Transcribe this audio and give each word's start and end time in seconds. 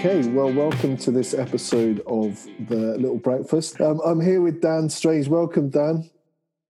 Okay, 0.00 0.26
well, 0.28 0.50
welcome 0.50 0.96
to 0.96 1.10
this 1.10 1.34
episode 1.34 2.00
of 2.06 2.42
the 2.70 2.96
Little 2.96 3.18
Breakfast. 3.18 3.78
Um, 3.82 4.00
I'm 4.02 4.18
here 4.18 4.40
with 4.40 4.62
Dan 4.62 4.88
Strange. 4.88 5.28
Welcome, 5.28 5.68
Dan. 5.68 6.08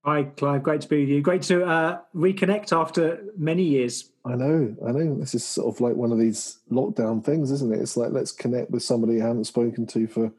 Hi, 0.04 0.24
Clive. 0.24 0.64
Great 0.64 0.80
to 0.80 0.88
be 0.88 1.02
with 1.02 1.10
you. 1.10 1.20
Great 1.22 1.42
to 1.42 1.62
uh, 1.64 2.00
reconnect 2.12 2.76
after 2.76 3.22
many 3.38 3.62
years. 3.62 4.10
I 4.24 4.34
know, 4.34 4.74
I 4.84 4.90
know. 4.90 5.14
This 5.14 5.36
is 5.36 5.44
sort 5.44 5.72
of 5.72 5.80
like 5.80 5.94
one 5.94 6.10
of 6.10 6.18
these 6.18 6.58
lockdown 6.72 7.24
things, 7.24 7.52
isn't 7.52 7.72
it? 7.72 7.80
It's 7.80 7.96
like 7.96 8.10
let's 8.10 8.32
connect 8.32 8.72
with 8.72 8.82
somebody 8.82 9.14
you 9.14 9.22
haven't 9.22 9.44
spoken 9.44 9.86
to 9.86 10.08
for 10.08 10.32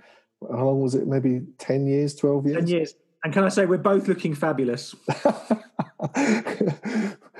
how 0.51 0.65
long 0.65 0.81
was 0.81 0.93
it? 0.93 1.07
Maybe 1.07 1.43
ten 1.59 1.87
years, 1.87 2.13
twelve 2.13 2.45
years. 2.45 2.57
Ten 2.57 2.67
years. 2.67 2.95
And 3.23 3.33
can 3.33 3.43
I 3.43 3.49
say 3.49 3.65
we're 3.65 3.77
both 3.77 4.07
looking 4.07 4.33
fabulous? 4.33 4.95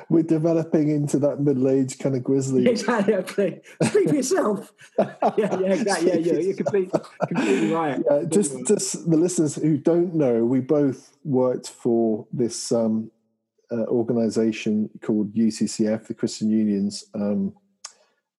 we're 0.10 0.24
developing 0.24 0.90
into 0.90 1.18
that 1.20 1.40
middle-aged 1.40 2.00
kind 2.00 2.16
of 2.16 2.24
grizzly. 2.24 2.68
Exactly. 2.68 3.62
Speak 3.84 4.10
for 4.10 4.16
yourself. 4.16 4.74
yeah, 5.00 5.16
yeah, 5.38 5.74
exactly. 5.74 6.10
Yeah, 6.10 6.34
yeah, 6.34 6.40
you're 6.40 6.56
completely, 6.56 7.00
completely 7.28 7.74
right. 7.74 8.04
Yeah, 8.10 8.24
just, 8.28 8.68
just 8.68 9.10
the 9.10 9.18
listeners 9.18 9.56
who 9.56 9.78
don't 9.78 10.14
know, 10.14 10.46
we 10.46 10.60
both 10.60 11.18
worked 11.24 11.70
for 11.70 12.28
this 12.32 12.72
um, 12.72 13.10
uh, 13.72 13.86
organization 13.86 14.90
called 15.02 15.34
UCCF, 15.34 16.08
the 16.08 16.14
Christian 16.14 16.50
Unions, 16.50 17.06
um, 17.16 17.54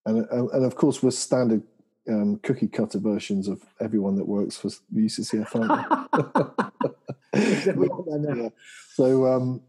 and 0.05 0.27
and 0.29 0.65
of 0.65 0.75
course 0.75 1.03
we're 1.03 1.13
standard 1.13 1.63
um, 2.09 2.39
cookie 2.43 2.69
cutter 2.69 2.99
versions 2.99 3.49
of 3.49 3.63
everyone 3.81 4.17
that 4.17 4.27
works 4.27 4.57
for 4.57 4.69
UCCF, 4.95 5.55
aren't 5.55 6.73
yeah. 7.35 8.49
So, 8.95 9.27
um, 9.27 9.63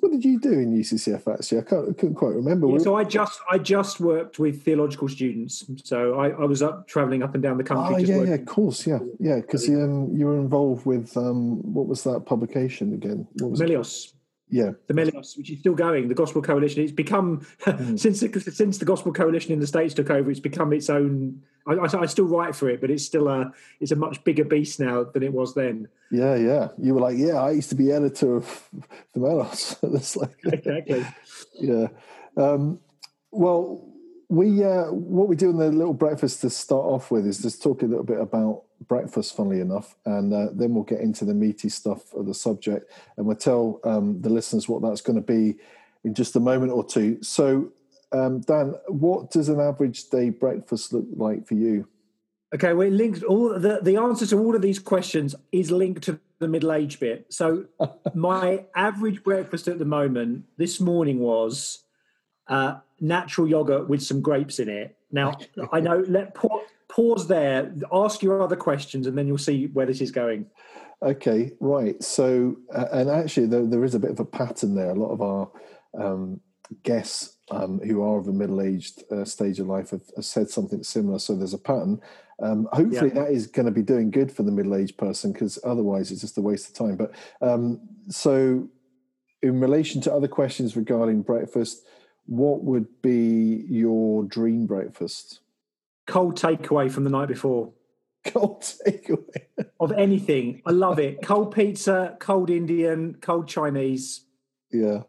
what 0.00 0.10
did 0.10 0.24
you 0.24 0.40
do 0.40 0.52
in 0.52 0.74
UCCF? 0.74 1.30
Actually, 1.30 1.58
I, 1.58 1.62
can't, 1.62 1.90
I 1.90 1.92
couldn't 1.92 2.14
quite 2.14 2.34
remember. 2.34 2.66
Yeah, 2.68 2.78
so 2.78 2.96
I 2.96 3.04
just 3.04 3.40
I 3.50 3.58
just 3.58 4.00
worked 4.00 4.38
with 4.38 4.62
theological 4.62 5.08
students. 5.08 5.64
So 5.84 6.18
I, 6.18 6.30
I 6.30 6.44
was 6.44 6.62
up 6.62 6.88
traveling 6.88 7.22
up 7.22 7.34
and 7.34 7.42
down 7.42 7.58
the 7.58 7.64
country. 7.64 7.94
Oh 7.94 7.98
yeah, 7.98 8.16
working. 8.16 8.32
yeah, 8.32 8.38
of 8.38 8.46
course, 8.46 8.86
yeah, 8.86 9.00
yeah. 9.18 9.36
Because 9.36 9.68
um, 9.68 10.16
you 10.16 10.26
were 10.26 10.36
involved 10.36 10.86
with 10.86 11.14
um, 11.16 11.60
what 11.74 11.86
was 11.86 12.04
that 12.04 12.24
publication 12.24 12.94
again? 12.94 13.28
What 13.34 13.50
was 13.50 13.60
Melios. 13.60 14.06
It? 14.06 14.12
Yeah, 14.48 14.72
the 14.88 14.94
Melios, 14.94 15.36
which 15.36 15.50
is 15.50 15.60
still 15.60 15.74
going, 15.74 16.08
the 16.08 16.14
Gospel 16.14 16.42
Coalition. 16.42 16.82
It's 16.82 16.92
become 16.92 17.46
mm. 17.62 17.98
since 17.98 18.20
the, 18.20 18.40
since 18.40 18.78
the 18.78 18.84
Gospel 18.84 19.12
Coalition 19.12 19.52
in 19.52 19.58
the 19.58 19.66
states 19.66 19.94
took 19.94 20.10
over. 20.10 20.30
It's 20.30 20.40
become 20.40 20.72
its 20.72 20.90
own. 20.90 21.42
I, 21.66 21.72
I, 21.72 22.02
I, 22.02 22.06
still 22.06 22.26
write 22.26 22.54
for 22.54 22.68
it, 22.68 22.80
but 22.80 22.90
it's 22.90 23.04
still 23.04 23.28
a 23.28 23.50
it's 23.80 23.90
a 23.90 23.96
much 23.96 24.22
bigger 24.22 24.44
beast 24.44 24.80
now 24.80 25.04
than 25.04 25.22
it 25.22 25.32
was 25.32 25.54
then. 25.54 25.88
Yeah, 26.10 26.36
yeah. 26.36 26.68
You 26.78 26.94
were 26.94 27.00
like, 27.00 27.16
yeah, 27.16 27.42
I 27.42 27.52
used 27.52 27.70
to 27.70 27.74
be 27.74 27.90
editor 27.90 28.36
of 28.36 28.70
Themelios. 29.16 29.78
That's 29.80 30.16
like 30.18 30.36
exactly. 30.44 31.06
Yeah. 31.58 31.88
Um, 32.36 32.80
well, 33.30 33.88
we 34.28 34.62
uh, 34.62 34.92
what 34.92 35.28
we 35.28 35.36
do 35.36 35.50
in 35.50 35.56
the 35.56 35.70
little 35.70 35.94
breakfast 35.94 36.42
to 36.42 36.50
start 36.50 36.84
off 36.84 37.10
with 37.10 37.26
is 37.26 37.40
just 37.40 37.62
talk 37.62 37.82
a 37.82 37.86
little 37.86 38.04
bit 38.04 38.20
about 38.20 38.64
breakfast, 38.88 39.36
funnily 39.36 39.60
enough, 39.60 39.96
and 40.04 40.32
uh, 40.32 40.48
then 40.52 40.74
we'll 40.74 40.84
get 40.84 41.00
into 41.00 41.24
the 41.24 41.34
meaty 41.34 41.68
stuff 41.68 42.12
of 42.14 42.26
the 42.26 42.34
subject, 42.34 42.90
and 43.16 43.26
we'll 43.26 43.36
tell 43.36 43.80
um, 43.84 44.20
the 44.20 44.30
listeners 44.30 44.68
what 44.68 44.82
that's 44.82 45.00
going 45.00 45.16
to 45.16 45.22
be 45.22 45.56
in 46.04 46.14
just 46.14 46.36
a 46.36 46.40
moment 46.40 46.72
or 46.72 46.84
two. 46.84 47.22
So, 47.22 47.72
um, 48.12 48.40
Dan, 48.40 48.74
what 48.88 49.30
does 49.30 49.48
an 49.48 49.60
average 49.60 50.08
day 50.10 50.30
breakfast 50.30 50.92
look 50.92 51.06
like 51.16 51.46
for 51.46 51.54
you? 51.54 51.88
Okay, 52.54 52.72
well, 52.72 52.88
linked 52.88 53.24
all 53.24 53.58
the 53.58 53.80
the 53.82 53.96
answer 53.96 54.26
to 54.26 54.38
all 54.38 54.54
of 54.54 54.62
these 54.62 54.78
questions 54.78 55.34
is 55.50 55.70
linked 55.70 56.02
to 56.04 56.20
the 56.38 56.46
middle 56.46 56.72
age 56.72 57.00
bit. 57.00 57.26
So, 57.30 57.64
my 58.14 58.64
average 58.76 59.24
breakfast 59.24 59.66
at 59.66 59.78
the 59.78 59.84
moment 59.84 60.44
this 60.56 60.80
morning 60.80 61.18
was 61.18 61.80
uh, 62.46 62.76
natural 63.00 63.48
yogurt 63.48 63.88
with 63.88 64.02
some 64.02 64.20
grapes 64.20 64.58
in 64.58 64.68
it. 64.68 64.96
Now, 65.10 65.38
I 65.72 65.80
know. 65.80 66.04
Let 66.06 66.34
pause 66.94 67.26
there, 67.26 67.74
ask 67.92 68.22
your 68.22 68.40
other 68.42 68.56
questions, 68.56 69.06
and 69.06 69.18
then 69.18 69.26
you'll 69.26 69.38
see 69.38 69.66
where 69.66 69.86
this 69.86 70.00
is 70.00 70.10
going. 70.10 70.46
Okay, 71.02 71.52
right. 71.60 72.00
So, 72.02 72.56
uh, 72.74 72.86
and 72.92 73.10
actually, 73.10 73.46
there, 73.46 73.66
there 73.66 73.84
is 73.84 73.94
a 73.94 73.98
bit 73.98 74.10
of 74.10 74.20
a 74.20 74.24
pattern 74.24 74.74
there. 74.74 74.90
A 74.90 74.94
lot 74.94 75.10
of 75.10 75.20
our 75.20 75.50
um, 75.98 76.40
guests 76.82 77.36
um, 77.50 77.80
who 77.80 78.02
are 78.02 78.18
of 78.18 78.28
a 78.28 78.32
middle-aged 78.32 79.04
uh, 79.12 79.24
stage 79.24 79.58
of 79.58 79.66
life 79.66 79.90
have, 79.90 80.02
have, 80.16 80.24
said 80.24 80.48
something 80.48 80.82
similar. 80.82 81.18
So 81.18 81.34
there's 81.34 81.52
a 81.52 81.58
pattern. 81.58 82.00
Um, 82.40 82.68
hopefully, 82.72 83.12
yeah. 83.14 83.22
that 83.22 83.32
is 83.32 83.46
going 83.46 83.66
to 83.66 83.72
be 83.72 83.82
doing 83.82 84.10
good 84.10 84.32
for 84.32 84.42
the 84.44 84.52
middle-aged 84.52 84.96
person 84.96 85.32
because 85.32 85.58
otherwise, 85.64 86.10
it's 86.10 86.20
just 86.20 86.38
a 86.38 86.42
waste 86.42 86.68
of 86.68 86.74
time. 86.74 86.96
But 86.96 87.12
um, 87.42 87.80
so, 88.08 88.68
in 89.42 89.60
relation 89.60 90.00
to 90.02 90.12
other 90.12 90.28
questions 90.28 90.76
regarding 90.76 91.22
breakfast, 91.22 91.84
what 92.26 92.62
would 92.62 92.86
be 93.02 93.66
your 93.68 94.24
dream 94.24 94.66
breakfast? 94.66 95.40
Cold 96.06 96.38
takeaway 96.38 96.90
from 96.90 97.04
the 97.04 97.10
night 97.10 97.28
before. 97.28 97.72
Cold 98.24 98.62
takeaway 98.62 99.46
of 99.80 99.92
anything. 99.92 100.62
I 100.64 100.70
love 100.70 100.98
it. 100.98 101.22
Cold 101.22 101.54
pizza, 101.54 102.16
cold 102.20 102.50
Indian, 102.50 103.16
cold 103.20 103.48
Chinese. 103.48 104.24
Yeah. 104.72 105.02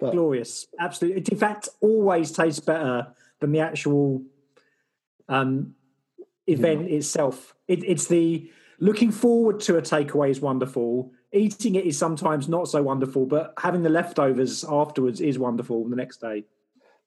That... 0.00 0.12
Glorious. 0.12 0.66
Absolutely. 0.78 1.22
In 1.30 1.38
fact, 1.38 1.68
always 1.80 2.32
tastes 2.32 2.60
better 2.60 3.08
than 3.40 3.52
the 3.52 3.60
actual 3.60 4.22
um, 5.28 5.74
event 6.46 6.90
yeah. 6.90 6.96
itself. 6.96 7.54
It, 7.68 7.84
it's 7.84 8.06
the 8.06 8.50
looking 8.78 9.12
forward 9.12 9.60
to 9.60 9.76
a 9.76 9.82
takeaway 9.82 10.30
is 10.30 10.40
wonderful. 10.40 11.12
Eating 11.32 11.76
it 11.76 11.84
is 11.84 11.96
sometimes 11.96 12.48
not 12.48 12.66
so 12.66 12.82
wonderful, 12.82 13.26
but 13.26 13.54
having 13.58 13.82
the 13.82 13.90
leftovers 13.90 14.64
afterwards 14.68 15.20
is 15.20 15.38
wonderful 15.38 15.88
the 15.88 15.96
next 15.96 16.20
day. 16.20 16.44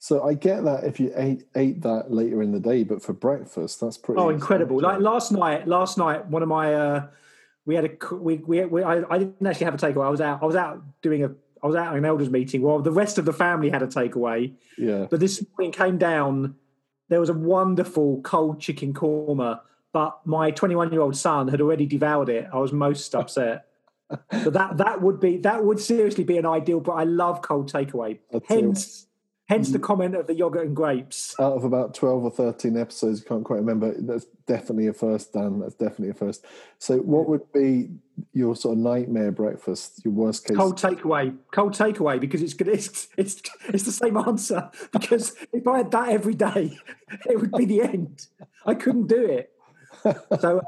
So 0.04 0.22
I 0.22 0.34
get 0.34 0.66
that 0.66 0.84
if 0.84 1.00
you 1.00 1.14
ate 1.16 1.46
ate 1.56 1.82
that 1.84 2.12
later 2.12 2.42
in 2.42 2.52
the 2.52 2.60
day, 2.60 2.84
but 2.84 3.02
for 3.02 3.14
breakfast, 3.14 3.80
that's 3.80 3.98
pretty. 3.98 4.20
Oh, 4.20 4.28
incredible! 4.28 4.82
Like 4.82 5.00
last 5.00 5.32
night, 5.32 5.66
last 5.66 5.98
night, 5.98 6.28
one 6.28 6.44
of 6.44 6.50
my 6.50 6.74
uh, 6.74 7.08
we 7.66 7.76
had 7.76 7.86
a 7.86 8.14
we 8.14 8.36
we, 8.40 8.66
we 8.66 8.84
I, 8.84 9.02
I 9.10 9.18
didn't 9.18 9.48
actually 9.48 9.64
have 9.64 9.76
a 9.76 9.78
takeaway. 9.78 10.06
I 10.06 10.10
was 10.10 10.20
out. 10.20 10.44
I 10.44 10.46
was 10.46 10.58
out 10.58 10.84
doing 11.02 11.24
a. 11.24 11.32
I 11.64 11.68
was 11.68 11.78
out 11.78 11.94
at 11.94 11.98
an 11.98 12.04
elders 12.04 12.30
meeting. 12.30 12.64
while 12.64 12.80
the 12.80 12.92
rest 12.92 13.18
of 13.18 13.24
the 13.24 13.32
family 13.32 13.70
had 13.70 13.82
a 13.82 13.88
takeaway. 13.88 14.54
Yeah. 14.78 15.08
But 15.10 15.22
this 15.22 15.42
morning 15.58 15.72
came 15.72 15.98
down. 15.98 16.56
There 17.08 17.22
was 17.22 17.30
a 17.30 17.34
wonderful 17.34 18.20
cold 18.24 18.60
chicken 18.60 18.94
korma, 18.94 19.62
but 19.94 20.20
my 20.26 20.52
21 20.52 20.92
year 20.92 21.00
old 21.00 21.16
son 21.16 21.48
had 21.48 21.62
already 21.62 21.86
devoured 21.86 22.28
it. 22.28 22.50
I 22.52 22.58
was 22.58 22.74
most 22.74 23.16
upset. 23.16 23.68
but 24.10 24.52
that 24.52 24.76
that 24.80 25.02
would 25.02 25.22
be 25.22 25.38
that 25.38 25.64
would 25.64 25.80
seriously 25.80 26.26
be 26.26 26.38
an 26.38 26.46
ideal. 26.46 26.82
But 26.82 26.96
I 26.96 27.06
love 27.06 27.42
cold 27.42 27.72
takeaway. 27.72 28.20
That's 28.34 28.50
Hence. 28.50 29.04
It 29.04 29.13
Hence 29.50 29.72
the 29.72 29.80
mm. 29.80 29.84
comment 29.84 30.16
of 30.16 30.28
the 30.28 30.36
yogurt 30.36 30.68
and 30.68 30.76
grapes. 30.76 31.36
Out 31.38 31.54
of 31.54 31.66
about 31.66 31.94
12 31.94 32.24
or 32.24 32.32
13 32.32 32.78
episodes, 32.78 33.22
I 33.26 33.28
can't 33.28 33.44
quite 33.44 33.58
remember. 33.58 33.94
That's 34.00 34.26
definitely 34.48 34.88
a 34.88 34.94
first, 34.94 35.34
Dan. 35.34 35.60
That's 35.60 35.76
definitely 35.76 36.10
a 36.10 36.14
first. 36.14 36.46
So, 36.80 37.00
what 37.00 37.28
would 37.28 37.52
be 37.52 37.90
your 38.34 38.56
sort 38.56 38.78
of 38.78 38.84
nightmare 38.84 39.34
breakfast, 39.34 40.02
your 40.06 40.14
worst 40.14 40.46
case? 40.46 40.56
Cold 40.56 40.80
takeaway. 40.80 41.36
Cold 41.52 41.74
takeaway 41.74 42.22
because 42.22 42.42
it's 42.42 42.54
good. 42.54 42.68
It's, 42.74 43.10
it's, 43.18 43.42
it's 43.68 43.84
the 43.84 43.92
same 43.92 44.16
answer. 44.16 44.72
Because 44.94 45.36
if 45.52 45.68
I 45.68 45.78
had 45.78 45.92
that 45.92 46.10
every 46.10 46.36
day, 46.36 46.80
it 47.30 47.40
would 47.42 47.52
be 47.52 47.66
the 47.66 47.82
end. 47.82 48.28
I 48.66 48.76
couldn't 48.76 49.08
do 49.08 49.26
it. 49.26 49.52
So, 50.40 50.62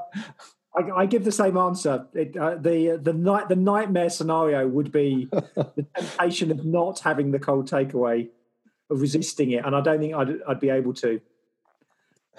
I, 0.76 1.02
I, 1.02 1.06
give 1.06 1.24
the 1.24 1.32
same 1.32 1.56
answer. 1.58 2.08
It, 2.14 2.36
uh, 2.36 2.56
the 2.56 3.00
the 3.02 3.14
night 3.14 3.50
the 3.50 3.56
nightmare 3.56 4.10
scenario 4.10 4.68
would 4.68 4.92
be 4.92 5.30
the 5.32 5.86
temptation 5.96 6.52
of 6.52 6.66
not 6.66 7.00
having 7.00 7.32
the 7.32 7.40
cold 7.40 7.70
takeaway 7.70 8.30
of 8.90 9.02
resisting 9.02 9.52
it, 9.52 9.66
and 9.66 9.76
I 9.76 9.82
don't 9.82 10.00
think 10.00 10.14
I'd, 10.14 10.42
I'd 10.48 10.60
be 10.60 10.70
able 10.70 10.94
to. 10.96 11.20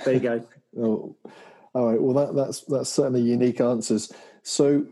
There 0.05 0.15
you 0.15 0.21
go. 0.21 0.47
oh, 0.79 1.17
all 1.75 1.91
right. 1.91 2.01
Well, 2.01 2.27
that, 2.27 2.35
that's 2.35 2.61
that's 2.63 2.91
certainly 2.91 3.23
unique 3.23 3.61
answers. 3.61 4.13
So 4.43 4.87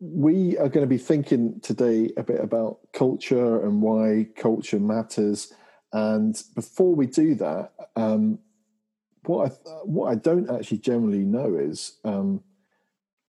we 0.00 0.56
are 0.58 0.68
going 0.68 0.84
to 0.84 0.88
be 0.88 0.98
thinking 0.98 1.60
today 1.60 2.10
a 2.16 2.22
bit 2.22 2.40
about 2.40 2.78
culture 2.92 3.64
and 3.64 3.82
why 3.82 4.26
culture 4.36 4.80
matters. 4.80 5.52
And 5.92 6.40
before 6.54 6.94
we 6.94 7.06
do 7.06 7.34
that, 7.36 7.72
um, 7.96 8.38
what 9.24 9.50
I 9.50 9.54
what 9.84 10.10
I 10.10 10.14
don't 10.14 10.50
actually 10.50 10.78
generally 10.78 11.24
know 11.24 11.56
is, 11.56 11.98
um, 12.04 12.42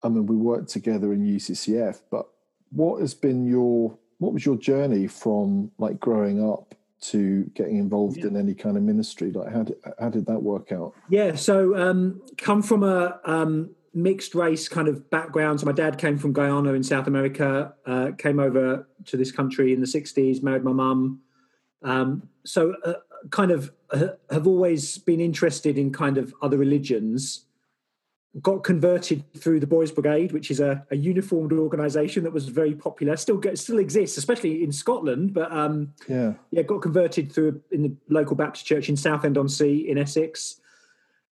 I 0.02 0.08
mean, 0.08 0.26
we 0.26 0.36
worked 0.36 0.70
together 0.70 1.12
in 1.12 1.26
UCCF, 1.26 2.00
but 2.10 2.26
what 2.70 3.00
has 3.00 3.14
been 3.14 3.46
your 3.46 3.96
what 4.18 4.32
was 4.32 4.46
your 4.46 4.56
journey 4.56 5.06
from 5.06 5.70
like 5.78 6.00
growing 6.00 6.42
up 6.42 6.74
to 7.04 7.44
getting 7.54 7.76
involved 7.76 8.18
yeah. 8.18 8.26
in 8.26 8.36
any 8.36 8.54
kind 8.54 8.76
of 8.76 8.82
ministry? 8.82 9.30
Like, 9.30 9.52
how 9.52 9.62
did, 9.64 9.76
how 9.98 10.08
did 10.08 10.26
that 10.26 10.42
work 10.42 10.72
out? 10.72 10.94
Yeah, 11.08 11.34
so 11.34 11.76
um, 11.76 12.22
come 12.38 12.62
from 12.62 12.82
a 12.82 13.20
um, 13.24 13.70
mixed 13.92 14.34
race 14.34 14.68
kind 14.68 14.88
of 14.88 15.10
background. 15.10 15.60
So 15.60 15.66
my 15.66 15.72
dad 15.72 15.98
came 15.98 16.18
from 16.18 16.32
Guyana 16.32 16.72
in 16.72 16.82
South 16.82 17.06
America, 17.06 17.74
uh, 17.86 18.12
came 18.18 18.40
over 18.40 18.88
to 19.06 19.16
this 19.16 19.30
country 19.30 19.72
in 19.72 19.80
the 19.80 19.86
60s, 19.86 20.42
married 20.42 20.64
my 20.64 20.72
mum. 20.72 21.20
Um, 21.82 22.28
so 22.44 22.74
uh, 22.84 22.94
kind 23.30 23.50
of 23.50 23.70
uh, 23.90 24.08
have 24.30 24.46
always 24.46 24.98
been 24.98 25.20
interested 25.20 25.78
in 25.78 25.92
kind 25.92 26.18
of 26.18 26.34
other 26.42 26.56
religions 26.56 27.46
got 28.42 28.64
converted 28.64 29.22
through 29.36 29.60
the 29.60 29.66
Boys 29.66 29.92
Brigade, 29.92 30.32
which 30.32 30.50
is 30.50 30.58
a, 30.58 30.84
a 30.90 30.96
uniformed 30.96 31.52
organisation 31.52 32.24
that 32.24 32.32
was 32.32 32.48
very 32.48 32.74
popular, 32.74 33.16
still 33.16 33.36
get, 33.36 33.58
still 33.58 33.78
exists, 33.78 34.18
especially 34.18 34.64
in 34.64 34.72
Scotland. 34.72 35.32
But 35.32 35.52
um, 35.52 35.92
yeah, 36.08 36.34
yeah, 36.50 36.62
got 36.62 36.82
converted 36.82 37.30
through 37.30 37.60
in 37.70 37.82
the 37.82 37.96
local 38.08 38.34
Baptist 38.34 38.66
church 38.66 38.88
in 38.88 38.96
Southend 38.96 39.38
on 39.38 39.48
Sea 39.48 39.88
in 39.88 39.98
Essex. 39.98 40.60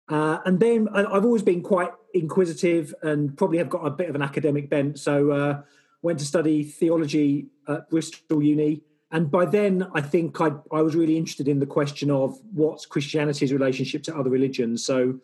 Uh, 0.09 0.39
and 0.45 0.61
then 0.61 0.89
I've 0.91 1.25
always 1.25 1.43
been 1.43 1.63
quite 1.63 1.91
inquisitive 2.13 2.95
and 3.03 3.37
probably 3.37 3.59
have 3.59 3.71
got 3.71 3.87
a 3.87 3.91
bit 3.91 4.09
of 4.09 4.15
an 4.15 4.23
academic 4.23 4.69
bent. 4.69 4.99
So 4.99 5.31
uh, 5.31 5.63
went 6.03 6.19
to 6.19 6.25
study 6.25 6.65
theology 6.65 7.47
at 7.67 7.89
Bristol 7.89 8.43
Uni. 8.43 8.83
And 9.11 9.31
by 9.31 9.45
then, 9.45 9.87
I 9.95 10.01
think 10.01 10.41
I, 10.41 10.53
I 10.71 10.83
was 10.83 10.95
really 10.95 11.17
interested 11.17 11.49
in 11.49 11.61
the 11.61 11.67
question 11.67 12.11
of 12.11 12.39
what's 12.53 12.87
Christianity's 12.87 13.53
relationship 13.53 14.03
to 14.05 14.17
other 14.17 14.31
religions. 14.31 14.85
So 14.85 15.21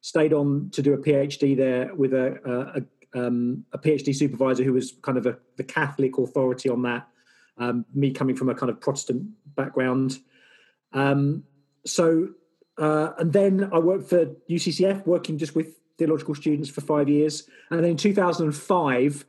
stayed 0.00 0.32
on 0.32 0.70
to 0.70 0.82
do 0.82 0.94
a 0.94 0.98
PhD 0.98 1.56
there 1.56 1.94
with 1.94 2.14
a, 2.14 2.84
a, 3.14 3.18
um, 3.18 3.64
a 3.72 3.78
PhD 3.78 4.14
supervisor 4.14 4.64
who 4.64 4.72
was 4.72 4.94
kind 5.02 5.18
of 5.18 5.26
a, 5.26 5.36
the 5.56 5.64
Catholic 5.64 6.18
authority 6.18 6.68
on 6.68 6.82
that. 6.82 7.08
Um, 7.58 7.84
me 7.94 8.10
coming 8.10 8.36
from 8.36 8.48
a 8.48 8.54
kind 8.54 8.70
of 8.70 8.80
Protestant 8.80 9.26
background. 9.54 10.18
Um, 10.92 11.44
so, 11.84 12.30
uh, 12.78 13.12
and 13.18 13.32
then 13.32 13.68
I 13.72 13.78
worked 13.78 14.08
for 14.08 14.26
UCCF, 14.48 15.06
working 15.06 15.36
just 15.36 15.54
with 15.54 15.76
theological 15.98 16.34
students 16.34 16.70
for 16.70 16.80
five 16.80 17.08
years. 17.08 17.48
And 17.70 17.84
then 17.84 17.90
in 17.90 17.96
2005, 17.98 19.24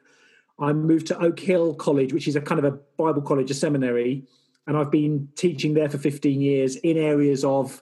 I 0.60 0.74
moved 0.74 1.08
to 1.08 1.20
Oak 1.20 1.40
Hill 1.40 1.74
College, 1.74 2.14
which 2.14 2.28
is 2.28 2.36
a 2.36 2.42
kind 2.42 2.60
of 2.60 2.66
a 2.66 2.78
Bible 2.98 3.22
college, 3.22 3.52
a 3.52 3.54
seminary. 3.54 4.24
And 4.68 4.78
I've 4.78 4.92
been 4.92 5.28
teaching 5.36 5.74
there 5.74 5.90
for 5.90 5.98
15 5.98 6.40
years 6.40 6.78
in 6.78 6.98
areas 6.98 7.44
of 7.44 7.82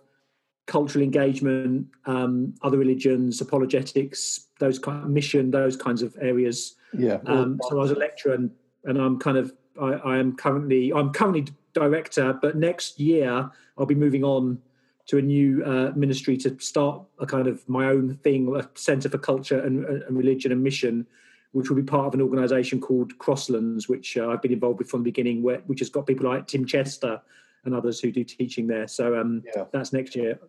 cultural 0.69 1.03
engagement, 1.03 1.87
um, 2.05 2.53
other 2.61 2.77
religions, 2.77 3.41
apologetics, 3.41 4.47
those 4.59 4.77
kind 4.77 5.03
of 5.03 5.09
mission, 5.09 5.49
those 5.49 5.75
kinds 5.75 6.03
of 6.03 6.15
areas. 6.21 6.75
Yeah. 6.97 7.17
Um, 7.25 7.59
so 7.67 7.77
I 7.77 7.81
was 7.81 7.91
a 7.91 7.95
lecturer, 7.95 8.35
and, 8.35 8.51
and 8.85 8.97
I'm 8.97 9.17
kind 9.17 9.37
of 9.37 9.51
I, 9.81 9.93
I, 9.93 10.17
am 10.17 10.35
currently 10.35 10.93
I'm 10.93 11.11
currently 11.11 11.47
director, 11.73 12.37
but 12.41 12.55
next 12.55 12.99
year 12.99 13.49
I'll 13.77 13.85
be 13.87 13.95
moving 13.95 14.23
on 14.23 14.61
to 15.07 15.17
a 15.17 15.21
new 15.21 15.63
uh, 15.65 15.91
ministry 15.95 16.37
to 16.37 16.55
start 16.59 17.01
a 17.17 17.25
kind 17.25 17.47
of 17.47 17.67
my 17.67 17.87
own 17.87 18.15
thing, 18.17 18.55
a 18.55 18.69
centre 18.75 19.09
for 19.09 19.17
culture 19.17 19.59
and, 19.59 19.83
and, 19.85 20.15
religion 20.15 20.51
and 20.51 20.63
mission, 20.63 21.07
which 21.53 21.67
will 21.67 21.77
be 21.77 21.83
part 21.83 22.05
of 22.05 22.13
an 22.13 22.21
organisation 22.21 22.79
called 22.79 23.17
Crosslands, 23.17 23.89
which 23.89 24.17
uh, 24.17 24.29
I've 24.29 24.41
been 24.43 24.53
involved 24.53 24.77
with 24.77 24.89
from 24.89 24.99
the 24.99 25.09
beginning, 25.09 25.41
where, 25.41 25.61
which 25.65 25.79
has 25.79 25.89
got 25.89 26.05
people 26.05 26.29
like 26.29 26.45
Tim 26.45 26.63
Chester 26.63 27.19
and 27.65 27.73
others 27.73 27.99
who 27.99 28.11
do 28.11 28.23
teaching 28.23 28.67
there. 28.67 28.87
So 28.87 29.19
um, 29.19 29.41
yeah. 29.55 29.65
that's 29.71 29.91
next 29.93 30.15
year. 30.15 30.39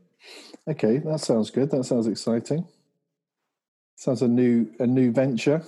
Okay, 0.69 0.99
that 0.99 1.21
sounds 1.21 1.51
good. 1.51 1.71
That 1.71 1.85
sounds 1.85 2.07
exciting. 2.07 2.67
Sounds 3.97 4.23
a 4.23 4.29
new 4.29 4.71
a 4.79 4.87
new 4.87 5.13
venture. 5.13 5.63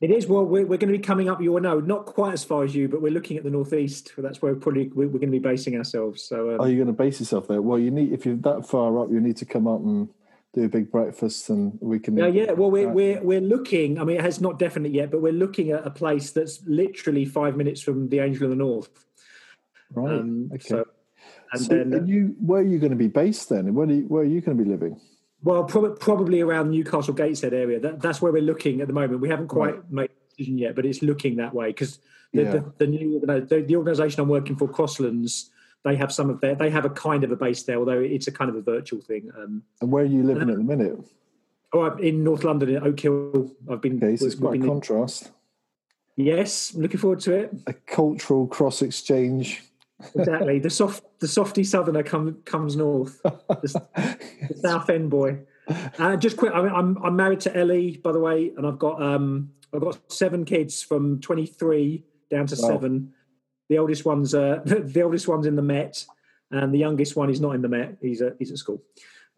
It 0.00 0.10
is. 0.10 0.26
Well, 0.26 0.44
we're, 0.44 0.62
we're 0.62 0.78
going 0.78 0.92
to 0.92 0.98
be 0.98 0.98
coming 0.98 1.28
up. 1.28 1.42
You 1.42 1.52
will 1.52 1.60
know, 1.60 1.78
not 1.78 2.06
quite 2.06 2.32
as 2.32 2.42
far 2.42 2.64
as 2.64 2.74
you, 2.74 2.88
but 2.88 3.02
we're 3.02 3.12
looking 3.12 3.36
at 3.36 3.44
the 3.44 3.50
northeast. 3.50 4.12
That's 4.16 4.40
where 4.40 4.54
we're 4.54 4.60
probably 4.60 4.88
we're, 4.88 5.08
going 5.08 5.20
to 5.20 5.26
be 5.28 5.38
basing 5.38 5.76
ourselves. 5.76 6.22
So, 6.22 6.54
um, 6.54 6.60
are 6.60 6.68
you 6.68 6.76
going 6.76 6.86
to 6.86 6.92
base 6.92 7.20
yourself 7.20 7.48
there? 7.48 7.60
Well, 7.60 7.78
you 7.78 7.90
need 7.90 8.12
if 8.12 8.24
you're 8.24 8.36
that 8.36 8.66
far 8.66 8.98
up, 8.98 9.10
you 9.10 9.20
need 9.20 9.36
to 9.38 9.44
come 9.44 9.66
up 9.66 9.80
and 9.80 10.08
do 10.54 10.64
a 10.64 10.68
big 10.68 10.90
breakfast, 10.90 11.50
and 11.50 11.78
we 11.80 11.98
can. 11.98 12.16
Yeah, 12.16 12.28
yeah. 12.28 12.52
Well, 12.52 12.70
we're 12.70 12.88
we're 12.88 13.22
we're 13.22 13.42
looking. 13.42 14.00
I 14.00 14.04
mean, 14.04 14.16
it 14.16 14.22
has 14.22 14.40
not 14.40 14.58
definite 14.58 14.92
yet, 14.92 15.10
but 15.10 15.20
we're 15.20 15.32
looking 15.32 15.70
at 15.70 15.86
a 15.86 15.90
place 15.90 16.30
that's 16.30 16.60
literally 16.66 17.26
five 17.26 17.56
minutes 17.56 17.82
from 17.82 18.08
the 18.08 18.20
Angel 18.20 18.44
of 18.44 18.50
the 18.50 18.56
North. 18.56 19.06
Right. 19.92 20.18
Um, 20.18 20.50
okay. 20.54 20.68
So, 20.68 20.84
and 21.52 21.62
so 21.62 21.84
then, 21.84 22.06
you, 22.06 22.36
where 22.40 22.60
are 22.60 22.64
you 22.64 22.78
going 22.78 22.90
to 22.90 22.96
be 22.96 23.08
based 23.08 23.48
then? 23.48 23.74
Where 23.74 23.86
are 23.86 23.92
you, 23.92 24.02
where 24.02 24.22
are 24.22 24.26
you 24.26 24.40
going 24.40 24.56
to 24.56 24.64
be 24.64 24.70
living? 24.70 25.00
Well, 25.42 25.64
prob- 25.64 25.98
probably 25.98 26.40
around 26.40 26.70
Newcastle 26.70 27.14
Gateshead 27.14 27.54
area. 27.54 27.80
That, 27.80 28.00
that's 28.00 28.20
where 28.20 28.32
we're 28.32 28.42
looking 28.42 28.80
at 28.80 28.86
the 28.86 28.92
moment. 28.92 29.20
We 29.20 29.28
haven't 29.28 29.48
quite 29.48 29.74
right. 29.74 29.90
made 29.90 30.10
a 30.10 30.30
decision 30.30 30.58
yet, 30.58 30.74
but 30.74 30.84
it's 30.84 31.02
looking 31.02 31.36
that 31.36 31.54
way 31.54 31.68
because 31.68 31.98
the, 32.32 32.42
yeah. 32.42 32.50
the, 32.50 32.72
the, 32.78 32.86
new 32.86 33.20
the, 33.20 33.64
the 33.66 33.76
organisation 33.76 34.20
I'm 34.20 34.28
working 34.28 34.56
for, 34.56 34.68
Crosslands, 34.68 35.48
they 35.82 35.96
have 35.96 36.12
some 36.12 36.28
of 36.28 36.40
their 36.40 36.54
they 36.54 36.68
have 36.70 36.84
a 36.84 36.90
kind 36.90 37.24
of 37.24 37.32
a 37.32 37.36
base 37.36 37.62
there, 37.62 37.78
although 37.78 38.00
it's 38.00 38.26
a 38.26 38.32
kind 38.32 38.50
of 38.50 38.56
a 38.56 38.60
virtual 38.60 39.00
thing. 39.00 39.30
Um, 39.36 39.62
and 39.80 39.90
where 39.90 40.04
are 40.04 40.06
you 40.06 40.22
living 40.22 40.50
at 40.50 40.56
the 40.56 40.62
minute? 40.62 40.98
Oh, 41.72 41.82
I'm 41.82 41.98
in 42.00 42.22
North 42.22 42.44
London, 42.44 42.68
in 42.68 42.82
Oak 42.82 43.00
Hill. 43.00 43.50
I've 43.70 43.80
been. 43.80 43.96
Okay, 43.96 44.16
so 44.16 44.26
it's 44.26 44.34
quite 44.34 44.60
a 44.60 44.66
contrast. 44.66 45.30
In, 46.16 46.26
yes, 46.26 46.74
I'm 46.74 46.82
looking 46.82 47.00
forward 47.00 47.20
to 47.20 47.32
it. 47.32 47.54
A 47.66 47.72
cultural 47.72 48.46
cross 48.46 48.82
exchange 48.82 49.62
exactly. 50.14 50.58
The 50.58 50.70
soft, 50.70 51.04
the 51.20 51.28
softy 51.28 51.64
southerner 51.64 52.02
come, 52.02 52.38
comes 52.44 52.76
north. 52.76 53.20
The, 53.22 53.82
the 54.48 54.56
Southend 54.56 55.10
boy. 55.10 55.40
Uh, 55.98 56.16
just 56.16 56.36
quick. 56.36 56.52
I 56.54 56.62
mean, 56.62 56.72
I'm 56.72 56.98
I'm 57.02 57.16
married 57.16 57.40
to 57.40 57.56
Ellie, 57.56 57.96
by 57.96 58.12
the 58.12 58.18
way, 58.20 58.52
and 58.56 58.66
I've 58.66 58.78
got 58.78 59.02
um 59.02 59.50
I've 59.72 59.80
got 59.80 59.98
seven 60.10 60.44
kids 60.44 60.82
from 60.82 61.20
23 61.20 62.04
down 62.30 62.46
to 62.46 62.56
wow. 62.60 62.68
seven. 62.68 63.12
The 63.68 63.78
oldest 63.78 64.04
one's 64.04 64.34
uh 64.34 64.60
the 64.64 65.02
oldest 65.02 65.28
one's 65.28 65.46
in 65.46 65.56
the 65.56 65.62
Met, 65.62 66.04
and 66.50 66.74
the 66.74 66.78
youngest 66.78 67.16
one 67.16 67.30
is 67.30 67.40
not 67.40 67.54
in 67.54 67.62
the 67.62 67.68
Met. 67.68 67.98
He's 68.00 68.20
at 68.22 68.36
he's 68.38 68.50
at 68.50 68.58
school. 68.58 68.82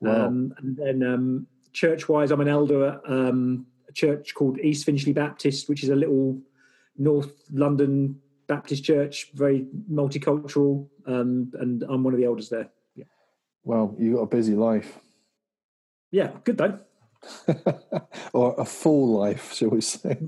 Wow. 0.00 0.26
Um, 0.26 0.54
and 0.58 0.76
then 0.76 1.02
um, 1.02 1.46
church 1.72 2.08
wise, 2.08 2.30
I'm 2.30 2.40
an 2.40 2.48
elder 2.48 2.88
at 2.88 3.00
um, 3.06 3.66
a 3.88 3.92
church 3.92 4.34
called 4.34 4.58
East 4.58 4.84
Finchley 4.84 5.12
Baptist, 5.12 5.68
which 5.68 5.84
is 5.84 5.90
a 5.90 5.96
little 5.96 6.40
North 6.96 7.32
London 7.52 8.20
Baptist 8.54 8.84
church, 8.84 9.30
very 9.34 9.66
multicultural, 9.90 10.86
um, 11.06 11.50
and 11.54 11.82
I'm 11.84 12.04
one 12.04 12.12
of 12.12 12.20
the 12.20 12.26
elders 12.26 12.50
there. 12.50 12.68
Yeah. 12.94 13.04
Well, 13.64 13.94
you've 13.98 14.16
got 14.16 14.22
a 14.22 14.26
busy 14.26 14.54
life. 14.54 14.98
Yeah, 16.10 16.32
good 16.44 16.58
though. 16.58 16.78
or 18.34 18.54
a 18.58 18.64
full 18.64 19.18
life, 19.18 19.54
shall 19.54 19.70
we 19.70 19.80
say? 19.80 20.18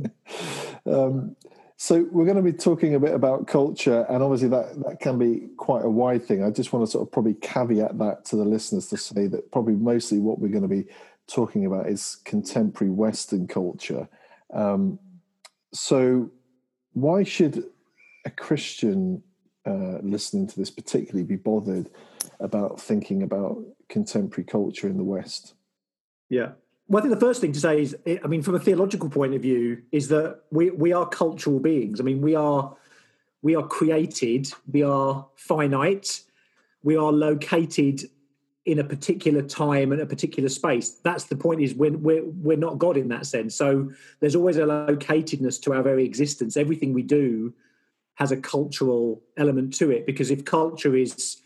um, 0.87 1.37
so 1.77 2.07
we're 2.11 2.25
going 2.25 2.37
to 2.37 2.43
be 2.43 2.53
talking 2.53 2.95
a 2.95 3.01
bit 3.01 3.13
about 3.13 3.47
culture, 3.47 4.07
and 4.09 4.23
obviously 4.23 4.49
that 4.49 4.81
that 4.87 5.01
can 5.01 5.19
be 5.19 5.49
quite 5.59 5.85
a 5.85 5.91
wide 5.91 6.25
thing. 6.25 6.43
I 6.43 6.49
just 6.49 6.73
want 6.73 6.87
to 6.87 6.91
sort 6.91 7.07
of 7.07 7.13
probably 7.13 7.35
caveat 7.35 7.99
that 7.99 8.25
to 8.27 8.37
the 8.37 8.45
listeners 8.45 8.89
to 8.89 8.97
say 8.97 9.27
that 9.27 9.53
probably 9.53 9.75
mostly 9.75 10.19
what 10.19 10.39
we're 10.39 10.49
going 10.49 10.63
to 10.63 10.69
be 10.69 10.87
talking 11.27 11.67
about 11.67 11.89
is 11.89 12.23
contemporary 12.25 12.91
Western 12.91 13.47
culture. 13.47 14.09
Um, 14.53 14.99
so 15.75 16.31
why 16.95 17.25
should 17.25 17.65
a 18.25 18.31
Christian 18.31 19.23
uh, 19.67 19.99
listening 20.03 20.47
to 20.47 20.57
this 20.57 20.71
particularly 20.71 21.25
be 21.25 21.37
bothered 21.37 21.91
about 22.41 22.81
thinking 22.81 23.23
about 23.23 23.63
contemporary 23.89 24.45
culture 24.45 24.89
in 24.89 24.97
the 24.97 25.05
West? 25.05 25.55
Yeah. 26.29 26.53
Well, 26.89 26.99
I 26.99 27.07
think 27.07 27.15
the 27.15 27.27
first 27.27 27.41
thing 27.41 27.53
to 27.53 27.61
say 27.61 27.81
is, 27.81 27.97
I 28.07 28.27
mean, 28.27 28.43
from 28.43 28.55
a 28.55 28.59
theological 28.59 29.09
point 29.09 29.35
of 29.35 29.41
view, 29.41 29.83
is 29.91 30.09
that 30.09 30.41
we 30.51 30.71
we 30.71 30.93
are 30.93 31.09
cultural 31.09 31.59
beings. 31.59 31.99
I 31.99 32.05
mean, 32.05 32.21
we 32.21 32.35
are 32.35 32.77
we 33.41 33.55
are 33.57 33.67
created, 33.67 34.53
we 34.71 34.83
are 34.83 35.27
finite, 35.35 36.21
we 36.83 36.97
are 36.97 37.13
located 37.13 38.03
in 38.67 38.79
a 38.79 38.85
particular 38.85 39.43
time 39.43 39.93
and 39.93 40.01
a 40.01 40.07
particular 40.07 40.49
space. 40.49 40.91
That's 41.03 41.25
the 41.25 41.37
point. 41.37 41.63
Is 41.63 41.75
when 41.75 42.03
we're 42.03 42.25
we're 42.25 42.59
not 42.59 42.79
God 42.79 42.99
in 42.99 43.09
that 43.09 43.25
sense. 43.25 43.55
So 43.55 43.91
there's 44.21 44.37
always 44.37 44.59
a 44.59 44.63
locatedness 44.63 45.63
to 45.63 45.73
our 45.73 45.83
very 45.83 46.05
existence. 46.05 46.59
Everything 46.59 46.93
we 46.93 47.03
do 47.03 47.55
has 48.15 48.31
a 48.31 48.37
cultural 48.37 49.23
element 49.37 49.75
to 49.75 49.91
it 49.91 50.07
because 50.07 50.31
if 50.31 50.45
culture 50.45 50.95
is 50.97 51.39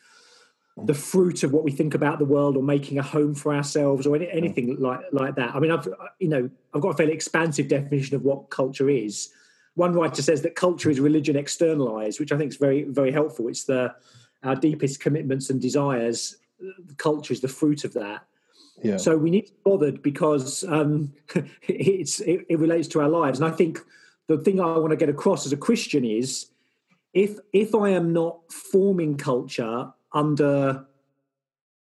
the 0.84 0.94
fruit 0.94 1.42
of 1.42 1.52
what 1.52 1.64
we 1.64 1.72
think 1.72 1.94
about 1.94 2.18
the 2.18 2.24
world 2.24 2.56
or 2.56 2.62
making 2.62 2.98
a 2.98 3.02
home 3.02 3.34
for 3.34 3.52
ourselves 3.54 4.06
or 4.06 4.14
any, 4.14 4.30
anything 4.30 4.76
like 4.78 5.00
like 5.12 5.34
that 5.34 5.54
i 5.54 5.58
mean 5.58 5.70
i've 5.70 5.88
you 6.18 6.28
know 6.28 6.48
i've 6.74 6.80
got 6.80 6.90
a 6.90 6.96
fairly 6.96 7.12
expansive 7.12 7.68
definition 7.68 8.14
of 8.16 8.22
what 8.22 8.50
culture 8.50 8.88
is. 8.88 9.30
One 9.74 9.92
writer 9.92 10.22
says 10.22 10.42
that 10.42 10.56
culture 10.56 10.90
is 10.90 10.98
religion 10.98 11.36
externalized 11.36 12.20
which 12.20 12.32
i 12.32 12.36
think 12.36 12.50
is 12.50 12.56
very 12.56 12.84
very 12.84 13.12
helpful. 13.12 13.48
It's 13.48 13.64
the 13.64 13.94
our 14.44 14.54
deepest 14.54 15.00
commitments 15.00 15.50
and 15.50 15.60
desires. 15.60 16.36
Culture 16.96 17.32
is 17.32 17.40
the 17.40 17.48
fruit 17.48 17.84
of 17.84 17.92
that. 17.94 18.24
Yeah. 18.80 18.96
so 18.96 19.16
we 19.16 19.30
need 19.30 19.46
to 19.46 19.52
be 19.52 19.58
bothered 19.64 20.02
because 20.02 20.62
um, 20.68 21.12
it's 21.62 22.20
it, 22.20 22.46
it 22.48 22.58
relates 22.60 22.86
to 22.88 23.00
our 23.00 23.08
lives. 23.08 23.40
And 23.40 23.48
i 23.48 23.54
think 23.54 23.80
the 24.28 24.38
thing 24.38 24.60
i 24.60 24.78
want 24.78 24.90
to 24.90 24.96
get 24.96 25.08
across 25.08 25.46
as 25.46 25.52
a 25.52 25.56
christian 25.56 26.04
is 26.04 26.46
if 27.12 27.38
if 27.52 27.74
I 27.74 27.90
am 27.90 28.12
not 28.12 28.52
forming 28.52 29.16
culture 29.16 29.92
under 30.12 30.86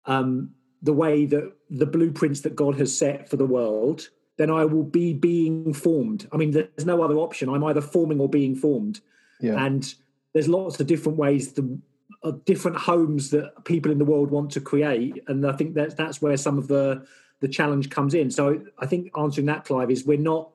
um, 0.07 0.51
the 0.83 0.93
way 0.93 1.27
that 1.27 1.53
the 1.71 1.87
blueprints 1.87 2.41
that 2.41 2.57
God 2.57 2.77
has 2.79 2.97
set 2.97 3.29
for 3.29 3.37
the 3.37 3.47
world, 3.47 4.09
then 4.37 4.51
I 4.51 4.65
will 4.65 4.85
be 4.85 5.13
being 5.13 5.75
formed. 5.75 6.29
I 6.33 6.37
mean, 6.37 6.53
there's 6.53 6.87
no 6.87 7.03
other 7.03 7.17
option. 7.17 7.49
I'm 7.49 7.65
either 7.65 7.81
forming 7.81 8.21
or 8.21 8.29
being 8.29 8.55
formed. 8.55 9.01
Yeah. 9.41 9.65
And 9.65 9.93
there's 10.33 10.49
lots 10.49 10.79
of 10.81 10.87
different 10.87 11.19
ways, 11.19 11.53
the 11.53 11.79
uh, 12.23 12.33
different 12.45 12.77
homes 12.77 13.31
that 13.31 13.65
people 13.65 13.93
in 13.93 13.99
the 13.99 14.05
world 14.05 14.31
want 14.31 14.51
to 14.53 14.61
create, 14.61 15.23
and 15.29 15.47
I 15.47 15.53
think 15.53 15.75
that's 15.75 15.95
that's 15.95 16.21
where 16.21 16.37
some 16.37 16.59
of 16.59 16.69
the 16.69 17.07
the 17.41 17.49
challenge 17.49 17.91
comes 17.91 18.15
in. 18.15 18.31
So 18.31 18.61
I 18.79 18.87
think 18.87 19.11
answering 19.17 19.47
that, 19.47 19.65
Clive, 19.65 19.91
is 19.91 20.05
we're 20.05 20.19
not. 20.19 20.51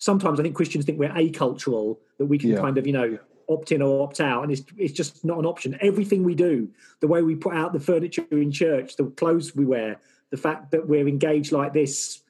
Sometimes 0.00 0.38
I 0.38 0.44
think 0.44 0.54
Christians 0.54 0.84
think 0.84 0.98
we're 0.98 1.10
acultural, 1.10 1.98
that 2.18 2.26
we 2.26 2.38
can 2.38 2.50
yeah. 2.50 2.60
kind 2.60 2.78
of 2.78 2.86
you 2.86 2.92
know 2.92 3.18
opt 3.48 3.72
in 3.72 3.82
or 3.82 4.02
opt 4.02 4.20
out, 4.20 4.42
and 4.42 4.52
it's 4.52 4.62
it's 4.76 4.92
just 4.92 5.24
not 5.24 5.38
an 5.38 5.46
option. 5.46 5.78
Everything 5.80 6.22
we 6.24 6.34
do, 6.34 6.68
the 7.00 7.08
way 7.08 7.22
we 7.22 7.34
put 7.34 7.54
out 7.54 7.72
the 7.72 7.80
furniture 7.80 8.24
in 8.30 8.52
church, 8.52 8.96
the 8.96 9.04
clothes 9.04 9.54
we 9.54 9.64
wear, 9.64 10.00
the 10.30 10.36
fact 10.36 10.70
that 10.72 10.88
we're 10.88 11.08
engaged 11.08 11.52
like 11.52 11.72
this, 11.72 12.20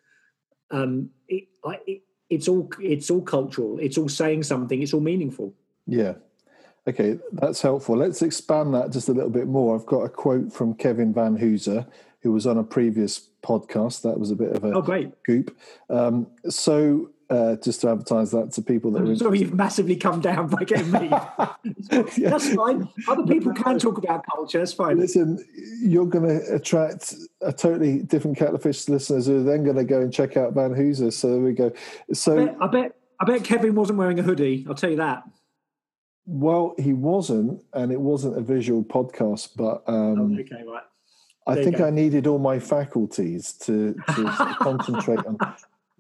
um, 0.71 1.11
it, 1.29 1.49
it, 1.87 2.03
it's 2.31 2.49
all 2.49 2.71
it's 2.81 3.11
all 3.11 3.23
cultural. 3.23 3.79
It's 3.79 3.99
all 3.99 4.09
saying 4.09 4.45
something. 4.45 4.83
It's 4.83 4.95
all 4.95 5.01
meaningful. 5.01 5.55
Yeah. 5.87 6.15
Okay, 6.87 7.19
that's 7.33 7.61
helpful. 7.61 7.97
Let's 7.97 8.23
expand 8.23 8.73
that 8.75 8.93
just 8.93 9.11
a 9.11 9.13
little 9.13 9.31
bit 9.31 9.47
more. 9.47 9.77
I've 9.77 9.85
got 9.85 10.05
a 10.05 10.09
quote 10.09 10.51
from 10.51 10.73
Kevin 10.73 11.13
Vanhoozer, 11.13 11.87
who 12.23 12.33
was 12.33 12.47
on 12.47 12.57
a 12.57 12.65
previous 12.65 13.29
podcast. 13.43 14.03
That 14.03 14.19
was 14.19 14.31
a 14.31 14.37
bit 14.37 14.53
of 14.53 14.65
a 14.65 14.73
oh, 14.73 14.81
great. 14.81 15.23
goop. 15.25 15.55
Um, 15.91 16.29
so 16.49 17.11
uh, 17.31 17.57
just 17.57 17.83
to 17.83 17.91
advertise 17.91 18.31
that 18.31 18.53
to 18.53 18.63
people 18.63 18.91
that. 18.93 19.01
I'm 19.01 19.17
sorry, 19.17 19.41
you've 19.41 19.55
massively 19.55 19.97
come 19.97 20.21
down 20.21 20.49
by 20.49 20.65
getting 20.65 20.91
me. 20.91 21.09
yeah. 21.91 22.31
That's 22.31 22.55
fine. 22.55 22.89
Other 23.07 23.27
people 23.27 23.53
can 23.53 23.79
talk 23.79 23.99
about 23.99 24.25
culture. 24.35 24.59
That's 24.59 24.73
fine. 24.73 24.99
Listen, 24.99 25.45
you're 25.81 26.07
going 26.07 26.27
to 26.27 26.55
attract 26.55 27.15
a 27.43 27.53
totally 27.53 28.01
different 28.01 28.39
kettle 28.39 28.55
of 28.55 28.63
fish 28.63 28.89
listeners 28.89 29.27
who 29.27 29.41
are 29.41 29.43
then 29.43 29.65
going 29.65 29.77
to 29.77 29.85
go 29.85 30.01
and 30.01 30.13
check 30.13 30.37
out 30.37 30.55
Vanhoozer. 30.55 31.13
So 31.13 31.33
there 31.33 31.41
we 31.41 31.53
go. 31.53 31.73
So 32.13 32.39
I 32.39 32.45
bet, 32.45 32.57
I 32.61 32.67
bet, 32.67 32.97
I 33.21 33.25
bet 33.25 33.45
Kevin 33.45 33.75
wasn't 33.75 33.99
wearing 33.99 34.19
a 34.19 34.23
hoodie. 34.23 34.65
I'll 34.69 34.75
tell 34.75 34.91
you 34.91 34.97
that. 34.97 35.25
Well, 36.25 36.75
he 36.79 36.93
wasn't, 36.93 37.63
and 37.73 37.91
it 37.91 38.01
wasn't 38.01 38.37
a 38.37 38.43
visual 38.43 38.85
podcast, 38.85 39.51
but 39.57 39.83
um, 39.87 40.37
oh, 40.37 40.41
okay, 40.41 40.63
right. 40.67 40.83
I 41.47 41.55
think 41.65 41.81
I 41.81 41.89
needed 41.89 42.27
all 42.27 42.39
my 42.39 42.59
faculties 42.59 43.55
to, 43.65 43.95
to 43.95 44.57
concentrate 44.61 45.25
on 45.25 45.39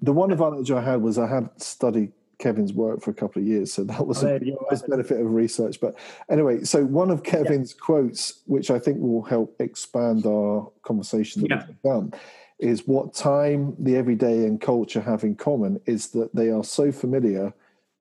the 0.01 0.13
one 0.13 0.31
advantage 0.31 0.71
I 0.71 0.81
had 0.81 1.03
was 1.03 1.19
I 1.19 1.27
had 1.27 1.51
studied 1.61 2.13
Kevin's 2.39 2.73
work 2.73 3.03
for 3.03 3.11
a 3.11 3.15
couple 3.15 3.43
of 3.43 3.49
years, 3.49 3.73
so 3.73 3.85
that 3.85 4.07
was 4.07 4.23
oh, 4.23 4.39
the 4.39 4.57
right. 4.71 4.89
benefit 4.89 5.21
of 5.21 5.33
research. 5.33 5.81
But 5.81 5.97
anyway, 6.31 6.65
so 6.65 6.85
one 6.85 7.11
of 7.11 7.23
Kevin's 7.23 7.73
yeah. 7.73 7.85
quotes, 7.85 8.43
which 8.47 8.71
I 8.71 8.79
think 8.79 8.99
will 9.01 9.23
help 9.23 9.57
expand 9.61 10.25
our 10.25 10.71
conversation 10.83 11.43
that 11.43 11.51
yeah. 11.51 11.65
we've 11.67 11.83
done, 11.83 12.13
is 12.59 12.87
what 12.87 13.15
time 13.15 13.75
the 13.79 13.97
everyday 13.97 14.45
and 14.45 14.61
culture 14.61 15.01
have 15.01 15.25
in 15.25 15.35
common 15.35 15.81
is 15.87 16.09
that 16.09 16.35
they 16.35 16.51
are 16.51 16.65
so 16.65 16.91
familiar, 16.93 17.53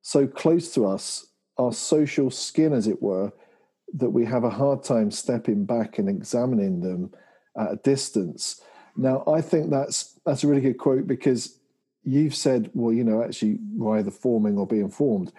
so 0.02 0.28
close 0.28 0.74
to 0.74 0.86
us, 0.86 1.28
our 1.58 1.74
social 1.74 2.30
skin, 2.30 2.74
as 2.74 2.88
it 2.88 3.02
were, 3.02 3.32
that 3.94 4.10
we 4.10 4.26
have 4.26 4.44
a 4.44 4.50
hard 4.50 4.84
time 4.84 5.10
stepping 5.10 5.66
back 5.66 5.98
and 5.98 6.10
examining 6.10 6.82
them 6.82 7.12
at 7.58 7.72
a 7.72 7.76
distance. 7.78 8.62
Now, 8.96 9.24
I 9.28 9.42
think 9.42 9.70
that's 9.70 10.20
that's 10.26 10.44
a 10.44 10.48
really 10.48 10.62
good 10.62 10.78
quote 10.78 11.08
because 11.08 11.58
you've 12.08 12.36
said, 12.36 12.72
well, 12.74 12.94
you 12.94 13.04
know, 13.04 13.22
actually, 13.22 13.60
we're 13.76 13.98
either 13.98 14.12
forming 14.12 14.58
or 14.58 14.66
being 14.66 14.90
formed. 14.90 15.34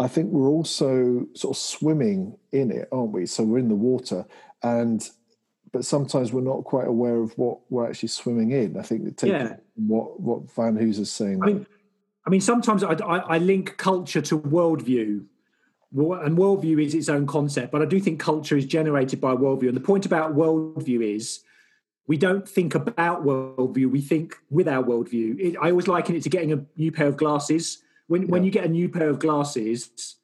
I 0.00 0.08
think 0.08 0.30
we're 0.32 0.48
also 0.48 1.26
sort 1.34 1.56
of 1.56 1.60
swimming 1.60 2.36
in 2.52 2.72
it, 2.72 2.88
aren't 2.90 3.12
we? 3.12 3.26
So 3.26 3.44
we're 3.44 3.58
in 3.58 3.68
the 3.68 3.76
water, 3.76 4.26
and 4.62 5.08
but 5.72 5.84
sometimes 5.84 6.32
we're 6.32 6.40
not 6.40 6.64
quite 6.64 6.88
aware 6.88 7.16
of 7.16 7.36
what 7.38 7.58
we're 7.70 7.88
actually 7.88 8.08
swimming 8.08 8.50
in. 8.50 8.76
I 8.76 8.82
think 8.82 9.16
take 9.16 9.30
yeah. 9.30 9.56
what 9.74 10.20
what 10.20 10.46
Vanhoozer's 10.48 11.10
saying. 11.10 11.40
I 11.42 11.46
mean, 11.46 11.66
I 12.26 12.30
mean, 12.30 12.40
sometimes 12.40 12.82
I, 12.82 12.92
I, 12.94 13.18
I 13.18 13.38
link 13.38 13.76
culture 13.76 14.20
to 14.22 14.38
worldview, 14.40 15.24
and 15.92 16.38
worldview 16.38 16.84
is 16.84 16.94
its 16.94 17.08
own 17.08 17.26
concept. 17.26 17.70
But 17.72 17.82
I 17.82 17.86
do 17.86 18.00
think 18.00 18.20
culture 18.20 18.56
is 18.56 18.66
generated 18.66 19.20
by 19.20 19.34
worldview. 19.34 19.68
And 19.68 19.76
the 19.76 19.80
point 19.80 20.06
about 20.06 20.34
worldview 20.34 21.16
is 21.16 21.40
we 22.08 22.16
don't 22.16 22.48
think 22.48 22.74
about 22.74 23.22
worldview, 23.24 23.90
we 23.90 24.00
think 24.00 24.36
with 24.50 24.66
our 24.66 24.82
worldview. 24.82 25.38
It, 25.38 25.56
I 25.60 25.70
always 25.70 25.86
liken 25.86 26.16
it 26.16 26.22
to 26.22 26.30
getting 26.30 26.52
a 26.52 26.64
new 26.76 26.90
pair 26.90 27.06
of 27.06 27.18
glasses. 27.18 27.82
When, 28.06 28.22
yeah. 28.22 28.28
when 28.28 28.44
you 28.44 28.50
get 28.50 28.64
a 28.64 28.68
new 28.68 28.88
pair 28.88 29.10
of 29.10 29.18
glasses, 29.18 30.16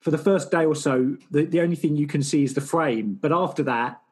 for 0.00 0.10
the 0.10 0.18
first 0.18 0.50
day 0.50 0.64
or 0.64 0.74
so, 0.74 1.16
the, 1.30 1.44
the 1.44 1.60
only 1.60 1.76
thing 1.76 1.96
you 1.96 2.08
can 2.08 2.22
see 2.22 2.42
is 2.42 2.54
the 2.54 2.60
frame. 2.60 3.18
But 3.20 3.32
after 3.32 3.62
that, 3.62 4.02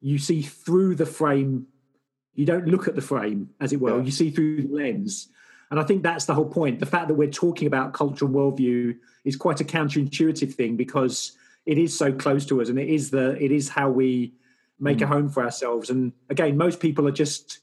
you 0.00 0.18
see 0.18 0.42
through 0.42 0.96
the 0.96 1.06
frame. 1.06 1.68
You 2.34 2.44
don't 2.44 2.66
look 2.66 2.88
at 2.88 2.96
the 2.96 3.00
frame, 3.00 3.50
as 3.60 3.72
it 3.72 3.80
were. 3.80 3.96
Yeah. 3.96 4.02
You 4.02 4.10
see 4.10 4.30
through 4.30 4.62
the 4.62 4.74
lens. 4.74 5.28
And 5.70 5.78
I 5.78 5.84
think 5.84 6.02
that's 6.02 6.24
the 6.24 6.34
whole 6.34 6.48
point. 6.48 6.80
The 6.80 6.86
fact 6.86 7.06
that 7.08 7.14
we're 7.14 7.30
talking 7.30 7.68
about 7.68 7.94
cultural 7.94 8.30
worldview 8.30 8.96
is 9.24 9.36
quite 9.36 9.60
a 9.60 9.64
counterintuitive 9.64 10.52
thing 10.52 10.76
because 10.76 11.32
it 11.64 11.78
is 11.78 11.96
so 11.96 12.12
close 12.12 12.44
to 12.46 12.60
us, 12.60 12.68
and 12.68 12.78
it 12.78 12.88
is 12.88 13.10
the 13.10 13.42
it 13.42 13.52
is 13.52 13.68
how 13.68 13.88
we 13.88 14.34
make 14.78 14.98
mm. 14.98 15.02
a 15.02 15.06
home 15.06 15.28
for 15.28 15.42
ourselves. 15.42 15.90
And 15.90 16.12
again, 16.28 16.56
most 16.56 16.80
people 16.80 17.06
are 17.08 17.12
just 17.12 17.60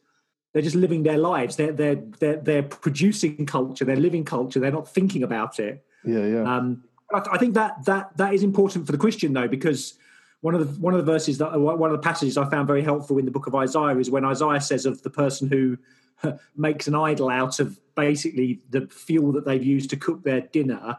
they're 0.53 0.61
just 0.61 0.75
living 0.75 1.03
their 1.03 1.17
lives. 1.17 1.55
They're 1.55 1.71
they're 1.71 1.95
they're 2.19 2.37
they're 2.37 2.63
producing 2.63 3.45
culture. 3.45 3.85
They're 3.85 3.95
living 3.95 4.25
culture. 4.25 4.59
They're 4.59 4.71
not 4.71 4.87
thinking 4.87 5.23
about 5.23 5.59
it. 5.59 5.83
Yeah, 6.03 6.25
yeah. 6.25 6.55
Um, 6.55 6.83
I, 7.13 7.21
I 7.33 7.37
think 7.37 7.53
that 7.53 7.85
that 7.85 8.17
that 8.17 8.33
is 8.33 8.43
important 8.43 8.85
for 8.85 8.91
the 8.91 8.97
Christian 8.97 9.33
though, 9.33 9.47
because 9.47 9.95
one 10.41 10.55
of 10.55 10.59
the 10.59 10.81
one 10.81 10.93
of 10.93 11.05
the 11.05 11.11
verses 11.11 11.37
that 11.37 11.59
one 11.59 11.89
of 11.89 11.95
the 11.95 12.03
passages 12.03 12.37
I 12.37 12.49
found 12.49 12.67
very 12.67 12.83
helpful 12.83 13.17
in 13.17 13.25
the 13.25 13.31
book 13.31 13.47
of 13.47 13.55
Isaiah 13.55 13.97
is 13.97 14.09
when 14.09 14.25
Isaiah 14.25 14.61
says 14.61 14.85
of 14.85 15.01
the 15.03 15.09
person 15.09 15.47
who 15.47 15.77
makes 16.55 16.87
an 16.87 16.95
idol 16.95 17.29
out 17.29 17.59
of 17.59 17.79
basically 17.95 18.61
the 18.69 18.87
fuel 18.87 19.31
that 19.33 19.45
they've 19.45 19.63
used 19.63 19.89
to 19.91 19.97
cook 19.97 20.23
their 20.23 20.41
dinner. 20.41 20.97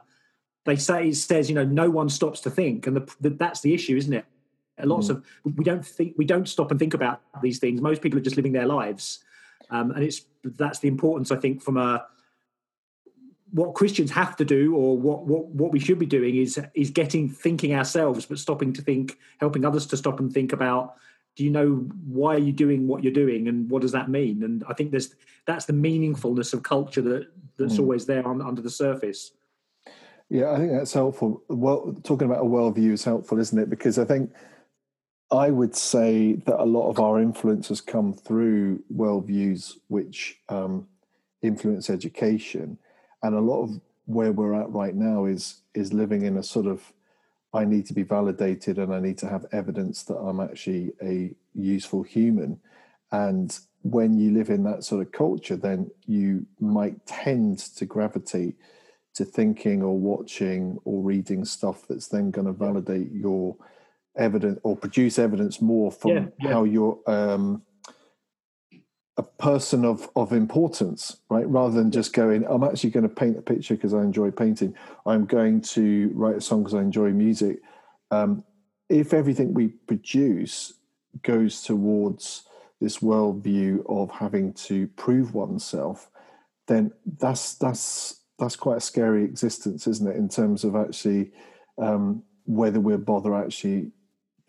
They 0.65 0.77
say 0.77 1.09
it 1.09 1.17
says, 1.17 1.49
you 1.49 1.57
know, 1.57 1.65
no 1.65 1.91
one 1.91 2.09
stops 2.09 2.41
to 2.43 2.51
think, 2.51 2.87
and 2.87 2.97
the, 2.97 3.15
the, 3.21 3.31
that's 3.31 3.63
the 3.63 3.75
issue, 3.75 3.97
isn't 3.97 4.13
it? 4.13 4.25
Lots 4.89 5.09
mm. 5.09 5.11
of 5.11 5.25
we 5.45 5.65
don't 5.65 5.85
think 5.85 6.15
we 6.17 6.25
don't 6.25 6.49
stop 6.49 6.71
and 6.71 6.81
think 6.81 6.95
about 6.95 7.21
these 7.43 7.59
things. 7.59 7.81
Most 7.81 8.03
people 8.03 8.19
are 8.19 8.23
just 8.23 8.37
living 8.37 8.53
their 8.53 8.67
lives. 8.67 9.25
Um, 9.71 9.91
and 9.93 10.05
it's 10.05 10.23
that's 10.45 10.81
the 10.81 10.89
importance 10.89 11.31
i 11.31 11.37
think 11.37 11.63
from 11.63 11.77
a 11.77 12.05
what 13.53 13.75
christians 13.75 14.11
have 14.11 14.35
to 14.37 14.45
do 14.45 14.75
or 14.75 14.99
what, 14.99 15.25
what 15.25 15.47
what 15.47 15.71
we 15.71 15.79
should 15.79 16.01
be 16.01 16.05
doing 16.07 16.37
is 16.37 16.61
is 16.75 16.91
getting 16.91 17.29
thinking 17.29 17.75
ourselves 17.75 18.27
but 18.27 18.41
stopping 18.41 18.73
to 18.73 18.83
think 18.83 19.19
helping 19.39 19.65
others 19.65 19.87
to 19.87 19.97
stop 19.97 20.19
and 20.19 20.33
think 20.33 20.53
about 20.53 20.97
do 21.37 21.45
you 21.45 21.51
know 21.51 21.89
why 22.07 22.35
are 22.35 22.39
you 22.39 22.53
doing 22.53 22.87
what 22.87 23.03
you're 23.03 23.13
doing 23.13 23.49
and 23.49 23.71
what 23.71 23.83
does 23.83 23.93
that 23.93 24.09
mean? 24.09 24.43
And 24.43 24.65
i 24.69 24.75
think 24.75 24.91
there's 24.91 25.15
that's 25.47 25.65
the 25.65 25.73
meaningfulness 25.73 26.53
of 26.53 26.63
culture 26.63 27.03
that 27.03 27.29
that's 27.57 27.75
mm. 27.75 27.81
always 27.81 28.07
there 28.07 28.27
on, 28.27 28.41
under 28.43 28.63
the 28.63 28.71
surface. 28.71 29.33
Yeah 30.29 30.51
i 30.51 30.57
think 30.59 30.73
that's 30.73 30.93
helpful. 30.93 31.43
Well 31.49 31.97
talking 32.03 32.27
about 32.27 32.45
a 32.45 32.49
worldview 32.49 32.93
is 32.93 33.05
helpful 33.05 33.39
isn't 33.39 33.59
it? 33.59 33.71
Because 33.71 33.99
i 33.99 34.05
think 34.05 34.31
I 35.33 35.51
would 35.51 35.75
say 35.75 36.35
that 36.35 36.61
a 36.61 36.65
lot 36.65 36.91
of 36.91 37.01
our 37.01 37.19
influence 37.19 37.69
has 37.69 37.81
come 37.81 38.13
through 38.13 38.83
worldviews 38.95 39.79
which 39.89 40.39
um, 40.51 40.87
influence 41.41 41.89
education, 41.89 42.79
and 43.23 43.35
a 43.35 43.41
lot 43.41 43.63
of 43.63 43.81
where 44.05 44.33
we're 44.33 44.55
at 44.55 44.71
right 44.71 44.95
now 44.95 45.25
is 45.25 45.63
is 45.75 45.95
living 45.95 46.23
in 46.23 46.37
a 46.37 46.43
sort 46.43 46.67
of 46.67 46.93
I 47.55 47.65
need 47.65 47.87
to 47.87 47.95
be 47.95 48.03
validated 48.03 48.79
and 48.79 48.95
I 48.95 49.01
need 49.01 49.19
to 49.19 49.29
have 49.29 49.47
evidence 49.53 50.03
that 50.05 50.17
I'm 50.17 50.41
actually 50.41 50.93
a 51.03 51.35
useful 51.55 52.03
human. 52.03 52.61
And 53.11 53.59
when 53.83 54.19
you 54.19 54.33
live 54.33 54.51
in 54.51 54.63
that 54.65 54.85
sort 54.85 55.03
of 55.03 55.13
culture, 55.13 55.57
then 55.57 55.91
you 56.07 56.47
might 56.61 57.05
tend 57.07 57.59
to 57.77 57.85
gravitate 57.85 58.57
to 59.15 59.25
thinking 59.25 59.83
or 59.83 59.99
watching 59.99 60.79
or 60.85 61.03
reading 61.03 61.45
stuff 61.45 61.87
that's 61.89 62.09
then 62.09 62.31
going 62.31 62.47
to 62.47 62.53
validate 62.53 63.13
your 63.13 63.57
evidence 64.17 64.61
or 64.63 64.77
produce 64.77 65.19
evidence 65.19 65.61
more 65.61 65.91
from 65.91 66.11
yeah, 66.11 66.25
yeah. 66.41 66.53
how 66.53 66.65
you're 66.65 66.99
um, 67.07 67.63
a 69.17 69.23
person 69.23 69.85
of 69.85 70.09
of 70.17 70.33
importance, 70.33 71.19
right? 71.29 71.49
Rather 71.49 71.75
than 71.75 71.91
just 71.91 72.13
going, 72.13 72.45
I'm 72.47 72.65
actually 72.65 72.91
going 72.91 73.09
to 73.09 73.15
paint 73.15 73.39
a 73.39 73.43
picture 73.43 73.75
because 73.75 73.95
I 73.95 74.03
enjoy 74.03 74.31
painting. 74.31 74.75
I'm 75.07 75.27
going 75.27 75.61
to 75.63 76.11
write 76.15 76.37
a 76.37 76.41
song 76.41 76.63
because 76.63 76.75
I 76.75 76.81
enjoy 76.81 77.11
music. 77.11 77.61
Um, 78.11 78.45
if 78.89 79.15
everything 79.15 79.55
we 79.55 79.69
produce 79.69 80.75
goes 81.23 81.63
towards 81.63 82.45
this 82.81 82.99
worldview 82.99 83.85
of 83.89 84.11
having 84.11 84.53
to 84.55 84.87
prove 84.89 85.35
oneself, 85.35 86.11
then 86.67 86.93
that's 87.19 87.55
that's 87.55 88.21
that's 88.39 88.57
quite 88.57 88.79
a 88.79 88.81
scary 88.81 89.25
existence, 89.25 89.87
isn't 89.87 90.09
it? 90.09 90.17
In 90.17 90.29
terms 90.29 90.65
of 90.65 90.75
actually 90.75 91.33
um, 91.79 92.23
whether 92.45 92.81
we're 92.81 92.99
bother 92.99 93.35
actually 93.35 93.93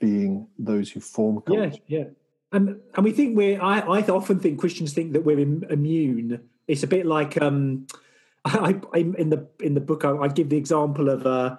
being 0.03 0.47
those 0.59 0.91
who 0.91 0.99
form 0.99 1.41
culture. 1.41 1.71
Yeah, 1.87 1.99
yeah. 1.99 2.05
And 2.51 2.81
and 2.95 3.05
we 3.05 3.11
think 3.11 3.37
we're. 3.37 3.61
I, 3.61 3.79
I 3.79 4.01
often 4.07 4.39
think 4.39 4.59
Christians 4.59 4.93
think 4.93 5.13
that 5.13 5.21
we're 5.21 5.39
immune. 5.39 6.41
It's 6.67 6.83
a 6.83 6.87
bit 6.87 7.05
like 7.05 7.41
um, 7.41 7.87
I, 8.45 8.79
I 8.93 8.97
in 8.97 9.29
the 9.29 9.47
in 9.61 9.73
the 9.73 9.81
book 9.81 10.03
I, 10.03 10.11
I 10.17 10.27
give 10.27 10.49
the 10.49 10.57
example 10.57 11.09
of 11.09 11.25
uh, 11.25 11.55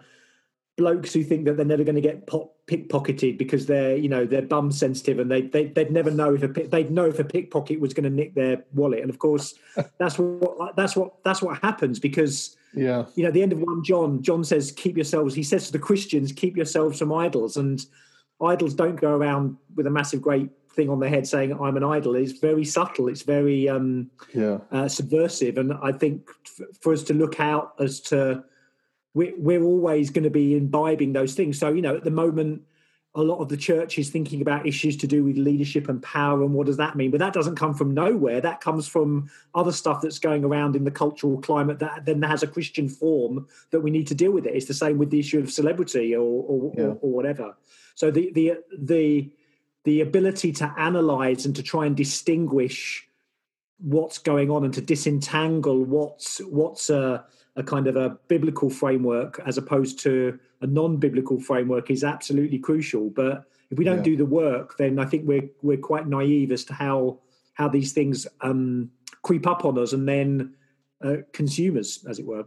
blokes 0.77 1.13
who 1.15 1.23
think 1.23 1.47
that 1.47 1.57
they're 1.57 1.65
never 1.65 1.85
going 1.85 1.95
to 1.95 2.01
get 2.01 2.27
pickpocketed 2.67 3.39
because 3.39 3.67
they're 3.67 3.97
you 3.97 4.09
know 4.09 4.25
they're 4.25 4.43
bum 4.43 4.73
sensitive 4.73 5.19
and 5.19 5.31
they, 5.31 5.43
they 5.43 5.67
they'd 5.67 5.91
never 5.91 6.11
know 6.11 6.35
if 6.35 6.43
a 6.43 6.49
they'd 6.49 6.91
know 6.91 7.05
if 7.05 7.19
a 7.19 7.25
pickpocket 7.25 7.79
was 7.79 7.93
going 7.95 8.05
to 8.05 8.11
nick 8.11 8.35
their 8.35 8.65
wallet 8.73 9.01
and 9.01 9.11
of 9.11 9.19
course 9.19 9.55
that's 9.99 10.19
what 10.19 10.75
that's 10.77 10.97
what 10.97 11.23
that's 11.25 11.43
what 11.43 11.61
happens 11.63 12.01
because 12.01 12.57
yeah 12.75 13.05
you 13.15 13.23
know 13.23 13.29
at 13.29 13.35
the 13.35 13.43
end 13.43 13.53
of 13.53 13.61
one 13.61 13.85
John 13.85 14.23
John 14.23 14.43
says 14.45 14.73
keep 14.73 14.97
yourselves 14.97 15.35
he 15.35 15.43
says 15.43 15.67
to 15.67 15.73
the 15.73 15.79
Christians 15.79 16.33
keep 16.33 16.57
yourselves 16.57 16.99
from 16.99 17.13
idols 17.13 17.57
and 17.57 17.85
idols 18.43 18.75
don't 18.75 18.97
go 19.01 19.15
around 19.15 19.57
with 19.75 19.87
a 19.87 19.91
massive 19.91 20.23
great 20.23 20.51
thing 20.73 20.91
on 20.91 21.01
their 21.01 21.09
head 21.09 21.27
saying 21.27 21.53
I'm 21.53 21.77
an 21.77 21.85
idol. 21.85 22.17
It's 22.17 22.33
very 22.33 22.65
subtle. 22.65 23.09
It's 23.09 23.23
very 23.23 23.69
um, 23.69 24.11
yeah. 24.35 24.59
uh, 24.73 24.89
subversive. 24.89 25.57
And 25.59 25.73
I 25.83 25.93
think 25.93 26.29
f- 26.47 26.67
for 26.81 26.93
us 26.93 27.03
to 27.05 27.15
look 27.15 27.41
out 27.41 27.75
as 27.79 28.01
to 28.03 28.45
we're, 29.15 29.35
we're 29.37 29.63
always 29.63 30.11
going 30.11 30.25
to 30.25 30.31
be 30.31 30.57
imbibing 30.57 31.13
those 31.13 31.35
things. 31.35 31.59
So 31.59 31.73
you 31.73 31.83
know, 31.83 31.97
at 31.97 32.05
the 32.05 32.11
moment, 32.11 32.63
a 33.17 33.23
lot 33.23 33.39
of 33.39 33.49
the 33.49 33.57
church 33.57 33.97
is 33.99 34.11
thinking 34.11 34.41
about 34.41 34.67
issues 34.67 34.97
to 34.97 35.07
do 35.07 35.23
with 35.23 35.37
leadership 35.37 35.89
and 35.89 36.03
power 36.03 36.43
and 36.43 36.53
what 36.53 36.67
does 36.67 36.77
that 36.77 36.97
mean 36.97 37.11
but 37.11 37.21
that 37.21 37.33
doesn't 37.33 37.55
come 37.55 37.73
from 37.73 37.95
nowhere 37.95 38.41
that 38.41 38.61
comes 38.61 38.89
from 38.89 39.31
other 39.55 39.71
stuff 39.71 40.01
that's 40.03 40.19
going 40.19 40.45
around 40.45 40.75
in 40.75 40.85
the 40.85 40.91
cultural 40.91 41.41
climate 41.41 41.79
that 41.79 42.05
then 42.05 42.21
has 42.23 42.43
a 42.43 42.47
christian 42.47 42.89
form 42.89 43.47
that 43.71 43.81
we 43.81 43.91
need 43.91 44.07
to 44.07 44.15
deal 44.15 44.33
with 44.33 44.47
it 44.47 44.55
it's 44.55 44.67
the 44.67 44.75
same 44.75 44.99
with 44.99 45.11
the 45.11 45.21
issue 45.21 45.39
of 45.39 45.51
celebrity 45.51 46.15
or 46.15 46.23
or, 46.23 46.73
yeah. 46.77 46.85
or, 46.85 46.99
or 47.03 47.13
whatever 47.13 47.55
so 47.95 48.11
the 48.11 48.33
the 48.33 48.59
the 48.79 49.31
the 49.85 50.01
ability 50.01 50.53
to 50.53 50.75
analyze 50.79 51.45
and 51.47 51.55
to 51.57 51.63
try 51.63 51.87
and 51.87 51.97
distinguish 51.97 53.07
what's 53.79 54.19
going 54.19 54.51
on 54.51 54.65
and 54.65 54.73
to 54.75 54.81
disentangle 54.81 55.85
what's 55.85 56.39
what's 56.45 56.91
a, 56.91 57.25
a 57.57 57.63
kind 57.63 57.87
of 57.87 57.97
a 57.97 58.11
biblical 58.29 58.71
framework 58.71 59.41
as 59.47 59.59
opposed 59.59 59.99
to 60.01 60.39
a 60.63 60.67
non-biblical 60.67 61.39
framework 61.39 61.91
is 61.91 62.03
absolutely 62.03 62.59
crucial. 62.59 63.11
But 63.11 63.45
if 63.71 63.79
we 63.79 63.85
don't 63.85 63.99
yeah. 63.99 64.05
do 64.05 64.17
the 64.17 64.25
work, 64.25 64.77
then 64.79 64.99
I 64.99 65.05
think 65.05 65.27
we're 65.27 65.49
we're 65.63 65.77
quite 65.77 66.07
naive 66.07 66.53
as 66.53 66.65
to 66.67 66.75
how 66.75 67.19
how 67.55 67.69
these 67.69 67.93
things 67.93 68.27
um, 68.41 68.91
creep 69.23 69.47
up 69.47 69.65
on 69.65 69.79
us 69.79 69.93
and 69.93 70.09
then 70.09 70.55
uh, 71.05 71.17
consumers, 71.33 72.05
as 72.09 72.19
it 72.19 72.27
were. 72.27 72.47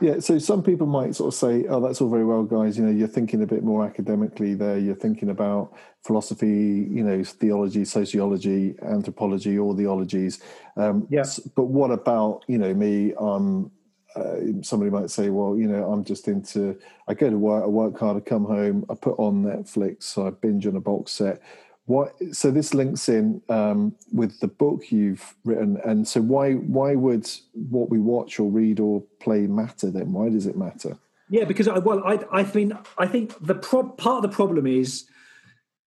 Yeah, 0.00 0.18
so 0.20 0.38
some 0.38 0.62
people 0.62 0.86
might 0.86 1.14
sort 1.14 1.28
of 1.28 1.34
say, 1.34 1.66
"Oh, 1.68 1.80
that's 1.80 2.02
all 2.02 2.10
very 2.10 2.24
well, 2.24 2.42
guys. 2.42 2.76
You 2.76 2.84
know, 2.84 2.90
you're 2.90 3.08
thinking 3.08 3.42
a 3.42 3.46
bit 3.46 3.64
more 3.64 3.82
academically 3.84 4.54
there. 4.54 4.78
You're 4.78 4.94
thinking 4.94 5.30
about 5.30 5.72
philosophy, 6.04 6.86
you 6.90 7.02
know, 7.02 7.24
theology, 7.24 7.84
sociology, 7.86 8.74
anthropology, 8.82 9.58
all 9.58 9.72
the 9.72 9.86
ologies. 9.86 10.40
Um, 10.76 11.06
yes. 11.10 11.38
But 11.38 11.64
what 11.64 11.90
about 11.90 12.44
you 12.46 12.58
know 12.58 12.74
me? 12.74 13.14
Um, 13.14 13.70
uh, 14.14 14.62
somebody 14.62 14.90
might 14.90 15.10
say, 15.10 15.28
well, 15.28 15.56
you 15.58 15.66
know, 15.66 15.90
I'm 15.90 16.04
just 16.04 16.28
into. 16.28 16.78
I 17.08 17.14
go 17.14 17.30
to 17.30 17.38
work, 17.38 17.64
I 17.64 17.66
work 17.66 17.98
hard, 17.98 18.18
I 18.18 18.20
come 18.20 18.44
home, 18.44 18.84
I 18.90 18.94
put 18.94 19.18
on 19.18 19.44
Netflix, 19.44 20.04
so 20.04 20.26
I 20.26 20.30
binge 20.30 20.66
on 20.66 20.76
a 20.76 20.80
box 20.80 21.12
set. 21.12 21.40
What? 21.86 22.14
So 22.32 22.50
this 22.50 22.74
links 22.74 23.08
in 23.08 23.40
um, 23.48 23.94
with 24.12 24.40
the 24.40 24.48
book 24.48 24.90
you've 24.90 25.34
written, 25.44 25.78
and 25.84 26.06
so 26.06 26.20
why 26.20 26.54
why 26.54 26.96
would 26.96 27.30
what 27.52 27.90
we 27.90 28.00
watch 28.00 28.40
or 28.40 28.50
read 28.50 28.80
or 28.80 29.02
play 29.20 29.46
matter 29.46 29.90
then? 29.90 30.12
Why 30.12 30.28
does 30.28 30.46
it 30.46 30.56
matter? 30.56 30.98
Yeah, 31.30 31.44
because 31.44 31.68
I, 31.68 31.78
well, 31.78 32.02
I 32.04 32.18
I 32.32 32.42
mean 32.52 32.76
I 32.98 33.06
think 33.06 33.34
the 33.40 33.54
pro- 33.54 33.88
part 33.88 34.24
of 34.24 34.30
the 34.30 34.34
problem 34.34 34.66
is 34.66 35.08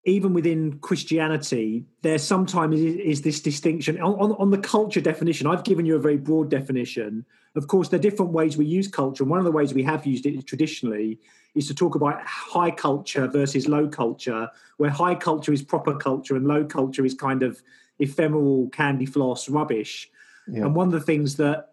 even 0.04 0.32
within 0.32 0.78
Christianity, 0.78 1.84
there 2.02 2.18
sometimes 2.18 2.80
is, 2.80 2.94
is 2.96 3.22
this 3.22 3.40
distinction 3.40 4.00
on, 4.00 4.14
on, 4.14 4.32
on, 4.38 4.50
the 4.50 4.58
culture 4.58 5.00
definition. 5.00 5.46
I've 5.46 5.64
given 5.64 5.84
you 5.84 5.96
a 5.96 6.00
very 6.00 6.16
broad 6.16 6.48
definition. 6.48 7.26
Of 7.56 7.66
course, 7.66 7.88
there 7.88 7.98
are 7.98 8.02
different 8.02 8.32
ways 8.32 8.56
we 8.56 8.64
use 8.64 8.88
culture, 8.88 9.24
and 9.24 9.30
one 9.30 9.40
of 9.40 9.44
the 9.44 9.52
ways 9.52 9.74
we 9.74 9.82
have 9.82 10.06
used 10.06 10.24
it 10.26 10.46
traditionally 10.46 11.18
is 11.54 11.66
to 11.68 11.74
talk 11.74 11.94
about 11.94 12.20
high 12.24 12.70
culture 12.70 13.26
versus 13.26 13.68
low 13.68 13.88
culture, 13.88 14.48
where 14.76 14.90
high 14.90 15.14
culture 15.14 15.52
is 15.52 15.62
proper 15.62 15.96
culture 15.96 16.36
and 16.36 16.46
low 16.46 16.64
culture 16.64 17.04
is 17.04 17.14
kind 17.14 17.42
of 17.42 17.62
ephemeral 17.98 18.68
candy 18.70 19.06
floss 19.06 19.48
rubbish. 19.48 20.10
Yeah. 20.46 20.64
And 20.64 20.74
one 20.74 20.88
of 20.88 20.92
the 20.92 21.00
things 21.00 21.36
that 21.36 21.70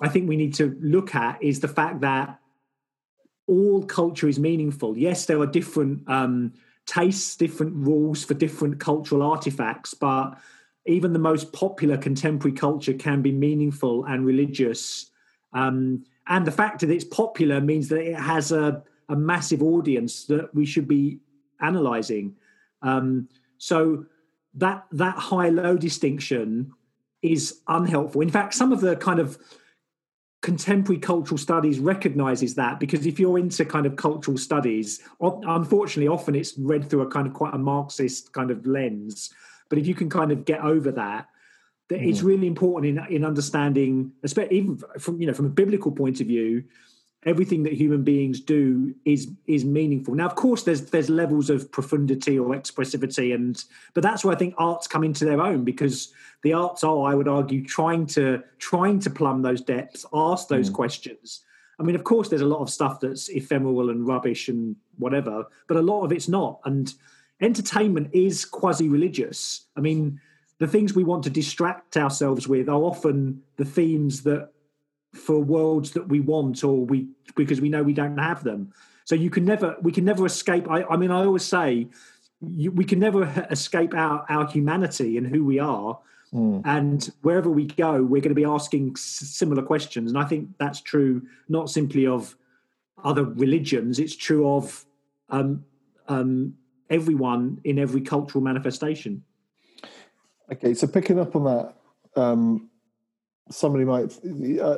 I 0.00 0.08
think 0.08 0.28
we 0.28 0.36
need 0.36 0.54
to 0.54 0.76
look 0.80 1.14
at 1.14 1.42
is 1.42 1.60
the 1.60 1.68
fact 1.68 2.00
that 2.00 2.38
all 3.46 3.84
culture 3.84 4.28
is 4.28 4.38
meaningful. 4.38 4.96
Yes, 4.96 5.26
there 5.26 5.40
are 5.40 5.46
different 5.46 6.08
um, 6.08 6.52
tastes, 6.86 7.36
different 7.36 7.74
rules 7.74 8.24
for 8.24 8.34
different 8.34 8.80
cultural 8.80 9.22
artifacts, 9.22 9.94
but 9.94 10.38
even 10.86 11.12
the 11.12 11.18
most 11.18 11.52
popular 11.52 11.96
contemporary 11.96 12.56
culture 12.56 12.94
can 12.94 13.22
be 13.22 13.32
meaningful 13.32 14.04
and 14.04 14.26
religious. 14.26 15.10
Um, 15.52 16.04
and 16.26 16.46
the 16.46 16.52
fact 16.52 16.80
that 16.80 16.90
it's 16.90 17.04
popular 17.04 17.60
means 17.60 17.88
that 17.88 18.00
it 18.00 18.18
has 18.18 18.52
a, 18.52 18.82
a 19.08 19.16
massive 19.16 19.62
audience 19.62 20.24
that 20.26 20.54
we 20.54 20.64
should 20.64 20.86
be 20.86 21.18
analyzing. 21.60 22.36
Um, 22.82 23.28
so 23.58 24.06
that 24.54 24.84
that 24.92 25.16
high 25.16 25.48
low 25.48 25.76
distinction 25.76 26.72
is 27.22 27.60
unhelpful. 27.68 28.20
In 28.20 28.30
fact, 28.30 28.54
some 28.54 28.72
of 28.72 28.80
the 28.80 28.96
kind 28.96 29.20
of 29.20 29.38
contemporary 30.42 30.98
cultural 30.98 31.38
studies 31.38 31.78
recognizes 31.78 32.56
that 32.56 32.80
because 32.80 33.06
if 33.06 33.20
you're 33.20 33.38
into 33.38 33.64
kind 33.64 33.86
of 33.86 33.94
cultural 33.94 34.36
studies 34.36 35.00
unfortunately 35.20 36.08
often 36.08 36.34
it's 36.34 36.58
read 36.58 36.90
through 36.90 37.02
a 37.02 37.06
kind 37.06 37.28
of 37.28 37.32
quite 37.32 37.54
a 37.54 37.58
marxist 37.58 38.32
kind 38.32 38.50
of 38.50 38.66
lens 38.66 39.32
but 39.68 39.78
if 39.78 39.86
you 39.86 39.94
can 39.94 40.10
kind 40.10 40.32
of 40.32 40.44
get 40.44 40.60
over 40.62 40.90
that 40.90 41.28
mm. 41.88 42.08
it's 42.08 42.22
really 42.22 42.46
important 42.46 42.98
in 42.98 43.14
in 43.14 43.24
understanding 43.24 44.12
especially 44.22 44.56
even 44.56 44.80
from 44.98 45.20
you 45.20 45.26
know 45.26 45.34
from 45.34 45.46
a 45.46 45.50
biblical 45.50 45.92
point 45.92 46.20
of 46.20 46.26
view 46.26 46.64
everything 47.24 47.62
that 47.62 47.72
human 47.72 48.02
beings 48.02 48.40
do 48.40 48.94
is 49.04 49.30
is 49.46 49.64
meaningful 49.64 50.14
now 50.14 50.26
of 50.26 50.34
course 50.34 50.64
there's 50.64 50.90
there's 50.90 51.08
levels 51.08 51.50
of 51.50 51.70
profundity 51.70 52.38
or 52.38 52.48
expressivity 52.48 53.34
and 53.34 53.64
but 53.94 54.02
that's 54.02 54.24
where 54.24 54.34
i 54.34 54.38
think 54.38 54.54
arts 54.58 54.86
come 54.86 55.04
into 55.04 55.24
their 55.24 55.40
own 55.40 55.64
because 55.64 56.12
the 56.42 56.52
arts 56.52 56.82
are 56.82 57.08
i 57.10 57.14
would 57.14 57.28
argue 57.28 57.64
trying 57.64 58.06
to 58.06 58.42
trying 58.58 58.98
to 58.98 59.10
plumb 59.10 59.42
those 59.42 59.60
depths 59.60 60.04
ask 60.12 60.48
those 60.48 60.68
mm. 60.68 60.74
questions 60.74 61.44
i 61.78 61.82
mean 61.82 61.94
of 61.94 62.04
course 62.04 62.28
there's 62.28 62.42
a 62.42 62.46
lot 62.46 62.60
of 62.60 62.70
stuff 62.70 62.98
that's 63.00 63.28
ephemeral 63.28 63.90
and 63.90 64.06
rubbish 64.06 64.48
and 64.48 64.74
whatever 64.98 65.44
but 65.68 65.76
a 65.76 65.82
lot 65.82 66.02
of 66.02 66.12
it's 66.12 66.28
not 66.28 66.60
and 66.64 66.94
entertainment 67.40 68.08
is 68.12 68.44
quasi 68.44 68.88
religious 68.88 69.66
i 69.76 69.80
mean 69.80 70.20
the 70.62 70.68
things 70.68 70.94
we 70.94 71.02
want 71.02 71.24
to 71.24 71.30
distract 71.30 71.96
ourselves 71.96 72.46
with 72.46 72.68
are 72.68 72.82
often 72.82 73.42
the 73.56 73.64
themes 73.64 74.22
that 74.22 74.48
for 75.12 75.40
worlds 75.40 75.90
that 75.90 76.06
we 76.06 76.20
want 76.20 76.62
or 76.62 76.86
we 76.86 77.08
because 77.34 77.60
we 77.60 77.68
know 77.68 77.82
we 77.82 77.92
don't 77.92 78.16
have 78.16 78.44
them. 78.44 78.72
So 79.04 79.16
you 79.16 79.28
can 79.28 79.44
never 79.44 79.74
we 79.82 79.90
can 79.90 80.04
never 80.04 80.24
escape 80.24 80.70
i, 80.70 80.84
I 80.84 80.96
mean 80.96 81.10
i 81.10 81.24
always 81.24 81.42
say 81.42 81.88
you, 82.40 82.70
we 82.70 82.84
can 82.84 83.00
never 83.00 83.24
escape 83.50 83.92
our 83.92 84.24
our 84.28 84.46
humanity 84.46 85.18
and 85.18 85.26
who 85.26 85.44
we 85.44 85.58
are. 85.58 85.98
Mm. 86.32 86.62
and 86.64 87.12
wherever 87.20 87.50
we 87.50 87.66
go 87.66 88.02
we're 88.02 88.22
going 88.22 88.36
to 88.36 88.42
be 88.44 88.44
asking 88.44 88.96
similar 88.96 89.62
questions. 89.62 90.12
And 90.12 90.18
i 90.18 90.24
think 90.24 90.48
that's 90.58 90.80
true 90.80 91.22
not 91.48 91.70
simply 91.70 92.06
of 92.06 92.36
other 93.02 93.24
religions 93.24 93.98
it's 93.98 94.14
true 94.14 94.48
of 94.48 94.86
um, 95.28 95.64
um, 96.06 96.54
everyone 96.88 97.60
in 97.64 97.80
every 97.80 98.00
cultural 98.00 98.42
manifestation 98.44 99.24
okay 100.52 100.74
so 100.74 100.86
picking 100.86 101.18
up 101.18 101.34
on 101.34 101.44
that 101.44 101.74
um, 102.20 102.68
somebody 103.50 103.84
might 103.84 104.12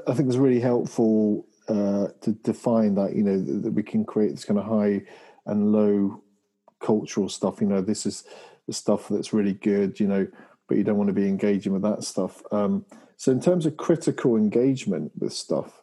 i 0.07 0.15
think 0.15 0.29
it's 0.29 0.37
really 0.37 0.61
helpful 0.61 1.47
uh, 1.69 2.09
to 2.21 2.33
define 2.43 2.95
that 2.95 3.15
you 3.17 3.23
know 3.23 3.39
that 3.39 3.73
we 3.73 3.83
can 3.83 4.05
create 4.05 4.31
this 4.31 4.45
kind 4.45 4.59
of 4.59 4.67
high 4.67 5.03
and 5.47 5.73
low 5.73 6.23
cultural 6.81 7.29
stuff 7.29 7.61
you 7.61 7.67
know 7.67 7.81
this 7.81 8.07
is 8.07 8.25
the 8.67 8.73
stuff 8.73 9.09
that's 9.09 9.33
really 9.33 9.55
good 9.55 9.99
you 9.99 10.07
know 10.07 10.27
but 10.69 10.77
you 10.77 10.85
don't 10.85 10.97
want 10.97 11.09
to 11.09 11.15
be 11.15 11.29
engaging 11.29 11.75
with 11.75 11.83
that 11.83 12.03
stuff. 12.03 12.43
Um, 12.51 12.87
so 13.19 13.31
in 13.31 13.41
terms 13.41 13.67
of 13.67 13.77
critical 13.77 14.37
engagement 14.37 15.13
with 15.19 15.33
stuff 15.33 15.83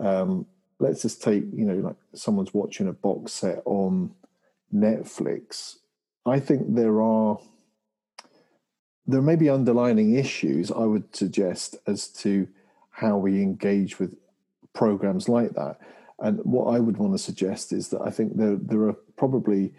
um, 0.00 0.46
let's 0.78 1.02
just 1.02 1.22
take 1.22 1.44
you 1.52 1.64
know 1.64 1.74
like 1.74 1.96
someone's 2.14 2.54
watching 2.54 2.88
a 2.88 2.92
box 2.92 3.32
set 3.32 3.62
on 3.64 4.12
netflix. 4.74 5.76
I 6.26 6.40
think 6.40 6.74
there 6.74 7.00
are 7.02 7.38
there 9.12 9.22
may 9.22 9.36
be 9.36 9.48
underlining 9.48 10.14
issues, 10.14 10.70
I 10.70 10.84
would 10.84 11.14
suggest, 11.14 11.76
as 11.86 12.08
to 12.08 12.48
how 12.90 13.16
we 13.16 13.42
engage 13.42 13.98
with 13.98 14.16
programs 14.72 15.28
like 15.28 15.52
that. 15.54 15.78
And 16.18 16.38
what 16.44 16.74
I 16.74 16.80
would 16.80 16.98
want 16.98 17.12
to 17.14 17.18
suggest 17.18 17.72
is 17.72 17.88
that 17.88 18.02
I 18.02 18.10
think 18.10 18.36
there, 18.36 18.56
there 18.56 18.82
are 18.82 18.96
probably 19.16 19.72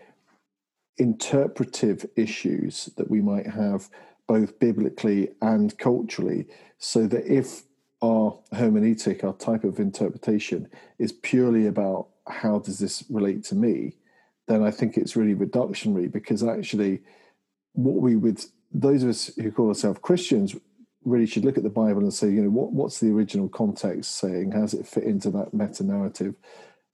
interpretive 0.97 2.05
issues 2.15 2.89
that 2.97 3.09
we 3.09 3.21
might 3.21 3.47
have 3.47 3.89
both 4.27 4.59
biblically 4.59 5.29
and 5.41 5.77
culturally, 5.77 6.47
so 6.77 7.05
that 7.07 7.25
if 7.25 7.63
our 8.01 8.37
hermeneutic, 8.53 9.23
our 9.23 9.33
type 9.33 9.63
of 9.63 9.79
interpretation, 9.79 10.67
is 10.97 11.11
purely 11.11 11.67
about 11.67 12.07
how 12.27 12.59
does 12.59 12.79
this 12.79 13.03
relate 13.09 13.43
to 13.43 13.55
me, 13.55 13.95
then 14.47 14.63
I 14.63 14.71
think 14.71 14.97
it's 14.97 15.15
really 15.15 15.35
reductionary 15.35 16.11
because 16.11 16.43
actually 16.43 17.01
what 17.73 17.95
we 17.95 18.15
would 18.15 18.43
those 18.73 19.03
of 19.03 19.09
us 19.09 19.31
who 19.35 19.51
call 19.51 19.69
ourselves 19.69 19.99
Christians 20.01 20.55
really 21.03 21.25
should 21.25 21.45
look 21.45 21.57
at 21.57 21.63
the 21.63 21.69
Bible 21.69 22.01
and 22.01 22.13
say, 22.13 22.27
you 22.29 22.41
know, 22.43 22.49
what, 22.49 22.71
what's 22.71 22.99
the 22.99 23.11
original 23.11 23.49
context 23.49 24.17
saying? 24.17 24.51
How 24.51 24.61
does 24.61 24.73
it 24.73 24.87
fit 24.87 25.03
into 25.03 25.29
that 25.31 25.53
meta 25.53 25.83
narrative? 25.83 26.35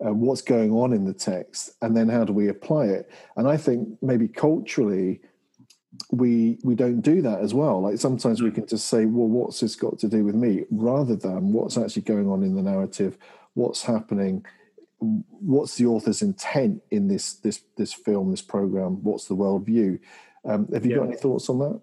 Uh, 0.03 0.13
what's 0.13 0.41
going 0.41 0.71
on 0.71 0.93
in 0.93 1.05
the 1.05 1.13
text? 1.13 1.71
And 1.81 1.95
then 1.95 2.07
how 2.07 2.23
do 2.23 2.33
we 2.33 2.47
apply 2.47 2.85
it? 2.85 3.11
And 3.35 3.47
I 3.47 3.57
think 3.57 3.89
maybe 4.01 4.27
culturally, 4.27 5.21
we 6.11 6.59
we 6.63 6.75
don't 6.75 7.01
do 7.01 7.21
that 7.23 7.39
as 7.39 7.53
well. 7.53 7.81
Like 7.81 7.97
sometimes 7.97 8.41
we 8.41 8.51
can 8.51 8.67
just 8.67 8.87
say, 8.87 9.05
well, 9.05 9.27
what's 9.27 9.59
this 9.59 9.75
got 9.75 9.97
to 9.99 10.07
do 10.07 10.23
with 10.23 10.35
me? 10.35 10.63
Rather 10.69 11.15
than 11.15 11.51
what's 11.53 11.77
actually 11.77 12.03
going 12.03 12.29
on 12.29 12.43
in 12.43 12.55
the 12.55 12.61
narrative, 12.61 13.17
what's 13.55 13.81
happening, 13.81 14.45
what's 14.99 15.75
the 15.75 15.87
author's 15.87 16.21
intent 16.21 16.81
in 16.91 17.07
this 17.07 17.33
this 17.33 17.61
this 17.77 17.93
film, 17.93 18.31
this 18.31 18.41
program, 18.41 19.03
what's 19.03 19.27
the 19.27 19.35
worldview? 19.35 19.99
Um, 20.47 20.67
have 20.73 20.85
you 20.85 20.91
yeah. 20.91 20.97
got 20.97 21.07
any 21.07 21.17
thoughts 21.17 21.49
on 21.49 21.59
that? 21.59 21.81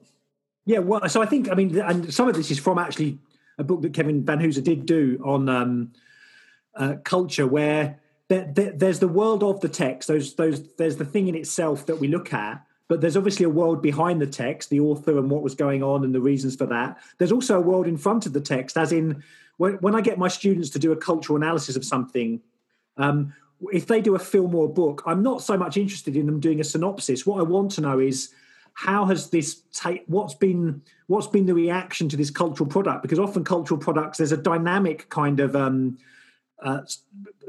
Yeah, 0.66 0.78
well, 0.78 1.06
so 1.08 1.20
I 1.22 1.26
think 1.26 1.50
I 1.50 1.54
mean, 1.54 1.78
and 1.78 2.12
some 2.12 2.28
of 2.28 2.34
this 2.34 2.50
is 2.50 2.58
from 2.58 2.78
actually 2.78 3.18
a 3.58 3.64
book 3.64 3.82
that 3.82 3.92
Kevin 3.92 4.24
Vanhoozer 4.24 4.64
did 4.64 4.86
do 4.86 5.20
on 5.24 5.48
um, 5.48 5.92
uh, 6.74 6.94
culture, 7.04 7.46
where 7.46 8.00
there, 8.28 8.50
there, 8.52 8.72
there's 8.72 8.98
the 8.98 9.08
world 9.08 9.42
of 9.42 9.60
the 9.60 9.68
text. 9.68 10.08
Those, 10.08 10.34
those, 10.34 10.74
there's 10.74 10.96
the 10.96 11.04
thing 11.04 11.28
in 11.28 11.34
itself 11.34 11.86
that 11.86 12.00
we 12.00 12.08
look 12.08 12.32
at, 12.32 12.64
but 12.88 13.00
there's 13.00 13.16
obviously 13.16 13.44
a 13.44 13.50
world 13.50 13.82
behind 13.82 14.20
the 14.20 14.26
text, 14.26 14.70
the 14.70 14.80
author 14.80 15.18
and 15.18 15.30
what 15.30 15.42
was 15.42 15.54
going 15.54 15.82
on 15.82 16.04
and 16.04 16.14
the 16.14 16.20
reasons 16.20 16.56
for 16.56 16.66
that. 16.66 16.98
There's 17.18 17.32
also 17.32 17.58
a 17.58 17.60
world 17.60 17.86
in 17.86 17.96
front 17.96 18.26
of 18.26 18.32
the 18.32 18.40
text, 18.40 18.76
as 18.76 18.92
in 18.92 19.22
when, 19.58 19.74
when 19.74 19.94
I 19.94 20.00
get 20.00 20.18
my 20.18 20.28
students 20.28 20.70
to 20.70 20.78
do 20.78 20.92
a 20.92 20.96
cultural 20.96 21.36
analysis 21.36 21.76
of 21.76 21.84
something. 21.84 22.40
Um, 22.96 23.34
if 23.72 23.86
they 23.86 24.00
do 24.00 24.14
a 24.14 24.18
film 24.18 24.54
or 24.54 24.66
a 24.66 24.68
book, 24.68 25.02
I'm 25.06 25.22
not 25.22 25.42
so 25.42 25.56
much 25.56 25.76
interested 25.76 26.16
in 26.16 26.26
them 26.26 26.40
doing 26.40 26.60
a 26.60 26.64
synopsis. 26.64 27.24
What 27.24 27.38
I 27.38 27.42
want 27.42 27.70
to 27.72 27.80
know 27.80 27.98
is 27.98 28.30
how 28.74 29.06
has 29.06 29.30
this 29.30 29.62
take 29.72 30.02
what's 30.06 30.34
been 30.34 30.82
what's 31.06 31.28
been 31.28 31.46
the 31.46 31.54
reaction 31.54 32.08
to 32.08 32.16
this 32.16 32.30
cultural 32.30 32.68
product? 32.68 33.02
Because 33.02 33.18
often 33.18 33.44
cultural 33.44 33.78
products 33.78 34.18
there's 34.18 34.32
a 34.32 34.36
dynamic 34.36 35.08
kind 35.08 35.40
of 35.40 35.56
um, 35.56 35.98
uh, 36.62 36.80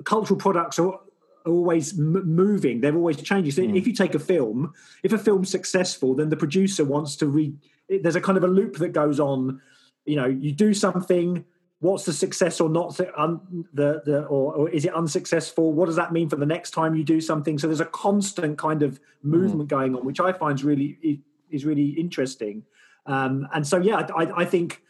cultural 0.04 0.40
products 0.40 0.80
are 0.80 1.00
always 1.46 1.98
m- 1.98 2.36
moving. 2.36 2.82
They're 2.82 2.96
always 2.96 3.22
changing. 3.22 3.52
So 3.52 3.62
mm. 3.64 3.78
if 3.78 3.88
you 3.88 3.94
take 3.94 4.16
a 4.16 4.20
film 4.20 4.74
if 5.04 5.14
a 5.14 5.18
film's 5.18 5.50
successful 5.50 6.14
then 6.14 6.30
the 6.30 6.38
producer 6.38 6.86
wants 6.86 7.16
to 7.18 7.28
read 7.28 7.58
there's 7.90 8.16
a 8.16 8.22
kind 8.22 8.38
of 8.38 8.44
a 8.44 8.48
loop 8.48 8.78
that 8.78 8.90
goes 8.90 9.20
on. 9.20 9.62
You 10.06 10.18
know 10.18 10.28
you 10.28 10.52
do 10.52 10.74
something 10.74 11.44
what's 11.86 12.04
the 12.04 12.14
success 12.14 12.60
or 12.60 12.68
not 12.68 13.00
um, 13.16 13.66
the 13.74 14.02
the 14.06 14.24
or, 14.24 14.54
or, 14.56 14.70
is 14.70 14.86
it 14.86 14.94
unsuccessful? 14.94 15.72
What 15.72 15.86
does 15.86 15.96
that 15.96 16.12
mean 16.12 16.28
for 16.30 16.36
the 16.36 16.46
next 16.46 16.72
time 16.72 16.96
you 16.96 17.04
do 17.04 17.22
something? 17.22 17.60
So 17.60 17.68
there's 17.68 17.80
a 17.80 17.86
constant 17.86 18.58
kind 18.58 18.82
of 18.82 19.00
movement 19.22 19.68
mm. 19.68 19.76
going 19.76 19.96
on 19.96 20.06
which 20.06 20.20
i 20.20 20.32
find 20.32 20.58
is 20.60 20.64
really 20.64 21.22
is 21.52 21.66
really 21.66 21.90
interesting. 21.90 22.64
Um, 23.06 23.48
and 23.54 23.66
so 23.68 23.78
yeah 23.78 24.08
i, 24.16 24.24
I 24.44 24.46
think 24.46 24.82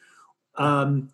um, 0.56 1.10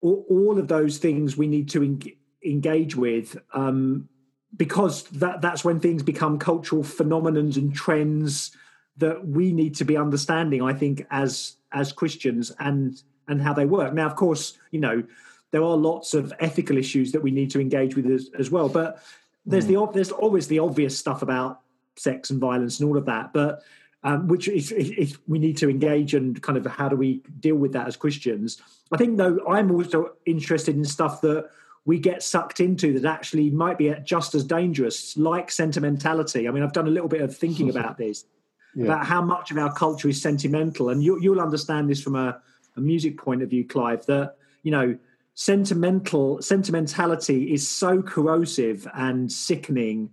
all, 0.00 0.26
all, 0.28 0.58
of 0.58 0.66
those 0.66 0.98
things 0.98 1.36
we 1.36 1.46
need 1.46 1.68
to 1.70 1.82
en- 1.84 2.02
engage 2.44 2.96
with 2.96 3.36
um, 3.54 4.08
because 4.56 5.04
that 5.04 5.40
that's 5.40 5.64
when 5.64 5.78
things 5.78 6.02
become 6.02 6.40
cultural 6.40 6.82
phenomenons 6.82 7.56
and 7.56 7.72
trends 7.72 8.50
that 8.96 9.28
we 9.28 9.52
need 9.52 9.76
to 9.76 9.84
be 9.84 9.96
understanding 9.96 10.60
i 10.60 10.72
think 10.72 11.06
as 11.10 11.56
as 11.70 11.92
christians 11.92 12.50
and 12.58 13.02
and 13.28 13.40
how 13.40 13.52
they 13.52 13.66
work 13.66 13.92
now 13.94 14.06
of 14.06 14.16
course 14.16 14.58
you 14.70 14.80
know 14.80 15.02
there 15.50 15.62
are 15.62 15.76
lots 15.76 16.14
of 16.14 16.32
ethical 16.40 16.76
issues 16.76 17.12
that 17.12 17.22
we 17.22 17.30
need 17.30 17.50
to 17.50 17.60
engage 17.60 17.96
with 17.96 18.06
as, 18.06 18.30
as 18.38 18.50
well 18.50 18.68
but 18.68 19.02
there's 19.46 19.66
mm. 19.66 19.86
the 19.86 19.92
there's 19.92 20.10
always 20.10 20.46
the 20.48 20.58
obvious 20.58 20.98
stuff 20.98 21.22
about 21.22 21.60
sex 21.96 22.30
and 22.30 22.40
violence 22.40 22.80
and 22.80 22.88
all 22.88 22.96
of 22.96 23.06
that 23.06 23.32
but 23.32 23.62
um, 24.04 24.28
which 24.28 24.46
is, 24.46 24.70
is, 24.70 25.18
we 25.26 25.40
need 25.40 25.56
to 25.56 25.68
engage 25.68 26.14
and 26.14 26.40
kind 26.40 26.56
of 26.56 26.64
how 26.66 26.88
do 26.88 26.94
we 26.94 27.20
deal 27.40 27.56
with 27.56 27.72
that 27.72 27.86
as 27.86 27.96
christians 27.96 28.60
i 28.92 28.96
think 28.96 29.16
though 29.16 29.40
i'm 29.48 29.70
also 29.70 30.12
interested 30.26 30.76
in 30.76 30.84
stuff 30.84 31.20
that 31.20 31.50
we 31.88 31.98
get 31.98 32.22
sucked 32.22 32.60
into 32.60 33.00
that 33.00 33.10
actually 33.10 33.48
might 33.48 33.78
be 33.78 33.90
just 34.04 34.34
as 34.34 34.44
dangerous, 34.44 35.16
like 35.16 35.50
sentimentality. 35.50 36.46
I 36.46 36.50
mean, 36.50 36.62
I've 36.62 36.74
done 36.74 36.86
a 36.86 36.90
little 36.90 37.08
bit 37.08 37.22
of 37.22 37.34
thinking 37.34 37.70
about 37.74 37.96
this, 37.96 38.26
yeah. 38.74 38.84
about 38.84 39.06
how 39.06 39.22
much 39.22 39.50
of 39.50 39.56
our 39.56 39.72
culture 39.72 40.06
is 40.10 40.20
sentimental, 40.20 40.90
and 40.90 41.02
you, 41.02 41.14
will 41.14 41.40
understand 41.40 41.88
this 41.88 42.02
from 42.02 42.14
a, 42.14 42.42
a 42.78 42.82
music 42.82 43.18
point 43.18 43.42
of 43.42 43.50
view, 43.50 43.64
Clive. 43.64 44.06
That 44.06 44.36
you 44.62 44.70
know, 44.70 44.98
sentimental 45.34 46.40
sentimentality 46.42 47.52
is 47.52 47.66
so 47.66 48.02
corrosive 48.02 48.86
and 48.94 49.30
sickening 49.30 50.10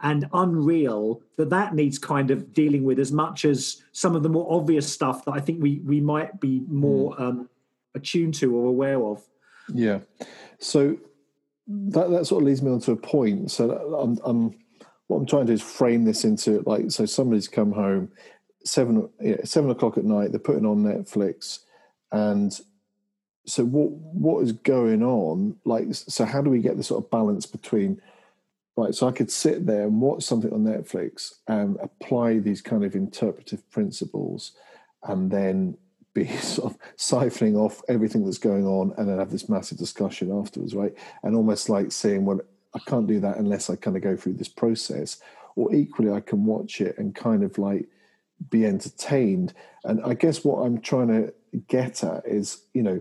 and 0.00 0.28
unreal 0.32 1.20
that 1.36 1.50
that 1.50 1.74
needs 1.74 1.98
kind 1.98 2.30
of 2.30 2.52
dealing 2.52 2.84
with 2.84 3.00
as 3.00 3.10
much 3.10 3.44
as 3.44 3.82
some 3.92 4.14
of 4.14 4.22
the 4.22 4.28
more 4.28 4.46
obvious 4.48 4.90
stuff 4.92 5.24
that 5.24 5.32
I 5.32 5.40
think 5.40 5.62
we 5.62 5.80
we 5.84 6.00
might 6.00 6.40
be 6.40 6.62
more 6.68 7.16
mm. 7.16 7.20
um, 7.20 7.48
attuned 7.94 8.34
to 8.34 8.54
or 8.54 8.66
aware 8.66 9.02
of. 9.02 9.22
Yeah. 9.72 10.00
So 10.58 10.96
that 11.66 12.10
that 12.10 12.26
sort 12.26 12.42
of 12.42 12.46
leads 12.46 12.62
me 12.62 12.70
on 12.70 12.80
to 12.80 12.92
a 12.92 12.96
point. 12.96 13.50
So 13.50 13.70
I'm, 13.70 14.18
I'm 14.24 14.56
what 15.08 15.18
I'm 15.18 15.26
trying 15.26 15.46
to 15.46 15.52
do 15.52 15.54
is 15.54 15.62
frame 15.62 16.04
this 16.04 16.24
into 16.24 16.62
like 16.66 16.90
so 16.90 17.04
somebody's 17.06 17.48
come 17.48 17.72
home 17.72 18.10
seven 18.64 19.08
yeah, 19.20 19.36
seven 19.44 19.70
o'clock 19.70 19.98
at 19.98 20.04
night. 20.04 20.30
They're 20.30 20.40
putting 20.40 20.66
on 20.66 20.84
Netflix, 20.84 21.60
and 22.12 22.58
so 23.46 23.64
what 23.64 23.90
what 23.90 24.42
is 24.42 24.52
going 24.52 25.02
on? 25.02 25.56
Like 25.64 25.86
so, 25.90 26.24
how 26.24 26.42
do 26.42 26.50
we 26.50 26.60
get 26.60 26.76
the 26.76 26.82
sort 26.82 27.04
of 27.04 27.10
balance 27.10 27.46
between? 27.46 28.00
Right, 28.76 28.94
so 28.94 29.08
I 29.08 29.12
could 29.12 29.30
sit 29.30 29.66
there 29.66 29.82
and 29.82 30.00
watch 30.00 30.22
something 30.22 30.52
on 30.52 30.62
Netflix 30.62 31.32
and 31.48 31.76
apply 31.82 32.38
these 32.38 32.62
kind 32.62 32.84
of 32.84 32.94
interpretive 32.94 33.68
principles, 33.70 34.52
and 35.02 35.30
then 35.30 35.76
be 36.14 36.26
sort 36.38 36.72
of 36.72 36.78
siphoning 36.96 37.56
off 37.56 37.82
everything 37.88 38.24
that's 38.24 38.38
going 38.38 38.66
on 38.66 38.94
and 38.96 39.08
then 39.08 39.18
have 39.18 39.30
this 39.30 39.48
massive 39.48 39.78
discussion 39.78 40.30
afterwards, 40.32 40.74
right? 40.74 40.94
And 41.22 41.34
almost 41.34 41.68
like 41.68 41.92
saying, 41.92 42.24
well, 42.24 42.40
I 42.74 42.78
can't 42.80 43.06
do 43.06 43.20
that 43.20 43.38
unless 43.38 43.70
I 43.70 43.76
kind 43.76 43.96
of 43.96 44.02
go 44.02 44.16
through 44.16 44.34
this 44.34 44.48
process. 44.48 45.20
Or 45.56 45.74
equally, 45.74 46.12
I 46.12 46.20
can 46.20 46.44
watch 46.44 46.80
it 46.80 46.96
and 46.98 47.14
kind 47.14 47.42
of 47.42 47.58
like 47.58 47.86
be 48.50 48.64
entertained. 48.64 49.54
And 49.84 50.00
I 50.04 50.14
guess 50.14 50.44
what 50.44 50.58
I'm 50.58 50.80
trying 50.80 51.08
to 51.08 51.32
get 51.66 52.04
at 52.04 52.26
is, 52.26 52.62
you 52.74 52.82
know, 52.82 53.00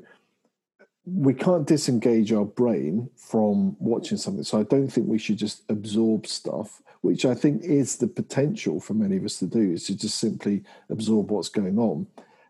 we 1.06 1.34
can't 1.34 1.66
disengage 1.66 2.34
our 2.34 2.46
brain 2.46 3.10
from 3.16 3.78
watching 3.80 4.18
something. 4.18 4.44
So 4.44 4.60
I 4.60 4.64
don't 4.64 4.90
think 4.90 5.08
we 5.08 5.18
should 5.18 5.38
just 5.38 5.64
absorb 5.70 6.28
stuff, 6.28 6.82
which 7.02 7.26
I 7.26 7.34
think 7.34 7.64
is 7.64 7.96
the 7.96 8.08
potential 8.08 8.82
for 8.82 8.94
many 8.94 9.16
of 9.18 9.24
us 9.24 9.40
to 9.40 9.46
do, 9.46 9.72
is 9.72 9.86
to 9.86 9.96
just 9.96 10.20
simply 10.20 10.64
absorb 10.90 11.32
what's 11.32 11.50
going 11.50 11.80
on. 11.80 12.08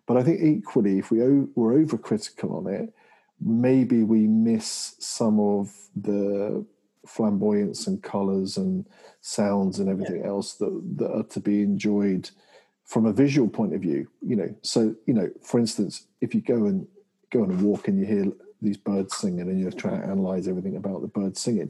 But 0.08 0.18
I 0.18 0.24
think 0.24 0.42
equally, 0.42 0.98
if 0.98 1.12
we 1.12 1.20
were 1.20 1.78
overcritical 1.78 2.52
on 2.58 2.74
it, 2.74 2.94
maybe 3.40 4.04
we 4.04 4.26
miss 4.26 4.96
some 5.00 5.40
of 5.40 5.72
the 5.96 6.66
flamboyance 7.06 7.88
and 7.88 8.02
colours 8.02 8.58
and 8.58 8.86
sounds 9.22 9.80
and 9.80 9.90
everything 9.90 10.22
yeah. 10.22 10.28
else 10.28 10.54
that, 10.56 10.82
that 10.98 11.12
are 11.12 11.24
to 11.24 11.40
be 11.40 11.62
enjoyed 11.62 12.30
from 12.88 13.06
a 13.06 13.14
visual 13.14 13.48
point 13.48 13.76
of 13.76 13.82
view. 13.82 14.10
You 14.22 14.36
know, 14.38 14.56
so 14.64 14.96
you 15.06 15.14
know, 15.14 15.30
for 15.44 15.60
instance, 15.60 16.08
if 16.22 16.34
you 16.34 16.42
go 16.42 16.66
and 16.66 16.88
go 17.32 17.44
on 17.44 17.52
a 17.52 17.64
walk 17.64 17.88
and 17.88 18.00
you 18.00 18.06
hear 18.06 18.32
these 18.60 18.78
birds 18.78 19.16
singing 19.16 19.42
and 19.42 19.60
you're 19.60 19.72
trying 19.72 20.02
to 20.02 20.08
analyze 20.08 20.48
everything 20.48 20.78
about 20.78 21.02
the 21.02 21.08
birds 21.08 21.40
singing, 21.40 21.70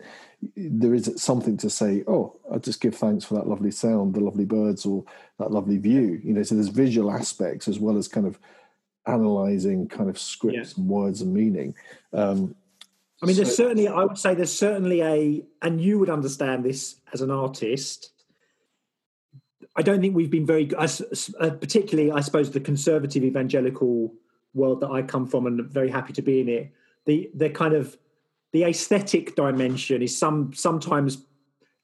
there 0.55 0.93
is 0.93 1.11
something 1.17 1.57
to 1.57 1.69
say, 1.69 2.03
oh, 2.07 2.39
I 2.53 2.59
just 2.59 2.79
give 2.79 2.95
thanks 2.95 3.25
for 3.25 3.33
that 3.33 3.47
lovely 3.47 3.71
sound, 3.71 4.13
the 4.13 4.21
lovely 4.21 4.45
birds, 4.45 4.85
or 4.85 5.03
that 5.39 5.51
lovely 5.51 5.77
view. 5.77 6.21
You 6.23 6.33
know, 6.33 6.43
so 6.43 6.55
there's 6.55 6.69
visual 6.69 7.11
aspects 7.11 7.67
as 7.67 7.77
well 7.79 7.97
as 7.97 8.07
kind 8.07 8.25
of 8.25 8.39
analyzing 9.05 9.87
kind 9.87 10.09
of 10.09 10.19
scripts 10.19 10.73
yeah. 10.75 10.81
and 10.81 10.87
words 10.87 11.21
and 11.21 11.33
meaning. 11.33 11.75
Um, 12.13 12.55
I 13.21 13.25
mean, 13.25 13.35
so, 13.35 13.43
there's 13.43 13.57
certainly, 13.57 13.87
I 13.87 14.03
would 14.03 14.17
say, 14.17 14.35
there's 14.35 14.53
certainly 14.53 15.01
a, 15.01 15.43
and 15.61 15.81
you 15.81 15.97
would 15.99 16.09
understand 16.09 16.63
this 16.63 16.97
as 17.13 17.21
an 17.21 17.31
artist. 17.31 18.11
I 19.77 19.83
don't 19.83 20.01
think 20.01 20.15
we've 20.15 20.31
been 20.31 20.45
very, 20.45 20.69
uh, 20.75 20.87
particularly, 21.51 22.11
I 22.11 22.21
suppose, 22.21 22.49
the 22.49 22.59
conservative 22.59 23.23
evangelical 23.23 24.13
world 24.53 24.81
that 24.81 24.89
I 24.89 25.03
come 25.03 25.27
from, 25.27 25.45
and 25.45 25.69
very 25.69 25.89
happy 25.89 26.13
to 26.13 26.21
be 26.21 26.41
in 26.41 26.49
it. 26.49 26.71
The 27.05 27.29
the 27.33 27.49
kind 27.49 27.73
of 27.73 27.95
the 28.53 28.63
aesthetic 28.63 29.35
dimension 29.35 30.01
is 30.01 30.17
some 30.17 30.51
sometimes 30.53 31.25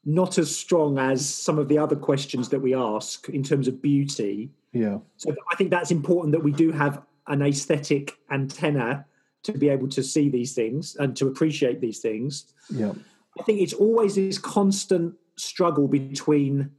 not 0.05 0.37
as 0.37 0.53
strong 0.53 0.97
as 0.97 1.27
some 1.27 1.57
of 1.57 1.69
the 1.69 1.77
other 1.77 1.95
questions 1.95 2.49
that 2.49 2.59
we 2.59 2.73
ask 2.73 3.29
in 3.29 3.43
terms 3.43 3.67
of 3.67 3.81
beauty. 3.81 4.49
Yeah. 4.73 4.97
So 5.17 5.33
I 5.51 5.55
think 5.55 5.69
that's 5.69 5.91
important 5.91 6.33
that 6.33 6.43
we 6.43 6.51
do 6.51 6.71
have 6.71 7.01
an 7.27 7.41
aesthetic 7.41 8.17
antenna 8.31 9.05
to 9.43 9.53
be 9.53 9.69
able 9.69 9.87
to 9.89 10.03
see 10.03 10.29
these 10.29 10.53
things 10.53 10.95
and 10.97 11.15
to 11.15 11.27
appreciate 11.27 11.79
these 11.79 11.99
things. 11.99 12.53
Yeah. 12.69 12.93
I 13.39 13.43
think 13.43 13.61
it's 13.61 13.73
always 13.73 14.15
this 14.15 14.37
constant 14.37 15.15
struggle 15.37 15.87
between 15.87 16.71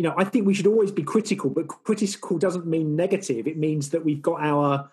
you 0.00 0.04
know, 0.04 0.14
I 0.16 0.24
think 0.24 0.46
we 0.46 0.54
should 0.54 0.66
always 0.66 0.90
be 0.90 1.02
critical, 1.02 1.50
but 1.50 1.68
critical 1.68 2.38
doesn't 2.38 2.64
mean 2.64 2.96
negative. 2.96 3.46
It 3.46 3.58
means 3.58 3.90
that 3.90 4.02
we've 4.02 4.22
got 4.22 4.40
our 4.40 4.90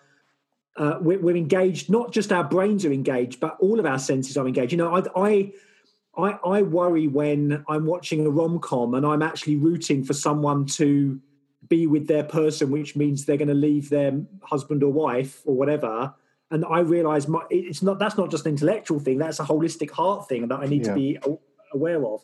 uh, 0.76 0.98
we're, 1.00 1.18
we're, 1.18 1.34
engaged. 1.34 1.88
Not 1.88 2.12
just 2.12 2.30
our 2.30 2.44
brains 2.44 2.84
are 2.84 2.92
engaged, 2.92 3.40
but 3.40 3.56
all 3.58 3.80
of 3.80 3.86
our 3.86 3.98
senses 3.98 4.36
are 4.36 4.46
engaged. 4.46 4.70
You 4.70 4.76
know, 4.76 4.94
I, 4.94 5.50
I, 6.14 6.32
I, 6.44 6.60
worry 6.60 7.08
when 7.08 7.64
I'm 7.70 7.86
watching 7.86 8.26
a 8.26 8.28
rom 8.28 8.58
com 8.58 8.92
and 8.92 9.06
I'm 9.06 9.22
actually 9.22 9.56
rooting 9.56 10.04
for 10.04 10.12
someone 10.12 10.66
to 10.76 11.18
be 11.70 11.86
with 11.86 12.06
their 12.06 12.24
person, 12.24 12.70
which 12.70 12.94
means 12.94 13.24
they're 13.24 13.38
going 13.38 13.48
to 13.48 13.54
leave 13.54 13.88
their 13.88 14.12
husband 14.42 14.82
or 14.82 14.92
wife 14.92 15.40
or 15.46 15.56
whatever. 15.56 16.12
And 16.50 16.66
I 16.66 16.80
realize 16.80 17.28
my, 17.28 17.40
it's 17.48 17.82
not 17.82 17.98
that's 17.98 18.18
not 18.18 18.30
just 18.30 18.44
an 18.44 18.52
intellectual 18.52 19.00
thing; 19.00 19.16
that's 19.16 19.40
a 19.40 19.44
holistic 19.44 19.90
heart 19.90 20.28
thing 20.28 20.48
that 20.48 20.60
I 20.60 20.66
need 20.66 20.84
yeah. 20.84 20.92
to 20.92 20.94
be 20.94 21.18
aware 21.72 22.04
of. 22.04 22.22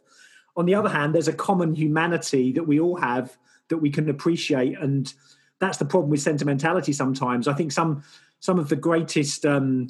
On 0.56 0.66
the 0.66 0.74
other 0.74 0.88
hand, 0.88 1.14
there's 1.14 1.28
a 1.28 1.32
common 1.32 1.74
humanity 1.74 2.52
that 2.52 2.64
we 2.64 2.78
all 2.78 2.96
have 2.96 3.36
that 3.68 3.78
we 3.78 3.90
can 3.90 4.08
appreciate, 4.08 4.78
and 4.78 5.12
that's 5.58 5.78
the 5.78 5.84
problem 5.84 6.10
with 6.10 6.20
sentimentality. 6.20 6.92
Sometimes 6.92 7.48
I 7.48 7.54
think 7.54 7.72
some 7.72 8.04
some 8.40 8.58
of 8.58 8.68
the 8.68 8.76
greatest 8.76 9.46
um, 9.46 9.88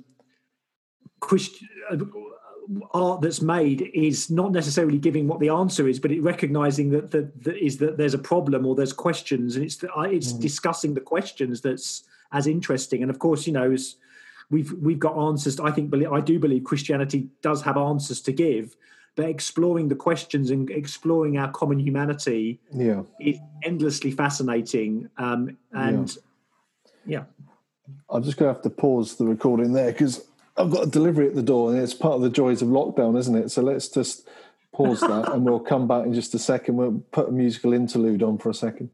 Christ- 1.21 1.65
uh, 1.91 1.97
art 2.93 3.21
that's 3.21 3.43
made 3.43 3.91
is 3.95 4.31
not 4.31 4.53
necessarily 4.53 4.99
giving 4.99 5.27
what 5.27 5.41
the 5.41 5.49
answer 5.49 5.89
is, 5.89 6.01
but 6.01 6.11
it 6.11 6.23
recognizing 6.23 6.91
that 6.91 7.11
that, 7.11 7.45
that 7.45 7.57
is 7.63 7.79
that 7.79 7.97
there's 7.97 8.15
a 8.15 8.19
problem 8.19 8.67
or 8.67 8.75
there's 8.75 8.93
questions, 8.93 9.57
and 9.57 9.65
it's 9.65 9.77
the, 9.77 9.89
it's 10.05 10.33
mm. 10.33 10.41
discussing 10.41 10.95
the 10.95 11.01
questions 11.01 11.61
that's 11.61 12.05
as 12.33 12.47
interesting. 12.47 13.03
And 13.03 13.11
of 13.11 13.19
course, 13.19 13.47
you 13.47 13.53
know, 13.53 13.77
we've 14.51 14.73
we've 14.73 14.99
got 14.99 15.17
answers. 15.17 15.61
I 15.61 15.71
think 15.71 15.93
I 16.07 16.21
do 16.21 16.39
believe 16.39 16.65
Christianity 16.65 17.29
does 17.43 17.63
have 17.63 17.77
answers 17.77 18.21
to 18.23 18.33
give, 18.33 18.77
but 19.17 19.29
exploring 19.29 19.89
the 19.89 19.95
questions 19.95 20.51
and 20.51 20.71
exploring 20.71 21.39
our 21.39 21.51
common 21.53 21.79
humanity 21.79 22.61
yeah. 22.73 23.03
is 23.21 23.39
endlessly 23.63 24.11
fascinating. 24.11 25.09
Um, 25.19 25.57
and 25.73 26.17
yeah. 27.07 27.21
yeah. 27.21 27.25
I'm 28.11 28.23
just 28.23 28.37
going 28.37 28.49
to 28.49 28.55
have 28.55 28.63
to 28.63 28.71
pause 28.71 29.17
the 29.17 29.25
recording 29.25 29.73
there 29.73 29.93
because 29.93 30.27
I've 30.57 30.71
got 30.71 30.85
a 30.85 30.91
delivery 30.91 31.27
at 31.27 31.35
the 31.35 31.43
door, 31.43 31.71
and 31.71 31.79
it's 31.81 31.95
part 31.95 32.15
of 32.15 32.23
the 32.23 32.31
joys 32.31 32.63
of 32.63 32.69
lockdown, 32.69 33.19
isn't 33.19 33.37
it? 33.37 33.51
So 33.51 33.63
let's 33.63 33.89
just 33.89 34.29
pause 34.73 35.01
that, 35.01 35.33
and 35.33 35.45
we'll 35.45 35.61
come 35.61 35.87
back 35.87 36.07
in 36.07 36.15
just 36.15 36.35
a 36.35 36.39
second. 36.39 36.77
We'll 36.77 37.03
put 37.13 37.29
a 37.29 37.33
musical 37.33 37.73
interlude 37.73 38.23
on 38.23 38.39
for 38.39 38.51
a 38.51 38.55
second. 38.55 38.91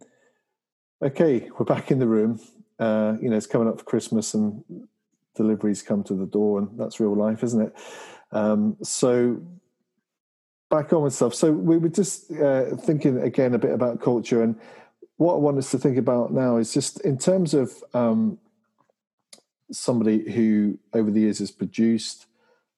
Okay, 1.03 1.51
we're 1.59 1.65
back 1.65 1.91
in 1.91 1.99
the 1.99 2.07
room. 2.07 2.41
Uh, 2.79 3.17
you 3.21 3.29
know, 3.29 3.37
it's 3.37 3.47
coming 3.47 3.69
up 3.69 3.79
for 3.79 3.85
Christmas 3.85 4.33
and 4.35 4.65
deliveries 5.35 5.83
come 5.83 6.03
to 6.05 6.15
the 6.15 6.27
door, 6.27 6.59
and 6.59 6.79
that's 6.79 7.01
real 7.01 7.15
life, 7.15 7.45
isn't 7.45 7.61
it? 7.61 7.75
Um, 8.33 8.77
so, 8.83 9.43
back 10.71 10.93
on 10.93 11.03
with 11.03 11.13
stuff. 11.13 11.35
So, 11.35 11.53
we 11.53 11.77
were 11.77 11.89
just 11.89 12.33
uh, 12.33 12.77
thinking 12.77 13.21
again 13.21 13.55
a 13.55 13.59
bit 13.59 13.73
about 13.73 14.01
culture, 14.01 14.43
and 14.43 14.59
what 15.17 15.35
I 15.35 15.37
want 15.37 15.59
us 15.59 15.71
to 15.73 15.79
think 15.79 15.99
about 15.99 16.33
now 16.33 16.57
is 16.57 16.73
just 16.73 17.01
in 17.01 17.19
terms 17.19 17.53
of 17.53 17.73
um, 17.93 18.39
somebody 19.71 20.31
who 20.31 20.79
over 20.95 21.11
the 21.11 21.21
years 21.21 21.39
has 21.41 21.51
produced 21.51 22.27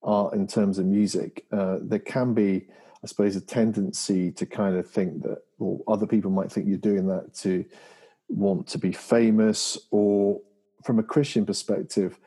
art 0.03 0.35
in 0.35 0.47
terms 0.47 0.79
of 0.79 0.87
music, 0.87 1.45
uh, 1.53 1.79
there 1.81 1.99
can 1.99 2.35
be, 2.35 2.67
I 3.03 3.07
suppose, 3.07 3.37
a 3.37 3.41
tendency 3.41 4.33
to 4.33 4.47
kind 4.47 4.77
of 4.77 4.91
think 4.91 5.23
that, 5.23 5.39
or 5.59 5.81
other 5.87 6.07
people 6.07 6.31
might 6.31 6.51
think 6.51 6.67
you're 6.67 6.79
doing 6.79 7.07
that 7.09 7.35
to 7.37 7.65
want 8.29 8.67
to 8.69 8.79
be 8.79 8.93
famous, 8.93 9.79
or 9.91 10.41
from 10.85 10.99
a 10.99 11.03
Christian 11.03 11.47
perspective, 11.47 12.19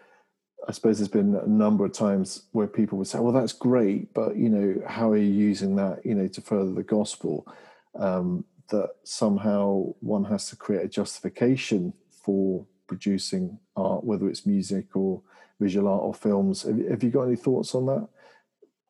I 0.68 0.72
suppose 0.72 0.98
there's 0.98 1.08
been 1.10 1.36
a 1.36 1.48
number 1.48 1.86
of 1.86 1.94
times 1.94 2.44
where 2.52 2.68
people 2.68 2.98
would 2.98 3.08
say, 3.08 3.20
"Well, 3.20 3.34
that's 3.34 3.54
great, 3.54 4.14
but 4.14 4.36
you 4.36 4.50
know, 4.50 4.82
how 4.88 5.12
are 5.12 5.18
you 5.18 5.32
using 5.32 5.76
that, 5.76 6.06
you 6.06 6.16
know, 6.16 6.28
to 6.28 6.42
further 6.42 6.72
the 6.72 6.84
gospel?" 6.84 7.48
Um, 7.96 8.46
that 8.70 8.90
somehow 9.04 9.94
one 10.00 10.26
has 10.26 10.50
to 10.50 10.56
create 10.56 10.84
a 10.84 10.88
justification 10.88 11.94
for 12.10 12.66
producing 12.88 13.60
art, 13.76 14.04
whether 14.04 14.28
it's 14.28 14.46
music 14.46 14.96
or 14.96 15.22
visual 15.60 15.88
art 15.88 16.02
or 16.02 16.14
films. 16.14 16.64
Have, 16.64 16.80
have 16.90 17.04
you 17.04 17.12
got 17.12 17.24
any 17.24 17.36
thoughts 17.36 17.76
on 17.76 17.86
that? 17.86 18.08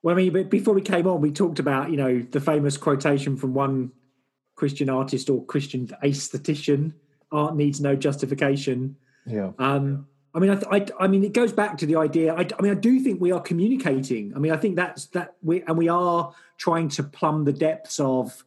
Well, 0.02 0.16
I 0.16 0.18
mean, 0.18 0.50
before 0.50 0.74
we 0.74 0.82
came 0.82 1.08
on, 1.08 1.22
we 1.22 1.32
talked 1.32 1.60
about 1.60 1.92
you 1.92 1.98
know 1.98 2.22
the 2.22 2.40
famous 2.40 2.78
quotation 2.78 3.36
from 3.36 3.54
one 3.54 3.92
Christian 4.56 4.90
artist 4.90 5.30
or 5.30 5.44
Christian 5.46 5.88
aesthetician: 6.04 6.94
"Art 7.32 7.56
needs 7.56 7.82
no 7.82 7.96
justification." 7.96 8.98
Yeah. 9.26 9.52
Um, 9.58 10.08
I 10.36 10.40
mean, 10.40 10.52
I, 10.52 10.76
I, 10.76 10.86
I, 11.00 11.08
mean, 11.08 11.24
it 11.24 11.32
goes 11.32 11.54
back 11.54 11.78
to 11.78 11.86
the 11.86 11.96
idea. 11.96 12.34
I, 12.34 12.42
I, 12.42 12.62
mean, 12.62 12.72
I 12.74 12.76
do 12.76 13.00
think 13.00 13.22
we 13.22 13.32
are 13.32 13.40
communicating. 13.40 14.34
I 14.36 14.40
mean, 14.40 14.52
I 14.52 14.58
think 14.58 14.76
that's 14.76 15.06
that 15.08 15.36
we 15.42 15.64
and 15.64 15.78
we 15.78 15.88
are 15.88 16.34
trying 16.58 16.90
to 16.90 17.04
plumb 17.04 17.46
the 17.46 17.54
depths 17.54 18.00
of 18.02 18.44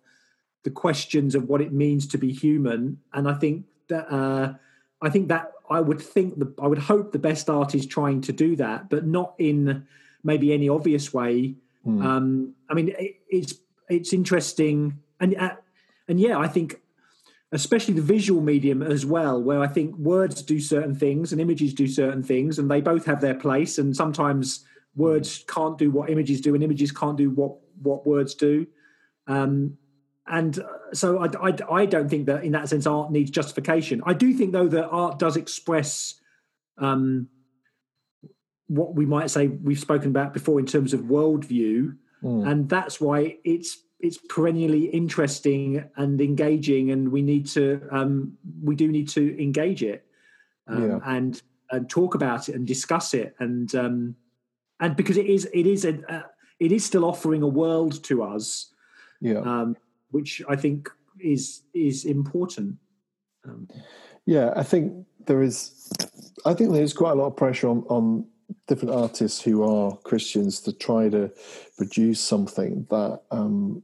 the 0.65 0.71
questions 0.71 1.35
of 1.35 1.49
what 1.49 1.63
it 1.63 1.73
means 1.73 2.07
to 2.09 2.19
be 2.19 2.31
human. 2.31 2.99
And 3.15 3.27
I 3.27 3.35
think 3.35 3.65
that 3.89 4.13
uh, 4.13 4.55
I 5.01 5.09
think 5.09 5.29
that 5.29 5.53
I 5.71 5.81
would 5.81 6.01
think 6.01 6.39
the 6.39 6.53
I 6.61 6.67
would 6.67 6.79
hope 6.79 7.13
the 7.13 7.19
best 7.19 7.49
art 7.49 7.75
is 7.75 7.87
trying 7.87 8.21
to 8.23 8.33
do 8.33 8.55
that, 8.57 8.91
but 8.91 9.07
not 9.07 9.35
in 9.39 9.87
maybe 10.23 10.53
any 10.53 10.69
obvious 10.69 11.15
way. 11.15 11.55
Mm. 11.87 12.05
Um, 12.05 12.55
I 12.69 12.75
mean, 12.75 12.89
it, 12.99 13.17
it's 13.31 13.55
it's 13.89 14.13
interesting, 14.13 14.99
and 15.21 15.35
uh, 15.37 15.57
and 16.07 16.21
yeah, 16.21 16.39
I 16.39 16.49
think 16.49 16.83
especially 17.53 17.95
the 17.95 18.03
visual 18.03 18.43
medium 18.43 18.83
as 18.83 19.07
well, 19.07 19.43
where 19.43 19.61
I 19.61 19.67
think 19.67 19.97
words 19.97 20.43
do 20.43 20.61
certain 20.61 20.95
things 20.95 21.33
and 21.33 21.41
images 21.41 21.73
do 21.73 21.87
certain 21.87 22.23
things, 22.23 22.59
and 22.59 22.71
they 22.71 22.81
both 22.81 23.07
have 23.07 23.21
their 23.21 23.35
place. 23.35 23.79
And 23.79 23.97
sometimes 23.97 24.65
words 24.95 25.45
can't 25.49 25.79
do 25.79 25.91
what 25.91 26.11
images 26.11 26.41
do, 26.41 26.55
and 26.55 26.63
images 26.63 26.93
can't 26.93 27.17
do 27.17 27.31
what 27.31 27.57
what 27.83 28.07
words 28.07 28.35
do. 28.35 28.67
Um, 29.27 29.79
and 30.27 30.59
uh, 30.59 30.65
so 30.93 31.19
I, 31.19 31.49
I, 31.49 31.57
I, 31.71 31.87
don't 31.87 32.09
think 32.09 32.27
that 32.27 32.45
in 32.45 32.53
that 32.53 32.69
sense 32.69 32.87
art 32.87 33.11
needs 33.11 33.31
justification. 33.31 34.03
I 34.05 34.13
do 34.15 34.35
think 34.35 34.53
though 34.53 34.69
that 34.69 34.89
art 34.89 35.19
does 35.19 35.37
express 35.37 36.21
um, 36.77 37.29
what 38.67 38.95
we 38.95 39.07
might 39.07 39.31
say 39.31 39.47
we've 39.47 39.79
spoken 39.79 40.09
about 40.09 40.35
before 40.35 40.61
in 40.61 40.67
terms 40.67 40.93
of 40.93 41.01
worldview, 41.01 41.97
mm. 42.23 42.51
and 42.51 42.69
that's 42.69 43.01
why 43.01 43.39
it's 43.45 43.79
it's 44.01 44.19
perennially 44.29 44.85
interesting 44.87 45.85
and 45.97 46.21
engaging, 46.21 46.91
and 46.91 47.11
we 47.11 47.23
need 47.23 47.47
to 47.49 47.81
um, 47.91 48.37
we 48.63 48.75
do 48.75 48.89
need 48.89 49.09
to 49.11 49.43
engage 49.43 49.83
it 49.83 50.05
um, 50.67 50.91
yeah. 50.91 50.99
and 51.05 51.43
and 51.71 51.91
talk 51.91 52.15
about 52.15 52.49
it 52.49 52.55
and 52.55 52.67
discuss 52.67 53.13
it 53.15 53.35
and 53.41 53.75
um, 53.75 54.15
and 54.81 54.97
because 54.97 55.17
it 55.17 55.27
is 55.27 55.49
it 55.53 55.67
is 55.67 55.85
a, 55.85 56.01
uh, 56.13 56.23
it 56.61 56.73
is 56.73 56.85
still 56.85 57.05
offering 57.05 57.43
a 57.43 57.49
world 57.49 58.03
to 58.05 58.23
us. 58.23 58.73
Yeah 59.21 59.41
um, 59.41 59.77
which 60.11 60.43
I 60.49 60.57
think 60.57 60.89
is 61.21 61.63
is 61.75 62.05
important. 62.05 62.77
Um, 63.45 63.69
yeah, 64.27 64.53
I 64.57 64.63
think 64.63 65.07
there 65.27 65.43
is. 65.43 65.91
I 66.45 66.55
think 66.55 66.73
there's 66.73 66.93
quite 66.93 67.13
a 67.13 67.15
lot 67.15 67.27
of 67.27 67.37
pressure 67.37 67.69
on, 67.69 67.85
on 67.89 68.27
different 68.67 68.95
artists 68.95 69.41
who 69.41 69.63
are 69.63 69.97
Christians 69.99 70.61
to 70.61 70.73
try 70.73 71.09
to 71.09 71.31
produce 71.77 72.21
something 72.21 72.87
that 72.91 73.21
um, 73.31 73.83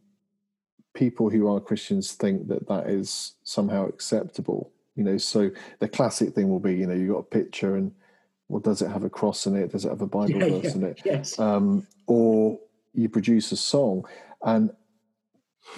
people 0.95 1.29
who 1.29 1.53
are 1.53 1.61
Christians 1.61 2.13
think 2.13 2.49
that 2.49 2.69
that 2.69 2.89
is 2.89 3.33
somehow 3.43 3.87
acceptable. 3.87 4.71
You 4.97 5.05
know, 5.05 5.19
so 5.19 5.51
the 5.81 5.89
classic 5.89 6.35
thing 6.35 6.49
will 6.49 6.61
be, 6.61 6.75
you 6.75 6.87
know, 6.87 6.95
you 6.95 7.13
got 7.13 7.19
a 7.19 7.23
picture 7.25 7.77
and 7.77 7.93
well, 8.49 8.61
does 8.61 8.83
it 8.83 8.91
have 8.91 9.05
a 9.05 9.11
cross 9.11 9.47
in 9.47 9.57
it? 9.57 9.73
Does 9.73 9.85
it 9.85 9.89
have 9.89 10.03
a 10.03 10.07
Bible 10.07 10.35
yeah, 10.35 10.49
verse 10.49 10.65
yeah, 10.65 10.71
in 10.73 10.83
it? 10.85 11.03
Yes. 11.05 11.39
Um, 11.39 11.87
or 12.07 12.59
you 12.93 13.09
produce 13.09 13.51
a 13.53 13.57
song, 13.57 14.07
and 14.43 14.71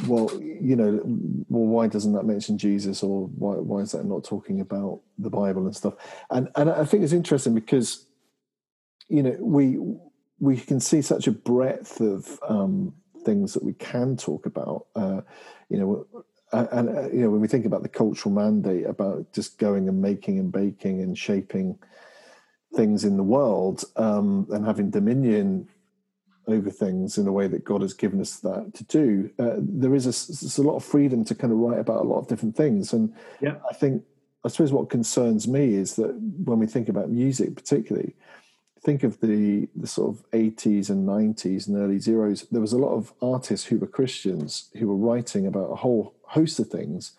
well, 0.07 0.31
you 0.43 0.77
know, 0.77 1.01
well, 1.49 1.67
why 1.67 1.87
doesn't 1.87 2.13
that 2.13 2.25
mention 2.25 2.59
Jesus, 2.59 3.03
or 3.03 3.29
why 3.29 3.55
why 3.55 3.81
is 3.81 3.93
that 3.93 4.05
not 4.05 4.25
talking 4.25 4.61
about 4.61 5.01
the 5.19 5.31
Bible 5.31 5.65
and 5.65 5.77
stuff? 5.77 5.95
And 6.31 6.49
and 6.57 6.69
I 6.69 6.85
think 6.85 7.05
it's 7.05 7.13
interesting 7.13 7.55
because, 7.55 8.07
you 9.09 9.23
know, 9.23 9.37
we 9.41 9.79
we 10.41 10.57
can 10.57 10.81
see 10.81 11.01
such 11.01 11.27
a 11.27 11.33
breadth 11.33 12.01
of 12.01 12.39
um, 12.47 12.95
things 13.27 13.53
that 13.53 13.63
we 13.63 13.75
can 13.75 14.17
talk 14.17 14.47
about. 14.47 14.87
Uh, 14.95 15.21
you 15.69 15.79
know, 15.79 16.07
and 16.53 16.89
uh, 16.89 17.09
you 17.11 17.21
know, 17.21 17.31
when 17.31 17.41
we 17.41 17.49
think 17.49 17.67
about 17.67 17.83
the 17.83 17.89
cultural 17.89 18.35
mandate 18.35 18.87
about 18.87 19.33
just 19.33 19.59
going 19.59 19.89
and 19.89 20.01
making 20.01 20.39
and 20.39 20.53
baking 20.53 21.03
and 21.03 21.19
shaping 21.19 21.79
things 22.75 23.05
in 23.05 23.17
the 23.17 23.23
world 23.23 23.85
um, 23.97 24.47
and 24.51 24.65
having 24.65 24.91
dominion 24.91 25.69
over 26.49 26.71
things 26.71 27.19
in 27.19 27.27
a 27.27 27.33
way 27.33 27.49
that 27.49 27.65
God 27.65 27.83
has 27.83 27.93
given 27.93 28.21
us 28.21 28.39
that 28.41 28.73
to 28.75 28.85
do, 28.85 29.31
uh, 29.39 29.57
there 29.59 29.95
is 29.95 30.07
a, 30.07 30.61
a, 30.61 30.65
lot 30.65 30.77
of 30.77 30.85
freedom 30.85 31.25
to 31.25 31.35
kind 31.35 31.53
of 31.53 31.59
write 31.59 31.81
about 31.81 32.05
a 32.05 32.09
lot 32.09 32.19
of 32.19 32.29
different 32.29 32.57
things. 32.57 32.93
And 32.93 33.13
yeah. 33.41 33.57
I 33.69 33.75
think, 33.75 34.05
I 34.45 34.49
suppose 34.49 34.73
what 34.73 34.89
concerns 34.89 35.49
me 35.49 35.75
is 35.75 35.97
that 35.97 36.15
when 36.45 36.61
we 36.61 36.67
think 36.69 36.89
about 36.89 37.11
music, 37.11 37.57
particularly, 37.57 38.15
think 38.81 39.03
of 39.03 39.21
the, 39.21 39.69
the 39.75 39.87
sort 39.87 40.15
of 40.15 40.31
80s 40.31 40.91
and 40.91 41.09
90s 41.09 41.67
and 41.67 41.77
early 41.77 41.99
zeros, 41.99 42.47
there 42.51 42.61
was 42.61 42.73
a 42.73 42.79
lot 42.79 42.95
of 42.95 43.13
artists 43.21 43.67
who 43.67 43.79
were 43.79 43.87
Christians 43.87 44.71
who 44.79 44.87
were 44.89 44.97
writing 44.97 45.47
about 45.47 45.73
a 45.73 45.77
whole 45.77 46.15
host 46.23 46.59
of 46.59 46.69
things. 46.69 47.13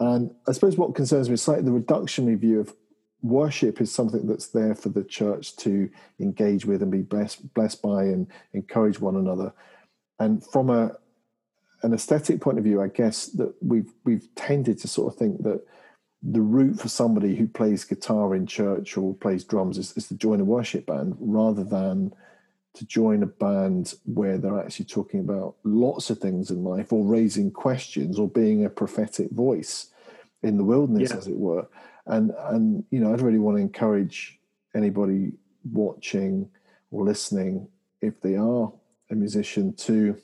And 0.00 0.34
I 0.48 0.52
suppose 0.52 0.76
what 0.76 0.94
concerns 0.94 1.28
me 1.28 1.34
is 1.34 1.42
slightly 1.42 1.64
the 1.64 1.70
reductionary 1.70 2.38
view 2.38 2.60
of 2.60 2.74
worship 3.22 3.80
is 3.80 3.92
something 3.92 4.26
that's 4.26 4.48
there 4.48 4.74
for 4.74 4.88
the 4.88 5.04
church 5.04 5.56
to 5.56 5.88
engage 6.20 6.64
with 6.66 6.82
and 6.82 6.90
be 6.90 7.02
blessed, 7.02 7.54
blessed 7.54 7.82
by 7.82 8.04
and 8.04 8.26
encourage 8.52 9.00
one 9.00 9.16
another. 9.16 9.52
And 10.18 10.44
from 10.44 10.70
a 10.70 10.92
an 11.82 11.92
aesthetic 11.92 12.40
point 12.40 12.58
of 12.58 12.64
view, 12.64 12.80
I 12.82 12.88
guess 12.88 13.26
that 13.26 13.54
we've 13.60 13.92
we've 14.04 14.34
tended 14.34 14.78
to 14.78 14.88
sort 14.88 15.12
of 15.12 15.18
think 15.18 15.42
that 15.42 15.62
the 16.28 16.40
route 16.40 16.80
for 16.80 16.88
somebody 16.88 17.36
who 17.36 17.46
plays 17.46 17.84
guitar 17.84 18.34
in 18.34 18.46
church 18.46 18.96
or 18.96 19.14
plays 19.14 19.44
drums 19.44 19.78
is, 19.78 19.96
is 19.96 20.08
to 20.08 20.14
join 20.14 20.40
a 20.40 20.44
worship 20.44 20.86
band 20.86 21.16
rather 21.20 21.62
than 21.62 22.12
to 22.74 22.84
join 22.86 23.22
a 23.22 23.26
band 23.26 23.94
where 24.04 24.36
they're 24.36 24.60
actually 24.60 24.84
talking 24.86 25.20
about 25.20 25.54
lots 25.64 26.10
of 26.10 26.18
things 26.18 26.50
in 26.50 26.64
life 26.64 26.92
or 26.92 27.04
raising 27.04 27.50
questions 27.50 28.18
or 28.18 28.28
being 28.28 28.64
a 28.64 28.70
prophetic 28.70 29.30
voice 29.30 29.90
in 30.42 30.58
the 30.58 30.64
wilderness, 30.64 31.10
yeah. 31.10 31.16
as 31.16 31.26
it 31.28 31.36
were 31.36 31.66
and 32.06 32.32
and 32.38 32.84
you 32.90 33.00
know 33.00 33.12
i'd 33.12 33.20
really 33.20 33.38
want 33.38 33.56
to 33.56 33.60
encourage 33.60 34.38
anybody 34.74 35.32
watching 35.72 36.48
or 36.90 37.04
listening 37.04 37.68
if 38.00 38.20
they 38.20 38.36
are 38.36 38.72
a 39.10 39.14
musician 39.14 39.72
to 39.74 40.16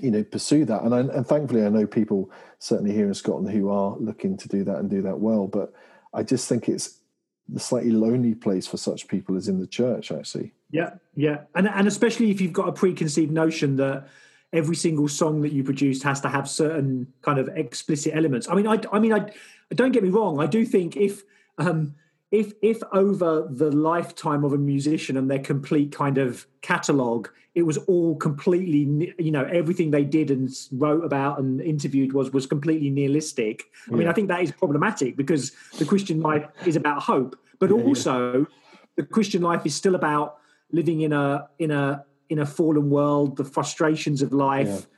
you 0.00 0.10
know 0.10 0.24
pursue 0.24 0.64
that. 0.64 0.82
And 0.82 0.94
I, 0.94 1.00
and 1.00 1.26
thankfully 1.26 1.64
i 1.64 1.68
know 1.68 1.86
people 1.86 2.30
certainly 2.58 2.92
here 2.92 3.06
in 3.06 3.14
scotland 3.14 3.50
who 3.54 3.70
are 3.70 3.96
looking 3.98 4.36
to 4.38 4.48
do 4.48 4.64
that 4.64 4.76
and 4.76 4.90
do 4.90 5.02
that 5.02 5.18
well 5.18 5.46
but 5.46 5.72
i 6.12 6.22
just 6.22 6.48
think 6.48 6.68
it's 6.68 7.00
the 7.48 7.60
slightly 7.60 7.90
lonely 7.90 8.34
place 8.34 8.66
for 8.66 8.76
such 8.76 9.06
people 9.06 9.36
is 9.36 9.48
in 9.48 9.60
the 9.60 9.66
church 9.66 10.10
actually. 10.10 10.52
Yeah 10.70 10.94
yeah. 11.14 11.42
And 11.54 11.68
and 11.68 11.86
especially 11.86 12.30
if 12.30 12.40
you've 12.40 12.52
got 12.52 12.68
a 12.68 12.72
preconceived 12.72 13.32
notion 13.32 13.76
that 13.76 14.08
every 14.52 14.76
single 14.76 15.08
song 15.08 15.42
that 15.42 15.52
you 15.52 15.64
produce 15.64 16.02
has 16.02 16.20
to 16.20 16.28
have 16.28 16.48
certain 16.48 17.12
kind 17.22 17.38
of 17.38 17.48
explicit 17.48 18.14
elements. 18.14 18.48
I 18.48 18.54
mean 18.54 18.66
i 18.66 18.80
i 18.92 18.98
mean 18.98 19.12
i 19.12 19.30
don't 19.74 19.92
get 19.92 20.02
me 20.02 20.08
wrong. 20.08 20.40
I 20.40 20.46
do 20.46 20.64
think 20.64 20.96
if 20.96 21.22
um, 21.58 21.94
if 22.34 22.52
if 22.62 22.82
over 22.92 23.46
the 23.48 23.70
lifetime 23.70 24.44
of 24.44 24.52
a 24.52 24.58
musician 24.58 25.16
and 25.16 25.30
their 25.30 25.38
complete 25.38 25.92
kind 25.92 26.18
of 26.18 26.46
catalog, 26.62 27.28
it 27.54 27.62
was 27.62 27.78
all 27.78 28.16
completely, 28.16 29.14
you 29.18 29.30
know, 29.30 29.44
everything 29.44 29.92
they 29.92 30.02
did 30.02 30.32
and 30.32 30.50
wrote 30.72 31.04
about 31.04 31.38
and 31.38 31.60
interviewed 31.60 32.12
was 32.12 32.32
was 32.32 32.46
completely 32.46 32.90
nihilistic. 32.90 33.62
I 33.90 33.94
mean, 33.94 34.08
I 34.08 34.12
think 34.12 34.28
that 34.28 34.42
is 34.42 34.50
problematic 34.50 35.16
because 35.16 35.52
the 35.78 35.84
Christian 35.84 36.20
life 36.20 36.44
is 36.66 36.74
about 36.74 37.02
hope, 37.02 37.38
but 37.60 37.70
yeah, 37.70 37.76
also 37.76 38.38
yeah. 38.40 38.44
the 38.96 39.04
Christian 39.04 39.40
life 39.40 39.64
is 39.64 39.74
still 39.74 39.94
about 39.94 40.38
living 40.72 41.02
in 41.02 41.12
a 41.12 41.48
in 41.60 41.70
a 41.70 42.04
in 42.30 42.40
a 42.40 42.46
fallen 42.46 42.90
world, 42.90 43.36
the 43.36 43.44
frustrations 43.44 44.22
of 44.22 44.32
life. 44.32 44.88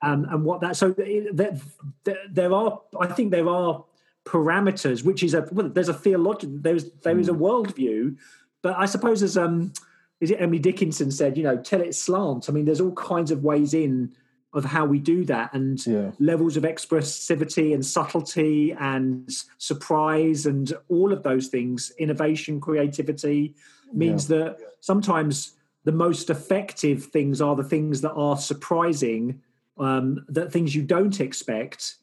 Um, 0.00 0.26
and 0.30 0.44
what 0.44 0.62
that 0.62 0.76
so 0.76 0.92
that, 0.92 1.60
that 2.04 2.18
there 2.30 2.52
are 2.52 2.80
i 3.00 3.06
think 3.08 3.32
there 3.32 3.48
are 3.48 3.84
parameters, 4.28 5.04
which 5.04 5.22
is 5.22 5.34
a 5.34 5.48
well, 5.50 5.68
there's 5.68 5.88
a 5.88 5.94
theological 5.94 6.58
there's 6.60 6.90
there 7.02 7.18
is 7.18 7.28
a 7.28 7.32
hmm. 7.32 7.42
worldview, 7.42 8.16
but 8.62 8.76
I 8.76 8.86
suppose 8.86 9.22
as 9.22 9.36
um 9.36 9.72
is 10.20 10.30
it 10.30 10.40
Emily 10.40 10.58
Dickinson 10.58 11.10
said, 11.10 11.36
you 11.36 11.44
know, 11.44 11.56
tell 11.56 11.80
it 11.80 11.94
slant. 11.94 12.48
I 12.48 12.52
mean, 12.52 12.64
there's 12.64 12.80
all 12.80 12.92
kinds 12.92 13.30
of 13.30 13.44
ways 13.44 13.72
in 13.72 14.12
of 14.54 14.64
how 14.64 14.84
we 14.84 14.98
do 14.98 15.24
that 15.26 15.52
and 15.52 15.86
yeah. 15.86 16.10
levels 16.18 16.56
of 16.56 16.62
expressivity 16.62 17.74
and 17.74 17.84
subtlety 17.84 18.72
and 18.72 19.30
surprise 19.58 20.46
and 20.46 20.72
all 20.88 21.12
of 21.12 21.22
those 21.22 21.48
things 21.48 21.92
innovation 21.98 22.58
creativity 22.58 23.54
means 23.92 24.28
yeah. 24.28 24.38
that 24.38 24.58
sometimes 24.80 25.52
the 25.84 25.92
most 25.92 26.30
effective 26.30 27.04
things 27.04 27.42
are 27.42 27.56
the 27.56 27.62
things 27.62 28.00
that 28.00 28.12
are 28.12 28.38
surprising 28.38 29.40
um, 29.78 30.24
that 30.28 30.50
things 30.50 30.74
you 30.74 30.82
don't 30.82 31.20
expect 31.20 31.96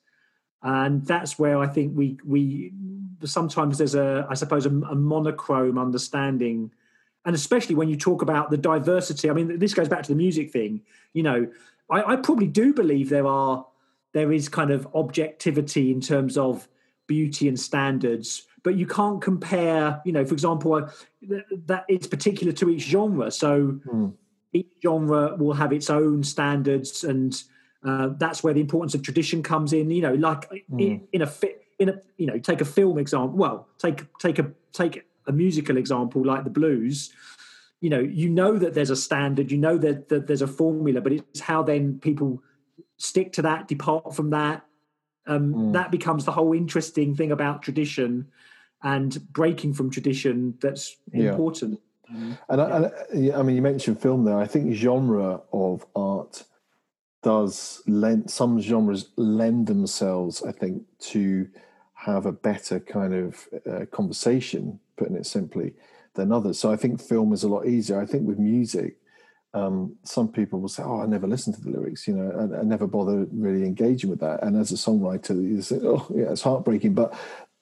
and 0.66 1.06
that's 1.06 1.40
where 1.40 1.60
i 1.60 1.68
think 1.68 1.96
we 1.96 2.18
we 2.26 2.74
sometimes 3.24 3.78
there's 3.78 3.96
a 3.96 4.28
i 4.30 4.34
suppose 4.34 4.66
a, 4.66 4.70
a 4.70 4.96
monochrome 4.96 5.78
understanding. 5.78 6.72
And 7.28 7.34
especially 7.34 7.74
when 7.74 7.90
you 7.90 7.96
talk 7.96 8.22
about 8.22 8.52
the 8.52 8.58
diversity 8.58 9.30
i 9.30 9.34
mean 9.34 9.58
this 9.58 9.74
goes 9.74 9.88
back 9.88 10.04
to 10.04 10.10
the 10.10 10.18
music 10.18 10.52
thing. 10.52 10.82
You 11.14 11.24
know 11.24 11.48
I, 11.90 12.14
I 12.14 12.16
probably 12.18 12.48
do 12.48 12.74
believe 12.74 13.10
there 13.10 13.28
are 13.28 13.66
there 14.14 14.32
is 14.32 14.50
kind 14.50 14.72
of 14.72 14.88
objectivity 14.94 15.92
in 15.92 16.02
terms 16.02 16.38
of 16.38 16.68
beauty 17.08 17.48
and 17.48 17.60
standards 17.60 18.44
but 18.64 18.76
you 18.76 18.86
can't 18.86 19.22
compare 19.22 20.02
you 20.06 20.12
know 20.12 20.26
for 20.26 20.34
example 20.34 20.76
uh, 20.76 20.88
that 21.66 21.86
it's 21.88 22.08
particular 22.08 22.52
to 22.54 22.70
each 22.70 22.84
genre. 22.84 23.32
So 23.32 23.80
mm. 23.88 24.14
each 24.54 24.74
genre 24.84 25.36
will 25.36 25.54
have 25.54 25.72
its 25.74 25.90
own 25.90 26.24
standards 26.24 27.04
and 27.04 27.42
uh, 27.86 28.10
that's 28.18 28.44
where 28.44 28.54
the 28.54 28.60
importance 28.60 28.96
of 28.96 29.04
tradition 29.04 29.44
comes 29.44 29.72
in 29.72 29.92
you 29.92 30.02
know 30.02 30.16
like 30.16 30.50
mm. 30.50 30.82
in, 30.82 31.08
in, 31.14 31.22
a 31.22 31.28
fit 31.28 31.64
in 31.78 31.90
a 31.90 32.02
you 32.18 32.26
know 32.26 32.40
take 32.40 32.60
a 32.60 32.66
film 32.66 32.98
example 32.98 33.38
well 33.38 33.68
take 33.78 34.04
take 34.18 34.40
a 34.40 34.52
take 34.74 35.04
a 35.28 35.32
musical 35.32 35.78
example 35.78 36.26
like 36.26 36.44
the 36.44 36.50
blues 36.50 37.14
you 37.82 37.90
know 37.90 38.00
you 38.00 38.30
know 38.30 38.58
that 38.58 38.74
there's 38.74 38.90
a 38.90 38.96
standard 38.96 39.52
you 39.52 39.58
know 39.58 39.78
that, 39.78 40.10
that 40.10 40.26
there's 40.26 40.42
a 40.42 40.48
formula 40.48 41.00
but 41.00 41.12
it's 41.12 41.40
how 41.40 41.62
then 41.62 42.00
people 42.00 42.42
stick 42.98 43.32
to 43.34 43.42
that 43.42 43.68
depart 43.68 44.16
from 44.16 44.32
that 44.32 44.66
um, 45.28 45.54
mm. 45.54 45.74
that 45.74 45.92
becomes 45.92 46.26
the 46.26 46.32
whole 46.32 46.54
interesting 46.54 47.16
thing 47.16 47.32
about 47.32 47.62
tradition 47.62 48.28
and 48.84 49.32
breaking 49.32 49.74
from 49.74 49.92
tradition 49.92 50.56
that's 50.62 50.98
yeah. 51.12 51.30
important 51.30 51.80
and, 52.50 52.62
I, 52.62 52.92
and 53.12 53.34
I 53.34 53.42
mean 53.42 53.56
you 53.56 53.62
mentioned 53.62 54.00
film 54.02 54.26
there 54.26 54.38
i 54.38 54.48
think 54.48 54.74
genre 54.74 55.42
of 55.52 55.86
art 55.96 56.44
does 57.26 57.82
lend 57.88 58.30
some 58.30 58.62
genres 58.62 59.10
lend 59.18 59.68
themselves 59.68 60.44
i 60.44 60.52
think 60.52 60.84
to 61.00 61.48
have 62.06 62.26
a 62.26 62.32
better 62.32 62.80
kind 62.80 63.14
of 63.14 63.48
uh, 63.70 63.86
conversation 63.92 64.80
putting 64.96 65.16
it 65.16 65.26
simply 65.26 65.74
than 66.16 66.32
others. 66.32 66.60
So 66.60 66.72
I 66.72 66.76
think 66.76 67.02
film 67.02 67.34
is 67.34 67.44
a 67.44 67.48
lot 67.48 67.68
easier. 67.68 68.00
I 68.00 68.06
think 68.06 68.28
with 68.28 68.40
music, 68.40 68.98
um, 69.54 69.96
some 70.04 70.28
people 70.28 70.60
will 70.60 70.70
say, 70.70 70.84
"Oh, 70.84 71.02
I 71.02 71.06
never 71.06 71.28
listen 71.28 71.54
to 71.54 71.62
the 71.62 71.70
lyrics," 71.70 72.08
you 72.08 72.16
know, 72.16 72.30
I, 72.38 72.60
I, 72.60 72.64
never 72.64 72.88
bother 72.88 73.26
really 73.32 73.64
engaging 73.66 74.10
with 74.10 74.20
that. 74.20 74.44
And 74.44 74.58
as 74.58 74.72
a 74.72 74.76
songwriter, 74.76 75.42
you 75.42 75.62
say, 75.62 75.80
"Oh, 75.82 76.06
yeah, 76.14 76.32
it's 76.32 76.42
heartbreaking," 76.42 76.94
but 76.94 77.18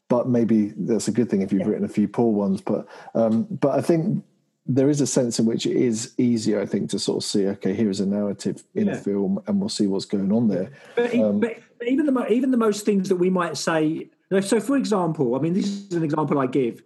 but 0.10 0.28
maybe 0.28 0.74
that's 0.76 1.08
a 1.08 1.12
good 1.12 1.30
thing 1.30 1.42
if 1.42 1.52
you've 1.52 1.62
yeah. 1.62 1.68
written 1.68 1.86
a 1.86 1.90
few 1.90 2.08
poor 2.08 2.34
ones. 2.34 2.62
But 2.62 2.88
um, 3.14 3.44
but 3.44 3.78
I 3.78 3.82
think 3.82 4.24
there 4.66 4.90
is 4.90 5.02
a 5.02 5.08
sense 5.08 5.40
in 5.40 5.46
which 5.46 5.66
it 5.66 5.76
is 5.76 6.14
easier, 6.18 6.62
I 6.62 6.66
think, 6.66 6.90
to 6.92 7.00
sort 7.00 7.18
of 7.18 7.24
see, 7.24 7.48
okay, 7.48 7.74
here 7.74 7.90
is 7.90 8.00
a 8.00 8.06
narrative 8.06 8.64
in 8.76 8.88
yeah. 8.88 8.94
a 8.94 8.96
film, 8.96 9.42
and 9.46 9.60
we'll 9.60 9.70
see 9.70 9.88
what's 9.88 10.06
going 10.06 10.32
on 10.32 10.48
there. 10.48 10.72
But, 10.96 11.14
um, 11.16 11.40
but 11.40 11.58
even 11.86 12.06
the 12.06 12.32
even 12.32 12.52
the 12.52 12.58
most 12.58 12.86
things 12.86 13.10
that 13.10 13.18
we 13.18 13.30
might 13.30 13.58
say. 13.58 14.10
So, 14.42 14.60
for 14.60 14.78
example, 14.78 15.36
I 15.36 15.40
mean, 15.40 15.54
this 15.54 15.68
is 15.68 15.94
an 15.94 16.04
example 16.04 16.40
I 16.40 16.48
give 16.48 16.82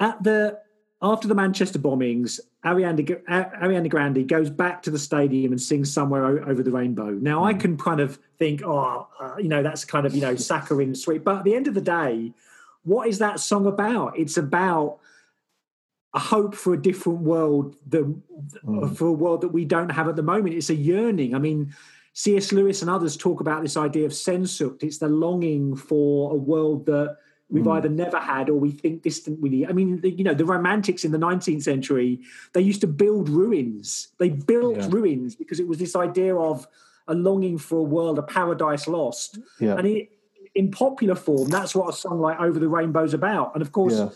at 0.00 0.22
the 0.22 0.58
after 1.02 1.26
the 1.26 1.34
Manchester 1.34 1.80
bombings, 1.80 2.38
Ariana, 2.64 3.04
Ariana 3.28 3.88
Grande 3.88 4.26
goes 4.28 4.48
back 4.48 4.82
to 4.84 4.90
the 4.90 4.98
stadium 4.98 5.52
and 5.52 5.60
sings 5.60 5.92
"Somewhere 5.92 6.48
Over 6.48 6.62
the 6.62 6.70
Rainbow." 6.70 7.10
Now, 7.10 7.44
I 7.44 7.52
hmm. 7.52 7.58
can 7.58 7.76
kind 7.76 8.00
of 8.00 8.18
think, 8.38 8.62
oh, 8.64 9.08
uh, 9.20 9.34
you 9.38 9.48
know, 9.48 9.62
that's 9.62 9.84
kind 9.84 10.06
of 10.06 10.14
you 10.14 10.20
know 10.20 10.36
saccharine 10.36 10.94
sweet, 10.94 11.24
but 11.24 11.38
at 11.38 11.44
the 11.44 11.54
end 11.54 11.66
of 11.66 11.74
the 11.74 11.80
day, 11.80 12.32
what 12.84 13.08
is 13.08 13.18
that 13.18 13.40
song 13.40 13.66
about? 13.66 14.18
It's 14.18 14.36
about 14.36 14.98
a 16.14 16.18
hope 16.18 16.54
for 16.54 16.74
a 16.74 16.80
different 16.80 17.20
world, 17.20 17.76
the, 17.86 18.14
mm. 18.64 18.96
for 18.96 19.06
a 19.06 19.12
world 19.12 19.40
that 19.40 19.48
we 19.48 19.64
don't 19.64 19.90
have 19.90 20.08
at 20.08 20.16
the 20.16 20.22
moment. 20.22 20.54
It's 20.54 20.70
a 20.70 20.74
yearning. 20.74 21.34
I 21.34 21.38
mean, 21.38 21.74
C.S. 22.12 22.52
Lewis 22.52 22.82
and 22.82 22.90
others 22.90 23.16
talk 23.16 23.40
about 23.40 23.62
this 23.62 23.76
idea 23.76 24.04
of 24.04 24.12
Sehnsucht. 24.12 24.82
It's 24.82 24.98
the 24.98 25.08
longing 25.08 25.74
for 25.74 26.32
a 26.32 26.36
world 26.36 26.86
that 26.86 27.16
we've 27.48 27.64
mm. 27.64 27.76
either 27.76 27.88
never 27.88 28.18
had 28.18 28.50
or 28.50 28.54
we 28.54 28.72
think 28.72 29.02
distantly. 29.02 29.66
I 29.66 29.72
mean, 29.72 30.00
you 30.02 30.24
know, 30.24 30.34
the 30.34 30.44
Romantics 30.44 31.04
in 31.04 31.12
the 31.12 31.18
19th 31.18 31.62
century, 31.62 32.20
they 32.52 32.60
used 32.60 32.82
to 32.82 32.86
build 32.86 33.28
ruins. 33.28 34.08
They 34.18 34.28
built 34.28 34.76
yeah. 34.76 34.88
ruins 34.90 35.34
because 35.34 35.60
it 35.60 35.68
was 35.68 35.78
this 35.78 35.96
idea 35.96 36.36
of 36.36 36.66
a 37.08 37.14
longing 37.14 37.58
for 37.58 37.78
a 37.78 37.82
world, 37.82 38.18
a 38.18 38.22
paradise 38.22 38.86
lost. 38.86 39.38
Yeah. 39.58 39.76
And 39.76 39.86
it, 39.86 40.10
in 40.54 40.70
popular 40.70 41.14
form, 41.14 41.48
that's 41.48 41.74
what 41.74 41.88
a 41.88 41.96
song 41.96 42.20
like 42.20 42.38
Over 42.38 42.58
the 42.58 42.68
Rainbow's 42.68 43.14
about. 43.14 43.54
And 43.54 43.62
of 43.62 43.72
course, 43.72 43.94
yeah. 43.98 44.10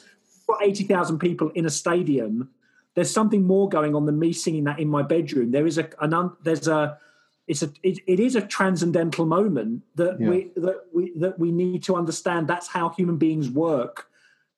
For 0.47 0.57
80,000 0.63 1.19
people 1.19 1.51
in 1.51 1.67
a 1.67 1.71
stadium, 1.71 2.51
there's 2.95 3.11
something 3.11 3.43
more 3.43 3.69
going 3.69 3.95
on 3.95 4.07
than 4.07 4.19
me 4.19 4.33
singing 4.33 4.65
that 4.65 4.79
in 4.79 4.89
my 4.89 5.03
bedroom. 5.03 5.51
There 5.51 5.67
is 5.67 5.77
a, 5.77 5.91
an, 6.01 6.33
there's 6.43 6.69
a, 6.69 6.99
it's 7.47 7.63
a 7.63 7.71
it, 7.83 7.99
it 8.07 8.21
is 8.21 8.35
a 8.35 8.41
transcendental 8.41 9.27
moment 9.27 9.83
that 9.95 10.21
yeah. 10.21 10.29
we 10.29 10.51
that 10.57 10.81
we 10.93 11.13
that 11.17 11.39
we 11.39 11.53
need 11.53 11.83
to 11.85 11.95
understand 11.95 12.49
that's 12.49 12.67
how 12.69 12.89
human 12.91 13.17
beings 13.17 13.49
work 13.49 14.09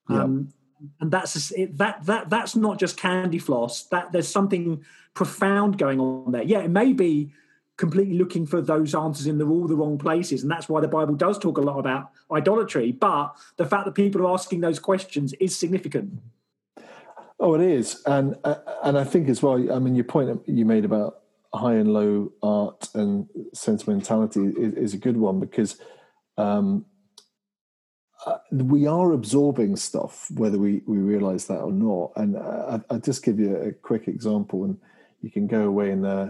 yeah. 0.09 0.23
um, 0.23 0.53
and 1.01 1.11
that's 1.11 1.51
it, 1.53 1.77
that 1.77 2.05
that 2.07 2.31
that's 2.31 2.57
not 2.57 2.79
just 2.79 2.97
candy 2.97 3.39
floss 3.39 3.83
that 3.85 4.11
there's 4.13 4.29
something 4.29 4.83
profound 5.13 5.77
going 5.77 6.01
on 6.01 6.33
there 6.33 6.43
yeah 6.43 6.61
it 6.61 6.71
may 6.71 6.93
be 6.93 7.31
completely 7.79 8.19
looking 8.19 8.45
for 8.45 8.61
those 8.61 8.95
answers 8.95 9.27
in 9.27 9.39
the, 9.39 9.47
all 9.47 9.67
the 9.67 9.75
wrong 9.75 9.97
places. 9.97 10.43
And 10.43 10.51
that's 10.51 10.69
why 10.69 10.83
the 10.83 10.89
bible 10.89 11.15
does 11.15 11.39
talk 11.39 11.57
a 11.57 11.63
lot 11.63 11.79
about 11.79 12.11
idolatry. 12.31 12.93
But 12.93 13.35
the 13.57 13.65
fact 13.65 13.87
that 13.87 13.93
people 13.93 14.27
are 14.27 14.33
asking 14.35 14.61
those 14.61 14.79
questions 14.79 15.33
is 15.41 15.57
significant. 15.57 16.21
Oh 17.41 17.55
it 17.55 17.63
is. 17.63 18.03
And 18.05 18.37
uh, 18.45 18.57
and 18.83 18.99
i 18.99 19.05
think 19.05 19.29
as 19.29 19.43
well 19.43 19.73
i 19.73 19.79
mean 19.79 19.95
your 19.95 20.05
point 20.05 20.43
you 20.47 20.65
made 20.67 20.85
about 20.85 21.23
high 21.55 21.75
and 21.75 21.93
low 21.93 22.31
art 22.43 22.89
and 22.95 23.27
sentimentality 23.55 24.53
is, 24.59 24.75
is 24.75 24.95
a 24.95 24.99
good 24.99 25.17
one 25.17 25.41
because 25.41 25.81
um, 26.37 26.85
uh, 28.27 28.39
we 28.51 28.87
are 28.87 29.13
absorbing 29.13 29.77
stuff, 29.77 30.31
whether 30.33 30.59
we, 30.59 30.83
we 30.87 30.99
realize 30.99 31.47
that 31.47 31.61
or 31.61 31.73
not. 31.73 32.13
And 32.17 32.37
I, 32.37 32.81
will 32.91 33.01
just 33.01 33.25
give 33.25 33.39
you 33.39 33.57
a 33.57 33.73
quick 33.73 34.09
example, 34.09 34.65
and 34.65 34.79
you 35.23 35.31
can 35.31 35.47
go 35.47 35.63
away 35.63 35.91
and 35.91 36.05
uh, 36.05 36.29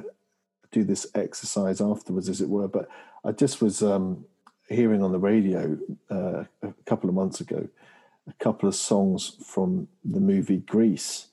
do 0.70 0.85
this 0.85 1.07
exercise 1.14 1.81
afterwards, 1.81 2.28
as 2.28 2.40
it 2.40 2.48
were. 2.48 2.68
But 2.68 2.88
I 3.24 3.33
just 3.33 3.61
was 3.61 3.83
um, 3.83 4.24
hearing 4.68 5.02
on 5.02 5.12
the 5.12 5.18
radio 5.18 5.78
uh, 6.11 6.44
a 6.62 6.72
couple 6.87 7.09
of 7.09 7.14
months 7.14 7.40
ago 7.40 7.68
a 8.28 8.44
couple 8.44 8.68
of 8.68 8.74
songs 8.74 9.37
from 9.42 9.88
the 10.04 10.20
movie 10.20 10.59
Grease 10.59 11.28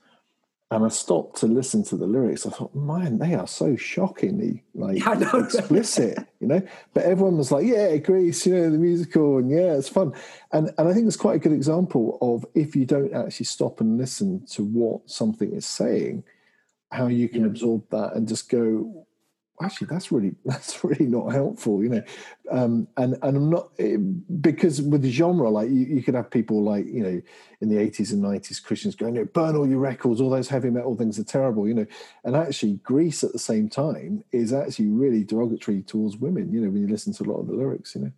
and 0.72 0.84
I 0.84 0.88
stopped 0.88 1.38
to 1.38 1.46
listen 1.46 1.84
to 1.86 1.96
the 1.96 2.08
lyrics. 2.08 2.46
I 2.46 2.50
thought, 2.50 2.74
man, 2.74 3.20
they 3.20 3.36
are 3.36 3.48
so 3.48 3.76
shockingly 3.76 4.64
like 4.74 4.98
explicit, 5.34 6.18
you 6.40 6.48
know. 6.48 6.62
But 6.94 7.06
everyone 7.06 7.38
was 7.38 7.52
like, 7.52 7.68
"Yeah, 7.68 7.96
Grease, 7.98 8.48
you 8.48 8.56
know, 8.56 8.72
the 8.72 8.78
musical, 8.80 9.38
and 9.38 9.50
yeah, 9.50 9.74
it's 9.74 9.88
fun." 9.88 10.14
And 10.52 10.72
and 10.78 10.90
I 10.90 10.94
think 10.94 11.06
it's 11.06 11.16
quite 11.18 11.36
a 11.36 11.40
good 11.40 11.52
example 11.52 12.18
of 12.20 12.46
if 12.56 12.76
you 12.76 12.86
don't 12.86 13.14
actually 13.14 13.46
stop 13.46 13.80
and 13.80 14.00
listen 14.00 14.44
to 14.48 14.64
what 14.64 15.08
something 15.08 15.54
is 15.54 15.68
saying, 15.68 16.24
how 16.92 17.08
you 17.08 17.30
can 17.30 17.42
yeah. 17.42 17.48
absorb 17.48 17.88
that 17.92 18.16
and 18.16 18.28
just 18.28 18.50
go, 18.50 19.06
actually 19.62 19.88
that's 19.88 20.12
really 20.12 20.36
that's 20.46 20.84
really 20.84 21.06
not 21.06 21.32
helpful 21.32 21.84
you 21.84 21.90
know. 21.90 22.02
Um, 22.52 22.88
and 22.98 23.18
and 23.24 23.38
i'm 23.38 23.50
not 23.50 23.70
eh, 23.80 23.98
because 24.42 24.82
with 24.82 25.02
the 25.02 25.12
genre 25.12 25.50
like 25.50 25.70
you, 25.70 25.86
you, 25.86 26.04
could 26.04 26.14
have 26.14 26.30
people 26.30 26.64
like 26.64 26.86
you 26.86 27.02
know 27.02 27.22
in 27.62 27.70
the 27.70 27.76
80s 27.76 28.12
and 28.12 28.24
90s 28.24 28.62
christians 28.62 28.96
going 28.96 29.24
burn 29.34 29.56
all 29.56 29.68
your 29.68 29.80
records 29.80 30.22
all 30.22 30.30
those 30.30 30.50
heavy 30.50 30.70
metal 30.70 30.96
things 30.96 31.18
are 31.18 31.24
terrible 31.24 31.68
you 31.68 31.74
know. 31.74 31.86
And 32.24 32.36
actually 32.36 32.76
Grease 32.84 33.24
at 33.24 33.34
the 33.34 33.40
same 33.40 33.70
time 33.70 34.24
is 34.32 34.54
actually 34.54 34.90
really 34.90 35.24
derogatory 35.24 35.82
towards 35.82 36.18
women 36.18 36.52
you 36.52 36.62
know 36.62 36.70
when 36.70 36.82
you 36.82 36.88
listen 36.88 37.14
to 37.14 37.24
a 37.24 37.30
lot 37.32 37.40
of 37.40 37.48
the 37.48 37.54
lyrics 37.54 37.96
you 37.96 38.02
know. 38.02 38.12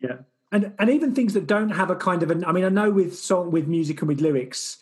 Yeah. 0.00 0.16
And 0.52 0.72
and 0.78 0.88
even 0.88 1.14
things 1.14 1.34
that 1.34 1.46
don't 1.46 1.70
have 1.70 1.90
a 1.90 1.96
kind 1.96 2.22
of 2.22 2.30
an 2.30 2.44
i 2.44 2.52
mean 2.52 2.64
i 2.64 2.68
know 2.68 2.90
with 2.90 3.18
song 3.18 3.50
with 3.50 3.66
music 3.66 4.00
and 4.00 4.08
with 4.08 4.20
lyrics 4.20 4.78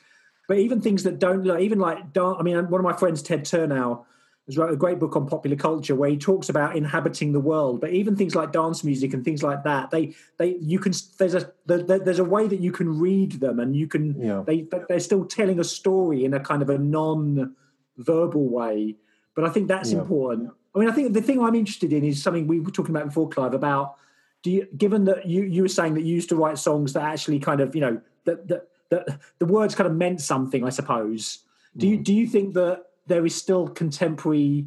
but 0.47 0.59
even 0.59 0.81
things 0.81 1.03
that 1.05 1.19
don't 1.19 1.45
like 1.45 1.63
even 1.63 1.79
like 1.79 1.99
i 2.17 2.43
mean 2.43 2.57
one 2.69 2.81
of 2.81 2.85
my 2.85 2.93
friends 2.93 3.23
ted 3.23 3.45
Turnau 3.45 4.05
has 4.47 4.59
wrote 4.59 4.73
a 4.73 4.77
great 4.77 4.99
book 4.99 5.15
on 5.15 5.27
popular 5.27 5.57
culture 5.57 5.95
where 5.95 6.11
he 6.11 6.17
talks 6.17 6.49
about 6.49 6.77
inhabiting 6.77 7.33
the 7.33 7.41
world. 7.41 7.81
But 7.81 7.91
even 7.91 8.17
things 8.17 8.35
like 8.35 8.53
dance 8.53 8.83
music 8.83 9.15
and 9.15 9.25
things 9.25 9.43
like 9.43 9.63
that, 9.65 9.91
they 9.91 10.15
they 10.39 10.57
you 10.61 10.79
can 10.79 10.93
there's 11.19 11.35
a 11.35 11.53
there's 11.67 12.19
a 12.19 12.25
way 12.25 12.49
that 12.49 12.61
you 12.61 12.73
can 12.73 12.99
read 12.99 13.33
them, 13.33 13.61
and 13.61 13.77
you 13.77 13.87
can 13.87 14.21
yeah. 14.21 14.43
they 14.47 14.67
they're 14.89 15.01
still 15.01 15.25
telling 15.25 15.61
a 15.61 15.65
story 15.65 16.25
in 16.25 16.35
a 16.35 16.41
kind 16.41 16.63
of 16.63 16.71
a 16.71 16.79
non-verbal 16.79 18.49
way. 18.49 18.97
But 19.35 19.45
I 19.45 19.51
think 19.51 19.69
that's 19.69 19.93
yeah. 19.93 20.01
important. 20.01 20.51
I 20.75 20.79
mean, 20.79 20.89
I 20.89 20.93
think 20.93 21.13
the 21.13 21.23
thing 21.23 21.41
I'm 21.41 21.55
interested 21.55 21.93
in 21.93 22.05
is 22.05 22.23
something 22.23 22.47
we 22.47 22.61
were 22.61 22.71
talking 22.71 22.95
about 22.95 23.07
before, 23.07 23.29
Clive, 23.29 23.55
about 23.55 23.97
do 24.43 24.51
you, 24.51 24.67
given 24.77 25.05
that 25.05 25.27
you 25.27 25.45
you 25.45 25.63
were 25.63 25.69
saying 25.69 25.95
that 25.95 26.03
you 26.03 26.15
used 26.15 26.29
to 26.31 26.37
write 26.37 26.59
songs 26.59 26.95
that 26.95 27.05
actually 27.05 27.39
kind 27.39 27.61
of 27.61 27.75
you 27.75 27.81
know 27.81 28.01
that 28.25 28.49
that 28.49 28.69
that 28.91 29.21
the 29.39 29.47
words 29.47 29.75
kind 29.75 29.89
of 29.89 29.95
meant 29.95 30.21
something, 30.21 30.65
I 30.65 30.71
suppose. 30.71 31.39
Do 31.77 31.87
you 31.87 31.99
mm. 31.99 32.05
do 32.05 32.13
you 32.13 32.27
think 32.27 32.55
that 32.55 32.87
there 33.07 33.25
is 33.27 33.35
still 33.35 33.69
contemporary 33.69 34.67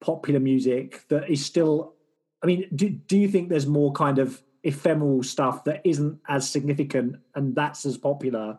popular 0.00 0.40
music 0.40 1.06
that 1.08 1.30
is 1.30 1.44
still? 1.44 1.94
I 2.42 2.46
mean, 2.46 2.68
do 2.74 2.88
do 2.90 3.18
you 3.18 3.28
think 3.28 3.48
there's 3.48 3.66
more 3.66 3.92
kind 3.92 4.18
of 4.18 4.42
ephemeral 4.62 5.22
stuff 5.22 5.64
that 5.64 5.82
isn't 5.84 6.18
as 6.28 6.48
significant 6.48 7.16
and 7.34 7.54
that's 7.54 7.86
as 7.86 7.96
popular? 7.96 8.58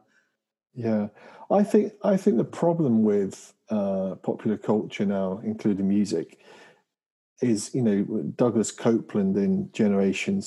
Yeah, 0.74 1.08
I 1.49 1.64
think 1.64 1.93
I 2.03 2.18
think 2.18 2.38
the 2.38 2.43
problem 2.43 3.03
with 3.03 3.53
uh, 3.70 4.16
popular 4.24 4.58
culture 4.58 5.06
now, 5.06 5.41
including 5.43 5.88
music, 5.88 6.39
is 7.41 7.74
you 7.74 7.82
know 7.82 8.03
Douglas 8.36 8.72
Coupland 8.72 9.38
in 9.38 9.72
Generation 9.72 10.41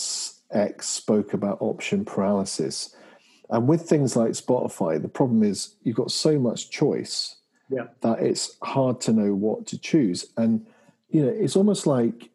X 0.51 0.89
spoke 0.89 1.33
about 1.33 1.59
option 1.61 2.05
paralysis, 2.05 2.95
and 3.51 3.67
with 3.67 3.83
things 3.83 4.17
like 4.17 4.33
Spotify, 4.33 5.01
the 5.01 5.09
problem 5.09 5.43
is 5.43 5.77
you've 5.83 5.97
got 5.97 6.11
so 6.11 6.39
much 6.39 6.71
choice 6.71 7.38
yeah. 7.69 7.87
that 8.01 8.21
it's 8.21 8.57
hard 8.63 9.01
to 9.03 9.13
know 9.13 9.35
what 9.35 9.67
to 9.69 9.79
choose, 9.79 10.27
and 10.37 10.67
you 11.09 11.23
know 11.23 11.29
it's 11.29 11.57
almost 11.57 11.87
like. 11.87 12.31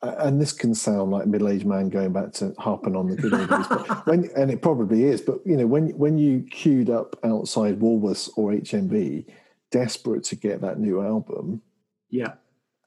And 0.00 0.40
this 0.40 0.52
can 0.52 0.76
sound 0.76 1.10
like 1.10 1.24
a 1.24 1.28
middle-aged 1.28 1.66
man 1.66 1.88
going 1.88 2.12
back 2.12 2.30
to 2.34 2.54
harping 2.56 2.94
on 2.94 3.08
the 3.08 3.16
good 3.16 3.34
old 3.34 3.50
days, 3.50 3.66
but 3.68 4.06
when 4.06 4.30
and 4.36 4.48
it 4.48 4.62
probably 4.62 5.02
is. 5.02 5.20
But 5.20 5.40
you 5.44 5.56
know, 5.56 5.66
when 5.66 5.88
when 5.98 6.18
you 6.18 6.46
queued 6.52 6.88
up 6.88 7.18
outside 7.24 7.80
Woolworths 7.80 8.30
or 8.36 8.52
HMV, 8.52 9.24
desperate 9.72 10.22
to 10.24 10.36
get 10.36 10.60
that 10.60 10.78
new 10.78 11.02
album, 11.02 11.62
yeah, 12.10 12.34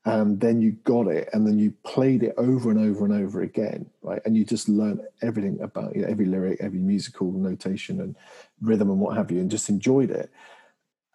and 0.06 0.40
then 0.40 0.62
you 0.62 0.72
got 0.84 1.08
it 1.08 1.30
and 1.32 1.46
then 1.46 1.60
you 1.60 1.72
played 1.84 2.24
it 2.24 2.34
over 2.38 2.72
and 2.72 2.80
over 2.80 3.06
and 3.06 3.14
over 3.14 3.42
again 3.42 3.86
right 4.02 4.22
and 4.26 4.36
you 4.36 4.44
just 4.44 4.68
learned 4.68 5.02
everything 5.22 5.60
about 5.62 5.96
you 5.96 6.02
know, 6.02 6.08
every 6.08 6.26
lyric 6.26 6.58
every 6.60 6.80
musical 6.80 7.32
notation 7.32 8.02
and 8.02 8.16
rhythm 8.62 8.90
and 8.90 9.00
what 9.00 9.16
have 9.16 9.32
you 9.32 9.40
and 9.40 9.52
just 9.52 9.70
enjoyed 9.70 10.10
it 10.10 10.32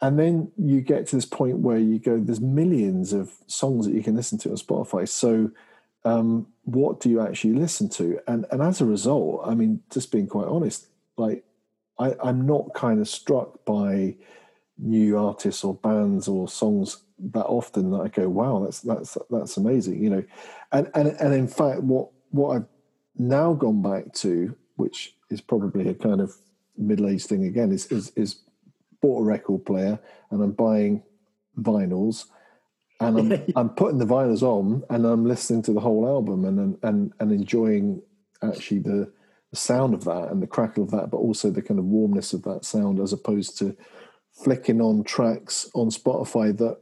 and 0.01 0.19
then 0.19 0.51
you 0.59 0.81
get 0.81 1.07
to 1.07 1.17
this 1.17 1.25
point 1.25 1.59
where 1.59 1.79
you 1.79 1.99
go 1.99 2.19
there's 2.19 2.41
millions 2.41 3.13
of 3.13 3.33
songs 3.47 3.87
that 3.87 3.95
you 3.95 4.03
can 4.03 4.17
listen 4.17 4.39
to 4.39 4.51
on 4.51 4.57
spotify. 4.57 5.09
So 5.09 5.51
um, 6.05 6.47
what 6.63 7.01
do 7.01 7.11
you 7.11 7.21
actually 7.21 7.55
listen 7.55 7.89
to? 7.91 8.21
And 8.29 8.47
and 8.51 8.63
as 8.63 8.81
a 8.81 8.85
result 8.85 9.43
i 9.45 9.55
mean 9.55 9.83
just 9.91 10.13
being 10.13 10.27
quite 10.27 10.47
honest 10.47 10.87
like 11.17 11.45
I, 11.99 12.15
i'm 12.23 12.47
not 12.47 12.75
kind 12.75 13.01
of 13.01 13.09
struck 13.09 13.65
by 13.65 14.17
new 14.79 15.19
artists 15.19 15.65
or 15.65 15.75
bands 15.75 16.29
or 16.29 16.49
songs 16.49 17.03
that 17.19 17.47
often 17.47 17.91
that 17.91 18.01
I 18.01 18.09
go, 18.09 18.29
wow, 18.29 18.61
that's 18.65 18.81
that's 18.81 19.17
that's 19.31 19.57
amazing, 19.57 20.03
you 20.03 20.11
know, 20.11 20.25
and 20.73 20.91
and 20.95 21.09
and 21.09 21.35
in 21.35 21.49
fact, 21.49 21.83
what 21.83 22.11
what 22.31 22.57
I've 22.57 22.67
now 23.17 23.55
gone 23.55 23.83
back 23.83 24.13
to, 24.15 24.55
which 24.77 25.15
is 25.31 25.41
probably 25.41 25.89
a 25.89 25.95
kind 25.95 26.21
of 26.21 26.35
middle 26.77 27.09
aged 27.09 27.27
thing 27.27 27.45
again, 27.45 27.73
is 27.73 27.87
is 27.87 28.13
is 28.17 28.41
bought 29.07 29.21
a 29.21 29.25
record 29.25 29.65
player 29.65 29.99
and 30.31 30.43
I'm 30.43 30.53
buying 30.53 31.03
vinyls, 31.59 32.27
and 33.01 33.19
I'm 33.19 33.45
I'm 33.57 33.71
putting 33.71 33.99
the 33.99 34.07
vinyls 34.07 34.43
on 34.43 34.83
and 34.91 35.07
I'm 35.07 35.25
listening 35.25 35.63
to 35.63 35.73
the 35.73 35.81
whole 35.81 36.07
album 36.07 36.45
and 36.45 36.79
and 36.83 37.13
and 37.21 37.33
enjoying 37.33 38.03
actually 38.43 38.81
the 38.81 39.13
the 39.51 39.57
sound 39.57 39.95
of 39.95 40.05
that 40.05 40.31
and 40.31 40.43
the 40.43 40.47
crackle 40.47 40.83
of 40.83 40.91
that, 40.91 41.11
but 41.11 41.19
also 41.19 41.51
the 41.51 41.63
kind 41.63 41.79
of 41.79 41.87
warmness 41.87 42.33
of 42.33 42.43
that 42.43 42.65
sound 42.65 42.99
as 42.99 43.13
opposed 43.13 43.57
to 43.59 43.77
flicking 44.33 44.81
on 44.81 45.05
tracks 45.05 45.71
on 45.75 45.89
Spotify 45.89 46.57
that 46.59 46.79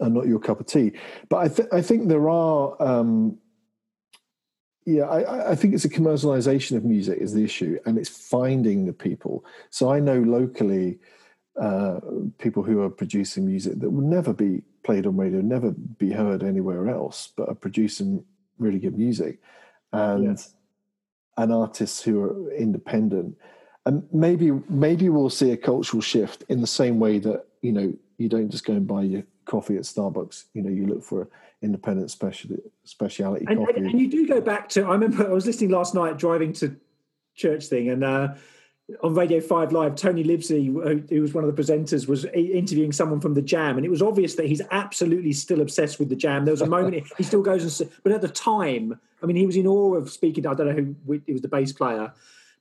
are 0.00 0.10
not 0.10 0.26
your 0.26 0.38
cup 0.38 0.60
of 0.60 0.66
tea. 0.66 0.92
But 1.28 1.36
I, 1.38 1.48
th- 1.48 1.68
I 1.72 1.80
think 1.80 2.08
there 2.08 2.28
are, 2.28 2.80
um, 2.80 3.38
yeah, 4.86 5.04
I, 5.04 5.52
I, 5.52 5.54
think 5.54 5.74
it's 5.74 5.86
a 5.86 5.90
commercialization 5.90 6.76
of 6.76 6.84
music 6.84 7.18
is 7.18 7.32
the 7.32 7.42
issue, 7.42 7.78
and 7.86 7.96
it's 7.96 8.08
finding 8.08 8.84
the 8.84 8.92
people. 8.92 9.44
So 9.70 9.90
I 9.90 9.98
know 9.98 10.20
locally 10.20 10.98
uh, 11.60 12.00
people 12.38 12.62
who 12.62 12.82
are 12.82 12.90
producing 12.90 13.46
music 13.46 13.80
that 13.80 13.90
will 13.90 14.06
never 14.06 14.34
be 14.34 14.62
played 14.82 15.06
on 15.06 15.16
radio, 15.16 15.40
never 15.40 15.70
be 15.70 16.12
heard 16.12 16.42
anywhere 16.42 16.88
else, 16.88 17.32
but 17.34 17.48
are 17.48 17.54
producing 17.54 18.24
really 18.58 18.78
good 18.78 18.98
music, 18.98 19.40
and 19.92 20.24
yes. 20.24 20.54
and 21.38 21.52
artists 21.52 22.02
who 22.02 22.22
are 22.22 22.52
independent. 22.52 23.36
And 23.86 24.06
maybe 24.12 24.50
maybe 24.68 25.08
we'll 25.08 25.30
see 25.30 25.52
a 25.52 25.56
cultural 25.56 26.02
shift 26.02 26.44
in 26.50 26.60
the 26.60 26.66
same 26.66 26.98
way 27.00 27.18
that 27.20 27.46
you 27.62 27.72
know 27.72 27.94
you 28.18 28.28
don't 28.28 28.50
just 28.50 28.66
go 28.66 28.74
and 28.74 28.86
buy 28.86 29.02
your 29.02 29.22
coffee 29.46 29.76
at 29.76 29.82
Starbucks. 29.82 30.44
You 30.52 30.62
know, 30.62 30.70
you 30.70 30.86
look 30.86 31.02
for 31.02 31.28
independent 31.62 32.10
special 32.10 32.56
speciality 32.84 33.46
and, 33.48 33.58
coffee. 33.58 33.72
And, 33.76 33.86
and, 33.86 34.00
you 34.00 34.08
do 34.08 34.26
go 34.26 34.40
back 34.40 34.68
to. 34.70 34.84
I 34.84 34.92
remember 34.92 35.28
I 35.28 35.32
was 35.32 35.46
listening 35.46 35.70
last 35.70 35.94
night 35.94 36.18
driving 36.18 36.52
to 36.54 36.76
church 37.34 37.66
thing, 37.66 37.88
and 37.88 38.04
uh, 38.04 38.34
on 39.02 39.14
Radio 39.14 39.40
Five 39.40 39.72
Live, 39.72 39.96
Tony 39.96 40.22
Livesey, 40.22 40.66
who 40.66 41.20
was 41.20 41.32
one 41.32 41.44
of 41.44 41.54
the 41.54 41.62
presenters, 41.62 42.06
was 42.06 42.26
interviewing 42.26 42.92
someone 42.92 43.20
from 43.20 43.34
the 43.34 43.42
Jam, 43.42 43.76
and 43.76 43.86
it 43.86 43.90
was 43.90 44.02
obvious 44.02 44.34
that 44.34 44.46
he's 44.46 44.60
absolutely 44.70 45.32
still 45.32 45.60
obsessed 45.60 45.98
with 45.98 46.10
the 46.10 46.16
Jam. 46.16 46.44
There 46.44 46.52
was 46.52 46.60
a 46.60 46.66
moment 46.66 47.06
he 47.16 47.22
still 47.22 47.42
goes 47.42 47.80
and, 47.80 47.90
but 48.02 48.12
at 48.12 48.20
the 48.20 48.28
time, 48.28 49.00
I 49.22 49.26
mean, 49.26 49.36
he 49.36 49.46
was 49.46 49.56
in 49.56 49.66
awe 49.66 49.94
of 49.94 50.10
speaking. 50.10 50.46
I 50.46 50.54
don't 50.54 50.66
know 50.66 50.72
who 50.74 51.14
it 51.14 51.32
was, 51.32 51.40
the 51.40 51.48
bass 51.48 51.72
player, 51.72 52.12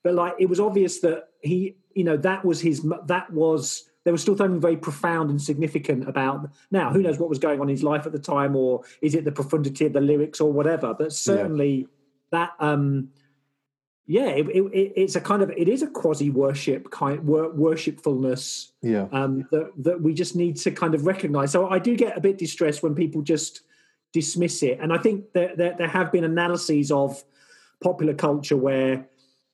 but 0.02 0.14
like 0.14 0.34
it 0.40 0.48
was 0.48 0.60
obvious 0.60 1.00
that 1.02 1.30
he, 1.42 1.76
you 1.94 2.06
know, 2.06 2.18
that 2.18 2.46
was 2.46 2.62
his. 2.62 2.88
That 3.06 3.30
was 3.32 3.90
there 4.04 4.14
was 4.14 4.22
still 4.22 4.38
something 4.38 4.60
very 4.60 4.78
profound 4.78 5.30
and 5.30 5.42
significant 5.42 6.08
about. 6.08 6.50
Now, 6.72 6.92
who 6.92 7.02
knows 7.02 7.20
what 7.20 7.30
was 7.30 7.40
going 7.40 7.60
on 7.62 7.70
in 7.70 7.76
his 7.76 7.84
life 7.84 8.06
at 8.06 8.12
the 8.12 8.20
time, 8.20 8.56
or 8.56 8.84
is 9.02 9.16
it 9.16 9.26
the 9.26 9.32
profundity 9.32 9.86
of 9.86 9.94
the 9.94 10.02
lyrics 10.02 10.42
or 10.42 10.52
whatever? 10.52 10.94
But 10.94 11.14
certainly 11.14 11.72
yeah. 11.72 11.86
that, 12.32 12.52
um, 12.60 13.10
yeah, 14.06 14.28
it, 14.28 14.48
it, 14.48 14.94
it's 14.96 15.16
a 15.16 15.22
kind 15.22 15.42
of 15.42 15.50
it 15.52 15.70
is 15.70 15.82
a 15.82 15.88
quasi 15.88 16.30
worship 16.30 16.92
kind 16.92 17.22
worshipfulness. 17.22 18.72
Yeah, 18.82 19.08
um, 19.14 19.48
that 19.52 19.72
that 19.78 20.02
we 20.02 20.14
just 20.14 20.36
need 20.36 20.58
to 20.58 20.72
kind 20.72 20.94
of 20.94 21.06
recognize. 21.06 21.52
So 21.52 21.70
I 21.70 21.80
do 21.80 21.96
get 21.96 22.18
a 22.18 22.22
bit 22.22 22.38
distressed 22.38 22.84
when 22.84 22.96
people 22.96 23.22
just 23.22 23.62
dismiss 24.12 24.62
it, 24.62 24.80
and 24.82 24.92
I 24.92 24.98
think 24.98 25.32
that 25.34 25.58
there, 25.58 25.76
there 25.78 25.88
have 25.88 26.12
been 26.12 26.26
analyses 26.26 26.92
of 26.92 27.24
popular 27.82 28.14
culture 28.14 28.58
where 28.58 29.08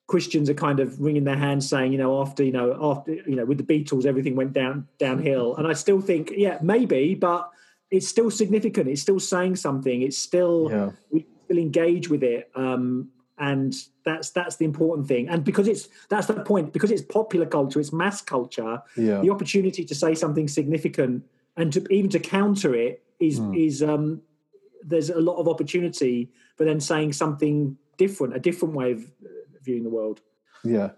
Christians 0.09 0.49
are 0.49 0.55
kind 0.55 0.79
of 0.79 0.99
wringing 0.99 1.23
their 1.23 1.37
hands, 1.37 1.69
saying, 1.69 1.91
you 1.91 1.99
know, 1.99 2.19
after 2.19 2.43
you 2.43 2.51
know, 2.51 2.75
after 2.81 3.13
you 3.13 3.35
know, 3.35 3.45
with 3.45 3.59
the 3.59 3.63
Beatles, 3.63 4.05
everything 4.05 4.35
went 4.35 4.53
down 4.53 4.87
downhill. 4.97 5.55
And 5.55 5.67
I 5.67 5.73
still 5.73 6.01
think, 6.01 6.31
yeah, 6.35 6.57
maybe, 6.63 7.13
but 7.13 7.49
it's 7.91 8.07
still 8.07 8.31
significant. 8.31 8.89
It's 8.89 9.03
still 9.03 9.19
saying 9.19 9.57
something. 9.57 10.01
It's 10.01 10.17
still 10.17 10.67
yeah. 10.71 10.89
we 11.11 11.27
still 11.45 11.59
engage 11.59 12.09
with 12.09 12.23
it, 12.23 12.49
um, 12.55 13.09
and 13.37 13.71
that's 14.03 14.31
that's 14.31 14.55
the 14.55 14.65
important 14.65 15.07
thing. 15.07 15.29
And 15.29 15.43
because 15.43 15.67
it's 15.67 15.87
that's 16.09 16.25
the 16.25 16.41
point. 16.43 16.73
Because 16.73 16.89
it's 16.89 17.03
popular 17.03 17.45
culture, 17.45 17.79
it's 17.79 17.93
mass 17.93 18.19
culture. 18.19 18.81
Yeah. 18.97 19.21
The 19.21 19.29
opportunity 19.29 19.85
to 19.85 19.93
say 19.93 20.15
something 20.15 20.47
significant 20.47 21.23
and 21.55 21.71
to 21.73 21.85
even 21.93 22.09
to 22.09 22.19
counter 22.19 22.73
it 22.73 23.03
is 23.19 23.39
mm. 23.39 23.55
is 23.55 23.83
um, 23.83 24.23
there's 24.83 25.11
a 25.11 25.21
lot 25.21 25.37
of 25.37 25.47
opportunity, 25.47 26.31
but 26.57 26.65
then 26.65 26.79
saying 26.79 27.13
something 27.13 27.77
different, 27.97 28.35
a 28.35 28.39
different 28.39 28.73
way 28.73 28.93
of 28.93 29.03
viewing 29.63 29.83
the 29.83 29.89
world. 29.89 30.21
Yeah. 30.63 30.91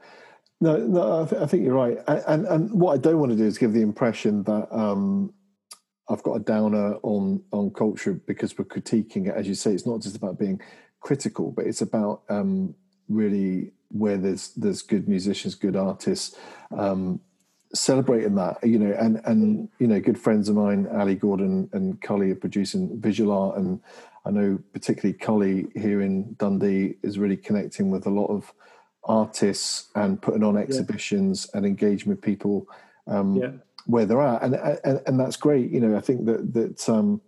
No, 0.60 0.78
no, 0.78 1.24
I, 1.24 1.26
th- 1.28 1.42
I 1.42 1.46
think 1.48 1.64
you're 1.64 1.74
right. 1.74 1.98
And, 2.08 2.46
and 2.46 2.80
what 2.80 2.94
I 2.94 2.98
don't 2.98 3.20
want 3.20 3.32
to 3.32 3.38
do 3.38 3.46
is 3.46 3.58
give 3.58 3.74
the 3.74 3.82
impression 3.82 4.44
that 4.44 4.68
um, 4.72 5.34
I've 6.08 6.22
got 6.24 6.34
a 6.34 6.40
downer 6.40 6.96
on 7.02 7.44
on 7.52 7.72
culture 7.72 8.14
because 8.14 8.58
we're 8.58 8.66
critiquing 8.66 9.28
it. 9.28 9.36
As 9.36 9.48
you 9.48 9.56
say, 9.56 9.74
it's 9.74 9.88
not 9.88 10.02
just 10.02 10.16
about 10.16 10.38
being 10.38 10.62
critical, 11.00 11.52
but 11.52 11.66
it's 11.66 11.82
about 11.82 12.22
um, 12.30 12.76
really 13.10 13.72
where 13.90 14.18
there's 14.18 14.50
there's 14.54 14.82
good 14.82 15.08
musicians, 15.08 15.56
good 15.56 15.76
artists, 15.76 16.36
um, 16.78 17.20
celebrating 17.74 18.36
that. 18.36 18.58
You 18.64 18.78
know, 18.78 18.96
and 19.00 19.22
and 19.26 19.70
you 19.80 19.88
know, 19.88 20.00
good 20.00 20.20
friends 20.20 20.50
of 20.50 20.56
mine, 20.56 20.88
Ali 20.94 21.16
Gordon 21.16 21.70
and 21.74 22.00
Cully, 22.02 22.32
are 22.32 22.36
producing 22.36 23.02
visual 23.02 23.32
art 23.32 23.58
and 23.58 23.80
I 24.26 24.32
know 24.32 24.60
particularly 24.74 25.18
Cully 25.18 25.68
here 25.76 26.02
in 26.02 26.36
Dundee 26.36 26.96
is 27.04 27.18
really 27.18 27.38
connecting 27.38 27.90
with 27.90 28.06
a 28.06 28.10
lot 28.10 28.28
of 28.28 28.54
artists 29.04 29.90
and 29.96 30.22
putting 30.22 30.44
on 30.44 30.58
exhibitions 30.58 31.48
yeah. 31.50 31.58
and 31.58 31.66
engaging 31.66 32.10
with 32.10 32.22
people 32.22 32.68
um, 33.08 33.36
yeah. 33.36 33.52
where 33.88 34.06
they're 34.06 34.22
at, 34.22 34.44
and, 34.44 34.56
and 34.56 35.02
and 35.08 35.20
that's 35.20 35.38
great. 35.38 35.72
You 35.72 35.80
know, 35.80 35.98
I 35.98 36.02
think 36.02 36.26
that 36.26 36.54
that. 36.54 36.90
Um, 36.90 37.22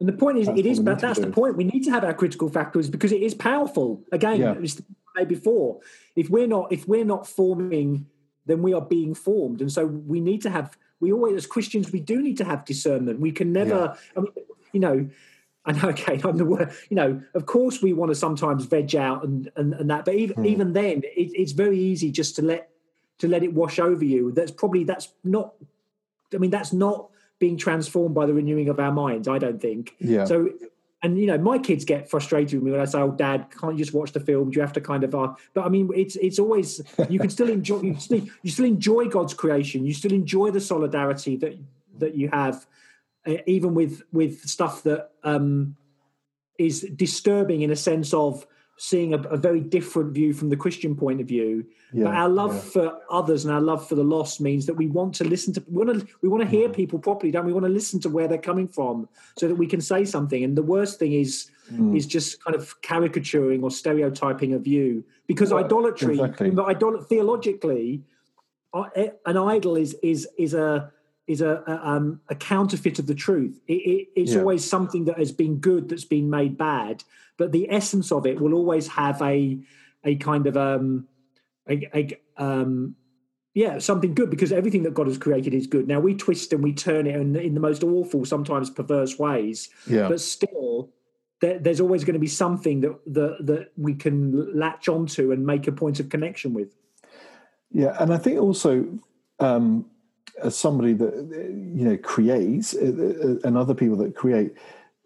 and 0.00 0.08
the 0.08 0.12
point 0.12 0.38
is, 0.38 0.48
it 0.48 0.66
is, 0.66 0.80
but 0.80 0.98
that's 0.98 1.20
the 1.20 1.30
point. 1.30 1.56
We 1.56 1.64
need 1.64 1.84
to 1.84 1.90
have 1.90 2.02
our 2.02 2.12
critical 2.14 2.48
factors 2.48 2.90
because 2.90 3.12
it 3.12 3.22
is 3.22 3.32
powerful. 3.32 4.02
Again, 4.10 4.40
yeah. 4.40 4.54
it 4.54 5.28
before, 5.28 5.80
if 6.16 6.28
we're 6.28 6.48
not 6.48 6.72
if 6.72 6.88
we're 6.88 7.04
not 7.04 7.28
forming, 7.28 8.06
then 8.44 8.60
we 8.60 8.74
are 8.74 8.80
being 8.80 9.14
formed, 9.14 9.60
and 9.60 9.70
so 9.70 9.86
we 9.86 10.20
need 10.20 10.42
to 10.42 10.50
have. 10.50 10.76
We 11.00 11.12
always, 11.12 11.36
as 11.36 11.46
Christians, 11.46 11.92
we 11.92 12.00
do 12.00 12.22
need 12.22 12.38
to 12.38 12.44
have 12.44 12.64
discernment. 12.64 13.20
We 13.20 13.30
can 13.30 13.52
never, 13.52 13.96
I 14.16 14.20
mean, 14.20 14.32
you 14.72 14.80
know, 14.80 15.08
I 15.66 15.72
know, 15.72 15.88
okay, 15.90 16.20
I'm 16.22 16.36
the 16.36 16.44
word. 16.44 16.72
You 16.90 16.96
know, 16.96 17.22
of 17.32 17.46
course, 17.46 17.80
we 17.80 17.94
want 17.94 18.10
to 18.10 18.14
sometimes 18.14 18.66
veg 18.66 18.94
out 18.96 19.24
and 19.24 19.50
and, 19.56 19.72
and 19.74 19.90
that, 19.90 20.04
but 20.04 20.14
even 20.14 20.36
mm. 20.36 20.46
even 20.46 20.72
then, 20.74 21.02
it, 21.04 21.32
it's 21.34 21.52
very 21.52 21.78
easy 21.78 22.10
just 22.10 22.36
to 22.36 22.42
let 22.42 22.70
to 23.18 23.28
let 23.28 23.42
it 23.42 23.54
wash 23.54 23.78
over 23.78 24.04
you. 24.04 24.32
That's 24.32 24.50
probably 24.50 24.84
that's 24.84 25.08
not. 25.22 25.54
I 26.34 26.38
mean, 26.38 26.50
that's 26.50 26.72
not 26.72 27.08
being 27.38 27.56
transformed 27.56 28.14
by 28.14 28.26
the 28.26 28.34
renewing 28.34 28.68
of 28.68 28.78
our 28.78 28.92
minds. 28.92 29.26
I 29.26 29.38
don't 29.38 29.60
think. 29.60 29.94
Yeah. 30.00 30.24
So, 30.24 30.50
and 31.02 31.18
you 31.18 31.26
know 31.26 31.38
my 31.38 31.58
kids 31.58 31.84
get 31.84 32.10
frustrated 32.10 32.54
with 32.54 32.62
me 32.62 32.70
when 32.72 32.80
I 32.80 32.84
say, 32.84 32.98
"Oh, 32.98 33.12
Dad, 33.12 33.46
can't 33.58 33.78
you 33.78 33.84
just 33.84 33.94
watch 33.94 34.12
the 34.12 34.20
film? 34.20 34.50
Do 34.50 34.56
you 34.56 34.60
have 34.60 34.72
to 34.74 34.82
kind 34.82 35.02
of?" 35.02 35.14
Uh, 35.14 35.34
but 35.54 35.64
I 35.64 35.70
mean, 35.70 35.90
it's 35.94 36.16
it's 36.16 36.38
always 36.38 36.82
you 37.08 37.18
can 37.18 37.30
still 37.30 37.48
enjoy 37.48 37.80
you 37.82 37.98
still, 37.98 38.22
you 38.42 38.50
still 38.50 38.66
enjoy 38.66 39.06
God's 39.06 39.32
creation. 39.32 39.86
You 39.86 39.94
still 39.94 40.12
enjoy 40.12 40.50
the 40.50 40.60
solidarity 40.60 41.36
that 41.36 41.56
that 42.00 42.16
you 42.16 42.28
have, 42.32 42.66
even 43.46 43.74
with 43.74 44.02
with 44.12 44.40
stuff 44.42 44.82
that 44.82 45.10
um, 45.22 45.76
is 46.58 46.82
disturbing 46.94 47.62
in 47.62 47.70
a 47.70 47.76
sense 47.76 48.12
of 48.14 48.46
seeing 48.76 49.14
a, 49.14 49.18
a, 49.18 49.36
very 49.36 49.60
different 49.60 50.12
view 50.12 50.32
from 50.32 50.48
the 50.48 50.56
Christian 50.56 50.96
point 50.96 51.20
of 51.20 51.28
view. 51.28 51.64
Yeah, 51.92 52.04
but 52.04 52.14
our 52.14 52.28
love 52.28 52.54
yeah. 52.54 52.60
for 52.60 53.00
others 53.08 53.44
and 53.44 53.54
our 53.54 53.60
love 53.60 53.88
for 53.88 53.94
the 53.94 54.02
lost 54.02 54.40
means 54.40 54.66
that 54.66 54.74
we 54.74 54.88
want 54.88 55.14
to 55.16 55.24
listen 55.24 55.52
to 55.54 55.64
we 55.68 55.84
want 55.84 56.00
to 56.00 56.06
we 56.22 56.28
want 56.28 56.42
to 56.42 56.48
hear 56.48 56.68
mm. 56.68 56.74
people 56.74 56.98
properly, 56.98 57.30
don't 57.30 57.44
we? 57.44 57.52
We 57.52 57.60
want 57.60 57.66
to 57.66 57.72
listen 57.72 58.00
to 58.00 58.08
where 58.08 58.26
they're 58.26 58.38
coming 58.38 58.66
from 58.66 59.08
so 59.38 59.46
that 59.46 59.54
we 59.54 59.66
can 59.66 59.80
say 59.80 60.04
something. 60.04 60.42
And 60.42 60.56
the 60.56 60.62
worst 60.62 60.98
thing 60.98 61.12
is 61.12 61.50
mm. 61.72 61.96
is 61.96 62.06
just 62.06 62.42
kind 62.44 62.56
of 62.56 62.80
caricaturing 62.82 63.62
or 63.62 63.70
stereotyping 63.70 64.54
a 64.54 64.58
view 64.58 65.04
because 65.26 65.52
idolatry, 65.52 66.14
exactly. 66.14 66.50
idol- 66.66 67.02
theologically, 67.02 68.02
uh, 68.72 68.88
an 69.24 69.36
idol 69.36 69.76
is 69.76 69.94
is 70.02 70.28
is 70.36 70.52
a 70.54 70.92
is 71.26 71.40
a, 71.40 71.62
a, 71.66 71.88
um, 71.88 72.20
a 72.28 72.34
counterfeit 72.34 72.98
of 72.98 73.06
the 73.06 73.14
truth. 73.14 73.60
It, 73.66 73.72
it, 73.74 74.08
it's 74.14 74.32
yeah. 74.32 74.40
always 74.40 74.68
something 74.68 75.06
that 75.06 75.18
has 75.18 75.32
been 75.32 75.56
good 75.56 75.88
that's 75.88 76.04
been 76.04 76.28
made 76.28 76.58
bad, 76.58 77.02
but 77.38 77.52
the 77.52 77.70
essence 77.70 78.12
of 78.12 78.26
it 78.26 78.40
will 78.40 78.54
always 78.54 78.88
have 78.88 79.20
a 79.22 79.58
a 80.04 80.16
kind 80.16 80.46
of 80.46 80.56
um, 80.56 81.06
a, 81.68 81.88
a 81.94 82.18
um, 82.36 82.94
yeah 83.54 83.78
something 83.78 84.14
good 84.14 84.28
because 84.28 84.52
everything 84.52 84.82
that 84.82 84.94
God 84.94 85.06
has 85.06 85.16
created 85.16 85.54
is 85.54 85.66
good. 85.66 85.88
Now 85.88 86.00
we 86.00 86.14
twist 86.14 86.52
and 86.52 86.62
we 86.62 86.74
turn 86.74 87.06
it 87.06 87.16
in, 87.16 87.34
in 87.36 87.54
the 87.54 87.60
most 87.60 87.82
awful, 87.82 88.24
sometimes 88.24 88.70
perverse 88.70 89.18
ways, 89.18 89.70
yeah. 89.86 90.08
but 90.08 90.20
still. 90.20 90.90
There, 91.40 91.58
there's 91.58 91.80
always 91.80 92.04
going 92.04 92.14
to 92.14 92.20
be 92.20 92.28
something 92.28 92.80
that, 92.82 92.96
that 93.12 93.36
that 93.46 93.72
we 93.76 93.94
can 93.94 94.56
latch 94.58 94.88
onto 94.88 95.32
and 95.32 95.44
make 95.44 95.66
a 95.66 95.72
point 95.72 95.98
of 95.98 96.08
connection 96.08 96.54
with. 96.54 96.74
Yeah, 97.70 97.96
and 97.98 98.14
I 98.14 98.18
think 98.18 98.40
also 98.40 98.86
um, 99.40 99.84
as 100.42 100.56
somebody 100.56 100.92
that 100.94 101.14
you 101.14 101.84
know 101.84 101.96
creates 101.96 102.74
uh, 102.74 102.80
uh, 102.80 103.46
and 103.46 103.56
other 103.56 103.74
people 103.74 103.96
that 103.96 104.14
create 104.14 104.54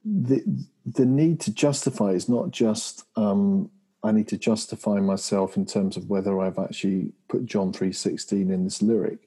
the 0.04 0.42
the 0.86 1.04
need 1.04 1.40
to 1.40 1.52
justify 1.52 2.10
is 2.10 2.28
not 2.28 2.50
just 2.50 3.04
um, 3.16 3.70
I 4.02 4.12
need 4.12 4.28
to 4.28 4.38
justify 4.38 5.00
myself 5.00 5.56
in 5.56 5.66
terms 5.66 5.96
of 5.96 6.08
whether 6.08 6.40
I've 6.40 6.58
actually 6.58 7.12
put 7.28 7.46
John 7.46 7.72
three 7.72 7.92
sixteen 7.92 8.50
in 8.50 8.64
this 8.64 8.80
lyric. 8.82 9.18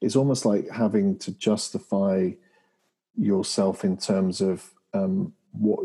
It's 0.00 0.16
almost 0.16 0.44
like 0.44 0.68
having 0.70 1.18
to 1.20 1.32
justify 1.32 2.32
yourself 3.16 3.84
in 3.84 3.96
terms 3.96 4.40
of 4.40 4.72
um, 4.94 5.32
what 5.52 5.80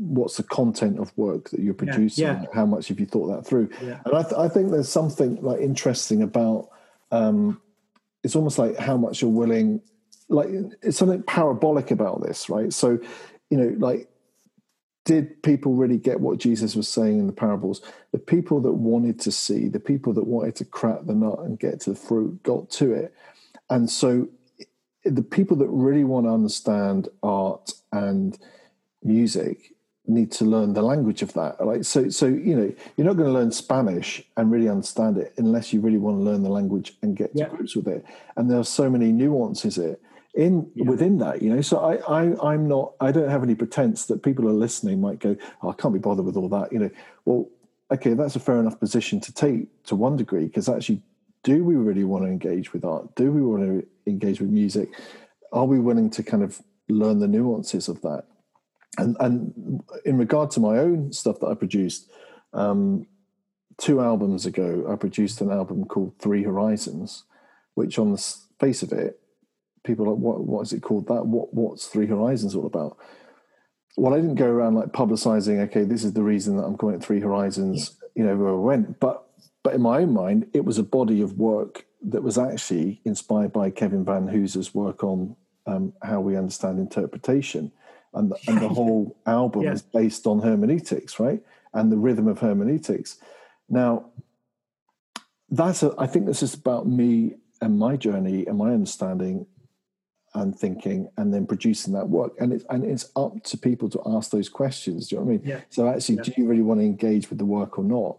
what's 0.00 0.38
the 0.38 0.42
content 0.42 0.98
of 0.98 1.16
work 1.18 1.50
that 1.50 1.60
you're 1.60 1.74
producing. 1.74 2.24
Yeah, 2.24 2.42
yeah. 2.42 2.48
How 2.54 2.64
much 2.64 2.88
have 2.88 2.98
you 2.98 3.06
thought 3.06 3.26
that 3.28 3.46
through? 3.46 3.68
Yeah. 3.82 4.00
And 4.06 4.16
I, 4.16 4.22
th- 4.22 4.34
I, 4.34 4.48
think 4.48 4.70
there's 4.70 4.88
something 4.88 5.36
like 5.42 5.60
interesting 5.60 6.22
about 6.22 6.70
um, 7.12 7.60
it's 8.22 8.36
almost 8.36 8.58
like 8.58 8.76
how 8.76 8.96
much 8.96 9.22
you're 9.22 9.30
willing 9.30 9.80
like 10.28 10.48
it's 10.82 10.98
something 10.98 11.22
parabolic 11.22 11.90
about 11.90 12.22
this 12.22 12.48
right? 12.48 12.72
So 12.72 12.98
you 13.50 13.56
know 13.58 13.74
like 13.78 14.08
did 15.06 15.42
people 15.42 15.74
really 15.74 15.96
get 15.96 16.20
what 16.20 16.38
jesus 16.38 16.76
was 16.76 16.88
saying 16.88 17.18
in 17.18 17.26
the 17.26 17.32
parables? 17.32 17.80
The 18.12 18.18
people 18.18 18.60
that 18.60 18.72
wanted 18.72 19.18
to 19.20 19.32
see 19.32 19.68
the 19.68 19.80
people 19.80 20.12
that 20.14 20.26
wanted 20.26 20.56
to 20.56 20.64
crack 20.64 21.06
the 21.06 21.14
nut 21.14 21.40
and 21.40 21.58
get 21.58 21.80
to 21.80 21.90
the 21.90 21.96
fruit 21.96 22.42
got 22.42 22.70
to 22.70 22.92
it. 22.92 23.14
And 23.68 23.88
so 23.88 24.28
the 25.04 25.22
people 25.22 25.56
that 25.58 25.68
really 25.68 26.04
want 26.04 26.26
to 26.26 26.30
understand 26.30 27.08
art 27.22 27.72
and 27.92 28.38
music 29.02 29.72
need 30.06 30.32
to 30.32 30.44
learn 30.44 30.72
the 30.72 30.82
language 30.82 31.22
of 31.22 31.32
that. 31.34 31.64
Like 31.64 31.84
so, 31.84 32.08
so 32.08 32.26
you 32.26 32.56
know, 32.56 32.72
you're 32.96 33.06
not 33.06 33.16
going 33.16 33.28
to 33.28 33.32
learn 33.32 33.52
Spanish 33.52 34.22
and 34.36 34.50
really 34.50 34.68
understand 34.68 35.18
it 35.18 35.34
unless 35.36 35.72
you 35.72 35.80
really 35.80 35.98
want 35.98 36.18
to 36.18 36.22
learn 36.22 36.42
the 36.42 36.50
language 36.50 36.94
and 37.02 37.16
get 37.16 37.36
to 37.36 37.44
grips 37.46 37.76
with 37.76 37.88
it. 37.88 38.04
And 38.36 38.50
there 38.50 38.58
are 38.58 38.64
so 38.64 38.90
many 38.90 39.12
nuances 39.12 39.78
it 39.78 40.00
in 40.34 40.70
yeah. 40.74 40.88
within 40.88 41.18
that. 41.18 41.42
You 41.42 41.54
know, 41.54 41.60
so 41.60 41.78
I, 41.78 41.96
I, 42.22 42.52
I'm 42.52 42.68
not. 42.68 42.94
I 43.00 43.12
don't 43.12 43.28
have 43.28 43.42
any 43.42 43.54
pretense 43.54 44.06
that 44.06 44.22
people 44.22 44.48
are 44.48 44.52
listening 44.52 45.00
might 45.00 45.18
go, 45.18 45.36
oh, 45.62 45.70
I 45.70 45.72
can't 45.74 45.94
be 45.94 46.00
bothered 46.00 46.24
with 46.24 46.36
all 46.36 46.48
that. 46.50 46.72
You 46.72 46.80
know, 46.80 46.90
well, 47.24 47.48
okay, 47.92 48.14
that's 48.14 48.36
a 48.36 48.40
fair 48.40 48.58
enough 48.60 48.78
position 48.78 49.20
to 49.20 49.32
take 49.32 49.82
to 49.84 49.96
one 49.96 50.16
degree 50.16 50.46
because 50.46 50.68
actually, 50.68 51.02
do 51.42 51.64
we 51.64 51.76
really 51.76 52.04
want 52.04 52.24
to 52.24 52.28
engage 52.28 52.72
with 52.72 52.84
art? 52.84 53.14
Do 53.14 53.30
we 53.32 53.42
want 53.42 53.62
to 53.62 53.86
engage 54.06 54.40
with 54.40 54.50
music? 54.50 54.90
Are 55.52 55.64
we 55.64 55.80
willing 55.80 56.10
to 56.10 56.22
kind 56.22 56.42
of 56.42 56.60
learn 56.88 57.18
the 57.18 57.28
nuances 57.28 57.88
of 57.88 58.00
that? 58.02 58.24
And 58.98 59.16
and 59.20 59.82
in 60.04 60.18
regard 60.18 60.50
to 60.52 60.60
my 60.60 60.78
own 60.78 61.12
stuff 61.12 61.40
that 61.40 61.46
I 61.46 61.54
produced, 61.54 62.10
um, 62.52 63.06
two 63.78 64.00
albums 64.00 64.46
ago, 64.46 64.86
I 64.90 64.96
produced 64.96 65.40
an 65.40 65.50
album 65.50 65.84
called 65.84 66.14
Three 66.18 66.42
Horizons, 66.42 67.24
which 67.74 67.98
on 67.98 68.12
the 68.12 68.36
face 68.58 68.82
of 68.82 68.92
it, 68.92 69.20
people 69.84 70.06
are 70.06 70.10
like, 70.10 70.18
what 70.18 70.44
what 70.44 70.62
is 70.62 70.72
it 70.72 70.82
called? 70.82 71.08
That 71.08 71.26
what 71.26 71.54
what's 71.54 71.86
Three 71.86 72.06
Horizons 72.06 72.54
all 72.54 72.66
about? 72.66 72.96
Well, 73.96 74.14
I 74.14 74.16
didn't 74.16 74.36
go 74.36 74.46
around 74.46 74.74
like 74.74 74.88
publicizing. 74.88 75.60
Okay, 75.66 75.84
this 75.84 76.04
is 76.04 76.12
the 76.12 76.22
reason 76.22 76.56
that 76.56 76.64
I'm 76.64 76.76
calling 76.76 76.96
it 76.96 77.02
Three 77.02 77.20
Horizons. 77.20 77.96
You 78.14 78.24
know, 78.24 78.36
where 78.36 78.50
I 78.50 78.52
went, 78.52 79.00
but 79.00 79.24
but 79.62 79.74
in 79.74 79.82
my 79.82 79.98
own 79.98 80.12
mind, 80.12 80.46
it 80.52 80.64
was 80.64 80.78
a 80.78 80.82
body 80.82 81.20
of 81.20 81.38
work 81.38 81.86
that 82.02 82.22
was 82.22 82.38
actually 82.38 83.00
inspired 83.04 83.52
by 83.52 83.70
Kevin 83.70 84.04
Vanhoozer's 84.04 84.74
work 84.74 85.04
on 85.04 85.36
um, 85.66 85.92
how 86.02 86.20
we 86.20 86.36
understand 86.36 86.78
interpretation 86.78 87.72
and 88.14 88.30
the, 88.30 88.36
and 88.48 88.60
the 88.60 88.68
whole 88.80 89.16
album 89.26 89.62
yeah. 89.62 89.72
is 89.72 89.82
based 89.82 90.26
on 90.26 90.40
hermeneutics, 90.40 91.20
right? 91.20 91.42
And 91.72 91.90
the 91.92 91.96
rhythm 91.96 92.26
of 92.28 92.40
hermeneutics. 92.40 93.18
Now, 93.68 94.06
that's 95.50 95.82
a, 95.82 95.94
I 95.98 96.06
think 96.06 96.26
this 96.26 96.42
is 96.42 96.54
about 96.54 96.86
me 96.86 97.36
and 97.60 97.78
my 97.78 97.96
journey 97.96 98.46
and 98.46 98.58
my 98.58 98.72
understanding 98.72 99.46
and 100.34 100.56
thinking 100.56 101.08
and 101.16 101.34
then 101.34 101.46
producing 101.46 101.92
that 101.92 102.08
work 102.08 102.32
and 102.38 102.52
it's 102.52 102.64
and 102.70 102.84
it's 102.84 103.10
up 103.16 103.42
to 103.42 103.58
people 103.58 103.88
to 103.88 104.00
ask 104.06 104.30
those 104.30 104.48
questions 104.48 105.08
do 105.08 105.16
you 105.16 105.20
know 105.20 105.26
what 105.26 105.32
i 105.32 105.36
mean 105.38 105.42
yeah. 105.44 105.60
so 105.70 105.88
actually 105.88 106.14
yeah. 106.16 106.22
do 106.22 106.32
you 106.36 106.46
really 106.46 106.62
want 106.62 106.78
to 106.78 106.86
engage 106.86 107.28
with 107.30 107.38
the 107.38 107.44
work 107.44 107.78
or 107.78 107.84
not 107.84 108.16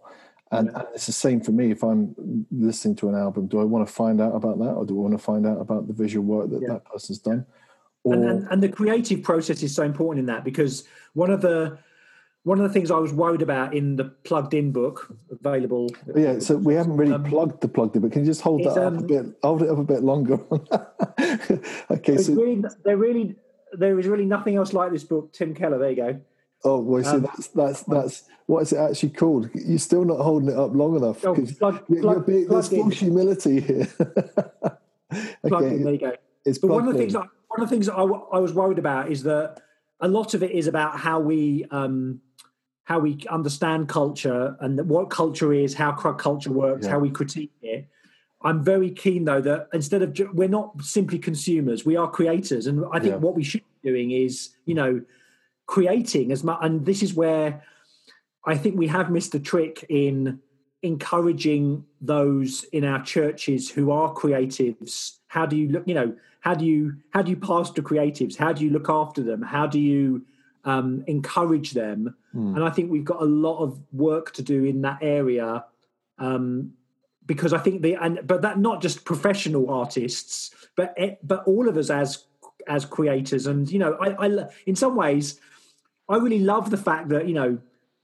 and, 0.52 0.70
yeah. 0.70 0.80
and, 0.80 0.88
it's 0.94 1.06
the 1.06 1.14
same 1.14 1.40
for 1.40 1.54
me 1.54 1.72
if 1.72 1.84
i'm 1.84 2.14
listening 2.52 2.96
to 2.96 3.08
an 3.08 3.16
album 3.16 3.48
do 3.48 3.62
i 3.62 3.64
want 3.64 3.88
to 3.88 3.92
find 3.92 4.20
out 4.20 4.36
about 4.36 4.60
that 4.60 4.72
or 4.72 4.86
do 4.86 4.98
i 4.98 5.02
want 5.02 5.14
to 5.14 5.24
find 5.24 5.48
out 5.48 5.62
about 5.62 5.88
the 5.88 5.94
visual 5.94 6.26
work 6.26 6.50
that 6.50 6.68
that 6.68 6.84
person's 6.84 7.20
done 7.20 7.46
and, 8.06 8.26
and, 8.26 8.48
and 8.50 8.64
the 8.64 8.70
creative 8.70 9.24
process 9.24 9.62
is 9.64 9.74
so 9.76 9.84
important 9.84 10.20
in 10.20 10.26
that 10.28 10.44
because 10.44 10.86
one 11.14 11.30
of 11.30 11.42
the 11.42 11.78
one 12.44 12.60
of 12.60 12.64
the 12.68 12.74
things 12.74 12.90
I 12.90 12.98
was 12.98 13.14
worried 13.14 13.44
about 13.44 13.76
in 13.76 13.96
the 13.96 14.06
plugged 14.06 14.56
in 14.56 14.72
book 14.72 15.16
available. 15.30 15.90
Yeah, 16.16 16.40
so 16.40 16.56
we 16.58 16.74
haven't 16.74 16.98
really 16.98 17.14
um, 17.14 17.24
plugged 17.24 17.62
the 17.62 17.68
plugged 17.68 17.96
in, 17.96 18.02
but 18.02 18.12
can 18.12 18.22
you 18.22 18.26
just 18.26 18.42
hold 18.42 18.64
that 18.64 18.78
um, 18.78 18.98
up 18.98 19.04
a 19.04 19.06
bit, 19.06 19.26
hold 19.44 19.62
it 19.62 19.70
up 19.70 19.78
a 19.78 19.84
bit 19.84 20.04
longer? 20.04 20.40
okay, 21.92 22.18
so 22.18 22.34
really, 22.34 22.64
there 22.84 22.98
really 22.98 23.36
there 23.74 24.00
is 24.00 24.08
really 24.08 24.26
nothing 24.26 24.56
else 24.56 24.74
like 24.74 24.92
this 24.92 25.04
book, 25.04 25.32
Tim 25.34 25.54
Keller. 25.54 25.78
There 25.78 25.90
you 25.92 25.96
go. 25.96 26.22
Oh, 26.64 26.80
well, 26.80 27.04
so 27.04 27.18
um, 27.18 27.22
that's 27.22 27.48
that's 27.50 27.84
that's 27.84 28.24
what 28.48 28.64
is 28.64 28.74
it 28.74 28.78
actually 28.78 29.10
called? 29.10 29.50
You're 29.54 29.78
still 29.78 30.06
not 30.06 30.20
holding 30.20 30.50
it 30.50 30.58
up 30.58 30.74
long 30.74 30.96
enough. 30.96 31.24
Oh, 31.24 31.34
plug, 31.34 31.84
you're, 31.90 32.02
plug, 32.02 32.28
you're, 32.28 32.48
there's 32.48 32.70
false 32.70 32.96
humility 32.96 33.62
here. 33.62 33.88
okay, 35.46 35.76
in, 35.76 35.84
there 35.84 35.94
you 35.94 36.00
go. 36.00 36.16
It's 36.44 36.58
but 36.58 36.70
one 36.70 36.88
of 36.88 36.94
the 36.94 37.00
things 37.00 37.16
I, 37.16 37.26
one 37.52 37.62
of 37.62 37.70
the 37.70 37.76
things 37.76 37.90
I, 37.90 38.02
I 38.02 38.40
was 38.40 38.54
worried 38.54 38.80
about 38.80 39.12
is 39.12 39.24
that 39.24 39.62
a 40.00 40.08
lot 40.08 40.34
of 40.34 40.42
it 40.42 40.52
is 40.52 40.68
about 40.68 40.98
how 40.98 41.20
we 41.20 41.66
um, 41.70 42.22
how 42.86 43.00
we 43.00 43.24
understand 43.30 43.90
culture 43.90 44.56
and 44.62 44.80
what 44.90 45.10
culture 45.10 45.54
is, 45.54 45.74
how 45.74 45.92
culture 45.92 46.52
works, 46.52 46.86
yeah. 46.86 46.92
how 46.92 47.00
we 47.00 47.10
critique 47.10 47.52
it. 47.62 47.88
I'm 48.42 48.64
very 48.64 48.90
keen 48.90 49.26
though 49.26 49.42
that 49.42 49.68
instead 49.74 50.02
of 50.02 50.18
we're 50.34 50.48
not 50.48 50.82
simply 50.82 51.20
consumers, 51.20 51.86
we 51.86 51.98
are 51.98 52.10
creators, 52.10 52.68
and 52.68 52.86
I 52.94 53.00
think 53.00 53.14
yeah. 53.14 53.18
what 53.18 53.36
we 53.36 53.44
should 53.44 53.64
be 53.82 53.90
doing 53.90 54.12
is 54.12 54.50
you 54.66 54.74
know 54.74 55.02
creating 55.66 56.32
as 56.32 56.44
much. 56.44 56.60
And 56.62 56.86
this 56.86 57.04
is 57.04 57.14
where 57.14 57.62
I 58.46 58.56
think 58.56 58.78
we 58.78 58.88
have 58.88 59.12
missed 59.12 59.34
the 59.34 59.40
trick 59.40 59.86
in 59.90 60.40
encouraging 60.84 61.86
those 62.00 62.64
in 62.72 62.86
our 62.86 63.04
churches 63.04 63.70
who 63.70 63.92
are 63.92 64.14
creatives. 64.14 65.18
How 65.28 65.46
do 65.46 65.58
you 65.58 65.68
look? 65.70 65.84
You 65.86 65.96
know, 65.96 66.16
how 66.42 66.54
do 66.54 66.66
you 66.66 66.98
how 67.12 67.22
do 67.22 67.32
you 67.32 67.38
pastor 67.38 67.82
creatives? 67.82 68.36
How 68.36 68.52
do 68.54 68.64
you 68.64 68.72
look 68.72 68.90
after 68.90 69.24
them? 69.24 69.42
How 69.42 69.66
do 69.66 69.80
you 69.80 70.26
um, 70.66 71.04
encourage 71.08 71.72
them? 71.72 72.16
Mm. 72.36 72.56
and 72.56 72.64
i 72.64 72.70
think 72.70 72.90
we've 72.90 73.04
got 73.04 73.22
a 73.22 73.26
lot 73.26 73.58
of 73.60 73.78
work 73.92 74.32
to 74.32 74.42
do 74.42 74.64
in 74.64 74.84
that 74.84 75.00
area 75.02 75.66
um, 76.18 76.72
because 77.26 77.52
i 77.52 77.58
think 77.58 77.82
the 77.82 77.96
and 77.96 78.22
but 78.26 78.42
that 78.44 78.58
not 78.58 78.82
just 78.82 79.04
professional 79.04 79.70
artists 79.70 80.56
but 80.78 80.96
but 81.24 81.44
all 81.46 81.68
of 81.68 81.76
us 81.78 81.90
as 81.90 82.26
as 82.68 82.86
creators. 82.86 83.48
And 83.48 83.70
you 83.70 83.80
know 83.80 83.98
I, 84.00 84.28
I 84.28 84.48
in 84.66 84.76
some 84.76 84.96
ways 84.96 85.40
i 86.08 86.16
really 86.16 86.40
love 86.40 86.70
the 86.70 86.78
fact 86.78 87.10
that 87.10 87.28
you 87.28 87.34
know 87.34 87.58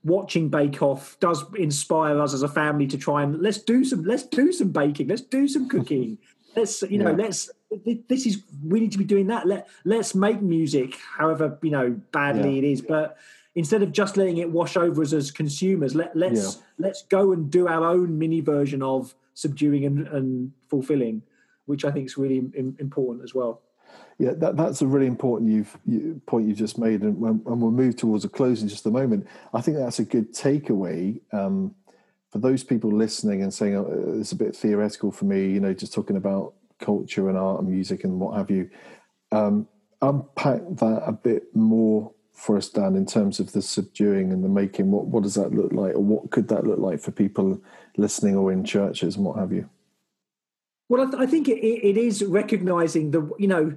watching 0.04 0.48
Bake 0.48 0.82
Off 0.82 1.18
does 1.20 1.44
inspire 1.54 2.20
us 2.20 2.32
as 2.34 2.42
a 2.42 2.48
family 2.48 2.86
to 2.86 2.98
try 2.98 3.22
and 3.22 3.40
let's 3.40 3.58
do 3.58 3.84
some 3.84 4.04
let's 4.04 4.24
do 4.24 4.52
some 4.52 4.70
baking, 4.70 5.08
let's 5.08 5.22
do 5.22 5.48
some 5.48 5.68
cooking, 5.68 6.18
let's 6.56 6.82
you 6.82 6.98
know 6.98 7.10
yeah. 7.10 7.16
let's 7.16 7.50
this 8.08 8.26
is 8.26 8.42
we 8.64 8.80
need 8.80 8.92
to 8.92 8.98
be 8.98 9.04
doing 9.04 9.26
that 9.26 9.46
let 9.46 9.68
let's 9.84 10.14
make 10.14 10.40
music 10.40 10.96
however 11.18 11.58
you 11.62 11.70
know 11.70 12.00
badly 12.12 12.52
yeah. 12.52 12.58
it 12.58 12.64
is 12.64 12.80
but 12.80 13.18
instead 13.58 13.82
of 13.82 13.90
just 13.90 14.16
letting 14.16 14.36
it 14.36 14.48
wash 14.48 14.76
over 14.76 15.02
us 15.02 15.12
as 15.12 15.32
consumers, 15.32 15.96
let, 15.96 16.14
let's 16.16 16.56
yeah. 16.56 16.62
let's 16.78 17.02
go 17.02 17.32
and 17.32 17.50
do 17.50 17.66
our 17.66 17.84
own 17.84 18.16
mini 18.16 18.40
version 18.40 18.82
of 18.82 19.16
subduing 19.34 19.84
and, 19.84 20.06
and 20.08 20.52
fulfilling, 20.68 21.22
which 21.66 21.84
I 21.84 21.90
think 21.90 22.06
is 22.06 22.16
really 22.16 22.38
important 22.78 23.24
as 23.24 23.34
well. 23.34 23.60
Yeah, 24.18 24.32
that, 24.34 24.56
that's 24.56 24.80
a 24.80 24.86
really 24.86 25.06
important 25.06 25.50
you've, 25.50 25.76
you, 25.86 26.20
point 26.26 26.46
you 26.46 26.54
just 26.54 26.78
made, 26.78 27.02
and, 27.02 27.20
and, 27.20 27.44
we'll 27.44 27.72
move 27.72 27.96
towards 27.96 28.24
a 28.24 28.28
close 28.28 28.62
in 28.62 28.68
just 28.68 28.86
a 28.86 28.90
moment. 28.90 29.26
I 29.52 29.60
think 29.60 29.76
that's 29.76 29.98
a 29.98 30.04
good 30.04 30.32
takeaway 30.32 31.20
um, 31.32 31.74
for 32.30 32.38
those 32.38 32.62
people 32.62 32.92
listening 32.92 33.42
and 33.42 33.52
saying 33.52 33.74
oh, 33.74 34.18
it's 34.20 34.30
a 34.30 34.36
bit 34.36 34.54
theoretical 34.54 35.10
for 35.10 35.24
me. 35.24 35.48
You 35.48 35.58
know, 35.58 35.74
just 35.74 35.92
talking 35.92 36.16
about 36.16 36.54
culture 36.78 37.28
and 37.28 37.38
art 37.38 37.60
and 37.60 37.68
music 37.68 38.04
and 38.04 38.20
what 38.20 38.36
have 38.36 38.50
you. 38.50 38.70
Um, 39.32 39.68
unpack 40.00 40.60
that 40.76 41.02
a 41.06 41.12
bit 41.12 41.54
more 41.54 42.12
for 42.32 42.56
us, 42.56 42.68
Dan, 42.68 42.94
in 42.94 43.04
terms 43.04 43.40
of 43.40 43.52
the 43.52 43.60
subduing 43.60 44.32
and 44.32 44.44
the 44.44 44.48
making. 44.48 44.90
What 44.92 45.06
what 45.06 45.24
does 45.24 45.34
that 45.34 45.52
look 45.52 45.72
like, 45.72 45.94
or 45.94 46.00
what 46.00 46.30
could 46.30 46.48
that 46.48 46.64
look 46.64 46.78
like 46.78 47.00
for 47.00 47.10
people 47.10 47.60
listening 47.96 48.36
or 48.36 48.52
in 48.52 48.64
churches 48.64 49.16
and 49.16 49.24
what 49.24 49.38
have 49.38 49.52
you? 49.52 49.68
Well, 50.88 51.02
I, 51.02 51.10
th- 51.10 51.22
I 51.22 51.26
think 51.26 51.48
it, 51.48 51.58
it 51.58 51.96
is 51.96 52.24
recognizing 52.24 53.10
the 53.10 53.28
you 53.38 53.48
know 53.48 53.76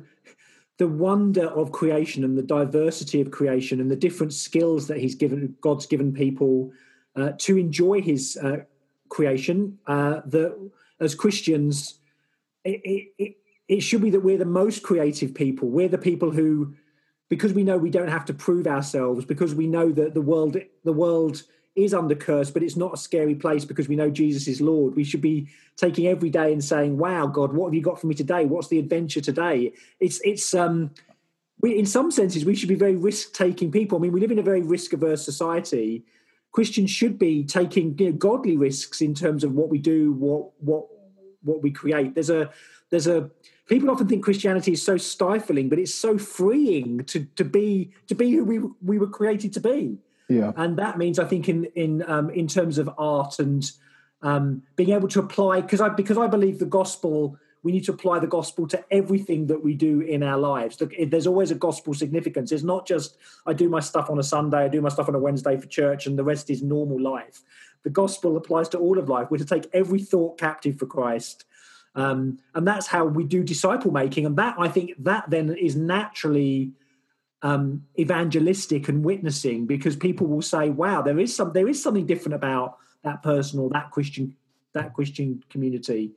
the 0.78 0.88
wonder 0.88 1.48
of 1.48 1.72
creation 1.72 2.24
and 2.24 2.38
the 2.38 2.44
diversity 2.44 3.20
of 3.20 3.32
creation 3.32 3.82
and 3.82 3.90
the 3.90 3.96
different 3.96 4.34
skills 4.34 4.88
that 4.88 5.00
He's 5.00 5.16
given 5.16 5.56
God's 5.62 5.88
given 5.88 6.14
people 6.14 6.72
uh, 7.16 7.32
to 7.40 7.58
enjoy 7.58 8.02
His 8.02 8.38
uh, 8.42 8.58
creation. 9.10 9.80
Uh, 9.88 10.22
that 10.28 10.56
as 11.00 11.16
Christians, 11.16 12.00
it, 12.64 13.14
it, 13.18 13.38
it 13.68 13.80
should 13.82 14.02
be 14.02 14.10
that 14.10 14.20
we're 14.20 14.38
the 14.38 14.46
most 14.46 14.84
creative 14.84 15.34
people. 15.34 15.70
We're 15.70 15.88
the 15.88 15.98
people 15.98 16.32
who 16.32 16.76
because 17.30 17.54
we 17.54 17.64
know 17.64 17.78
we 17.78 17.90
don't 17.90 18.10
have 18.10 18.26
to 18.26 18.34
prove 18.34 18.68
ourselves 18.68 19.24
because 19.24 19.56
we 19.56 19.66
know 19.66 19.90
that 19.94 20.14
the 20.14 20.22
world 20.22 20.58
the 20.84 20.92
world 20.92 21.44
is 21.78 21.94
under 21.94 22.14
curse 22.14 22.52
but 22.52 22.62
it's 22.62 22.76
not 22.76 22.94
a 22.94 22.98
scary 22.98 23.34
place 23.34 23.64
because 23.64 23.88
we 23.88 23.96
know 23.96 24.10
jesus 24.10 24.50
is 24.50 24.60
lord. 24.60 24.96
We 24.98 25.06
should 25.06 25.22
be 25.22 25.48
taking 25.78 26.08
every 26.08 26.30
day 26.30 26.52
and 26.52 26.62
saying 26.62 26.98
wow 26.98 27.28
god 27.28 27.54
what 27.54 27.68
have 27.68 27.74
you 27.74 27.82
got 27.82 28.00
for 28.00 28.08
me 28.08 28.16
today? 28.16 28.46
What's 28.46 28.68
the 28.68 28.80
adventure 28.80 29.22
today? 29.22 29.72
It's 30.02 30.20
it's 30.26 30.54
um 30.54 30.92
we 31.62 31.80
in 31.80 31.86
some 31.86 32.12
senses 32.12 32.44
we 32.44 32.56
should 32.56 32.70
be 32.70 32.76
very 32.76 32.98
risk 32.98 33.32
taking 33.34 33.72
people. 33.72 33.98
I 33.98 34.02
mean 34.02 34.12
we 34.12 34.20
live 34.20 34.32
in 34.32 34.40
a 34.40 34.44
very 34.44 34.62
risk 34.62 34.92
averse 34.92 35.24
society. 35.24 36.04
Christians 36.52 36.92
should 36.92 37.18
be 37.18 37.46
taking 37.46 37.98
you 37.98 38.08
know, 38.08 38.18
godly 38.18 38.58
risks 38.58 39.00
in 39.00 39.14
terms 39.14 39.46
of 39.46 39.54
what 39.54 39.70
we 39.70 39.78
do 39.78 40.12
what 40.12 40.52
what 40.60 40.88
what 41.44 41.62
we 41.62 41.72
create 41.72 42.14
there's 42.16 42.30
a 42.30 42.50
there's 42.90 43.08
a 43.08 43.30
people 43.72 43.90
often 43.90 44.06
think 44.06 44.22
Christianity 44.22 44.74
is 44.74 44.84
so 44.84 44.98
stifling, 44.98 45.70
but 45.70 45.80
it's 45.80 45.94
so 45.94 46.18
freeing 46.18 47.06
to 47.06 47.26
to 47.38 47.46
be 47.46 47.92
to 48.08 48.14
be 48.14 48.32
who 48.34 48.44
we 48.44 48.60
we 48.84 49.00
were 49.00 49.08
created 49.08 49.54
to 49.54 49.60
be. 49.60 49.98
Yeah, 50.28 50.52
and 50.58 50.78
that 50.78 50.98
means 50.98 51.18
I 51.18 51.26
think 51.26 51.50
in 51.50 51.66
in 51.76 52.04
um, 52.08 52.30
in 52.30 52.48
terms 52.48 52.78
of 52.78 52.90
art 52.98 53.40
and 53.40 53.70
um, 54.22 54.64
being 54.76 54.92
able 54.92 55.08
to 55.08 55.20
apply 55.20 55.62
because 55.62 55.82
I 55.82 55.90
because 55.90 56.18
I 56.18 56.28
believe 56.28 56.60
the 56.60 56.66
gospel. 56.66 57.38
We 57.64 57.72
need 57.72 57.84
to 57.84 57.92
apply 57.92 58.18
the 58.18 58.26
gospel 58.26 58.68
to 58.70 58.84
everything 58.90 59.46
that 59.46 59.64
we 59.64 59.76
do 59.76 60.02
in 60.02 60.24
our 60.24 60.40
lives. 60.40 60.82
Look, 60.82 60.94
there's 61.12 61.28
always 61.28 61.52
a 61.52 61.56
gospel 61.56 61.94
significance. 61.94 62.52
It's 62.52 62.64
not 62.64 62.88
just 62.88 63.18
I 63.46 63.54
do 63.54 63.70
my 63.70 63.80
stuff 63.80 64.10
on 64.10 64.18
a 64.18 64.24
Sunday, 64.24 64.64
I 64.64 64.68
do 64.68 64.82
my 64.82 64.90
stuff 64.90 65.08
on 65.08 65.14
a 65.14 65.20
Wednesday 65.20 65.58
for 65.58 65.68
church, 65.68 66.08
and 66.08 66.18
the 66.18 66.24
rest 66.24 66.50
is 66.50 66.64
normal 66.64 67.00
life. 67.00 67.44
The 67.84 67.90
gospel 67.90 68.38
applies 68.38 68.70
to 68.70 68.78
all 68.78 69.00
of 69.00 69.10
life. 69.10 69.30
We're 69.32 69.38
to 69.38 69.46
take 69.46 69.68
every 69.74 70.00
thought 70.00 70.38
captive 70.40 70.78
for 70.78 70.86
Christ 70.86 71.46
um, 71.96 72.40
and 72.56 72.68
that's 72.68 72.88
how 72.88 73.06
we 73.06 73.24
do 73.24 73.44
disciple 73.44 73.92
making. 73.92 74.26
And 74.26 74.38
that 74.38 74.56
I 74.58 74.68
think 74.68 74.92
that 75.00 75.30
then 75.30 75.56
is 75.56 75.76
naturally 75.76 76.72
um, 77.42 77.84
evangelistic 78.00 78.88
and 78.88 79.04
witnessing 79.04 79.66
because 79.66 79.96
people 79.96 80.28
will 80.28 80.42
say, 80.42 80.70
"Wow, 80.70 81.02
there 81.02 81.20
is 81.20 81.36
some 81.36 81.52
there 81.54 81.68
is 81.68 81.82
something 81.82 82.06
different 82.06 82.36
about 82.36 82.78
that 83.04 83.24
person 83.24 83.60
or 83.60 83.70
that 83.72 83.92
Christian 83.92 84.36
that 84.74 84.94
Christian 84.94 85.44
community." 85.50 86.12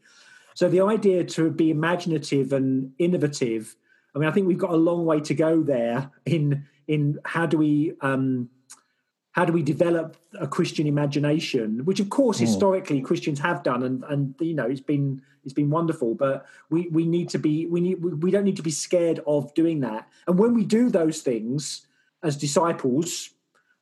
So 0.54 0.68
the 0.68 0.82
idea 0.82 1.24
to 1.24 1.50
be 1.50 1.70
imaginative 1.70 2.52
and 2.52 2.92
innovative. 2.98 3.74
I 4.14 4.20
mean, 4.20 4.28
I 4.28 4.32
think 4.32 4.46
we've 4.46 4.56
got 4.56 4.70
a 4.70 4.76
long 4.76 5.04
way 5.04 5.18
to 5.22 5.34
go 5.34 5.62
there 5.62 6.08
in 6.24 6.64
in 6.86 7.18
how 7.24 7.46
do 7.46 7.58
we 7.58 7.94
um, 8.00 8.48
how 9.34 9.44
do 9.44 9.52
we 9.52 9.62
develop 9.62 10.16
a 10.38 10.46
Christian 10.46 10.86
imagination, 10.86 11.84
which 11.84 11.98
of 11.98 12.08
course 12.08 12.38
mm. 12.38 12.42
historically 12.42 13.00
Christians 13.00 13.40
have 13.40 13.64
done, 13.64 13.82
and 13.82 14.04
and 14.04 14.34
you 14.38 14.54
know 14.54 14.64
it's 14.64 14.80
been 14.80 15.20
it's 15.42 15.52
been 15.52 15.70
wonderful. 15.70 16.14
But 16.14 16.46
we 16.70 16.88
we 16.88 17.04
need 17.04 17.28
to 17.30 17.38
be 17.38 17.66
we 17.66 17.80
need 17.80 17.96
we 18.02 18.30
don't 18.30 18.44
need 18.44 18.56
to 18.56 18.62
be 18.62 18.70
scared 18.70 19.20
of 19.26 19.52
doing 19.54 19.80
that. 19.80 20.08
And 20.28 20.38
when 20.38 20.54
we 20.54 20.64
do 20.64 20.88
those 20.88 21.20
things 21.20 21.86
as 22.22 22.36
disciples, 22.36 23.30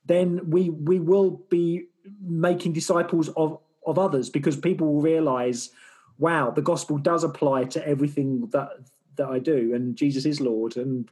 then 0.05 0.49
we 0.49 0.71
we 0.71 0.99
will 0.99 1.43
be 1.49 1.85
making 2.19 2.73
disciples 2.73 3.29
of 3.37 3.59
of 3.85 3.99
others 3.99 4.31
because 4.31 4.57
people 4.57 4.91
will 4.91 5.01
realize, 5.01 5.69
wow, 6.17 6.49
the 6.49 6.63
gospel 6.63 6.97
does 6.97 7.23
apply 7.23 7.65
to 7.65 7.87
everything 7.87 8.47
that 8.53 8.69
that 9.17 9.27
I 9.27 9.37
do, 9.37 9.75
and 9.75 9.95
Jesus 9.95 10.25
is 10.25 10.41
Lord, 10.41 10.77
and 10.77 11.11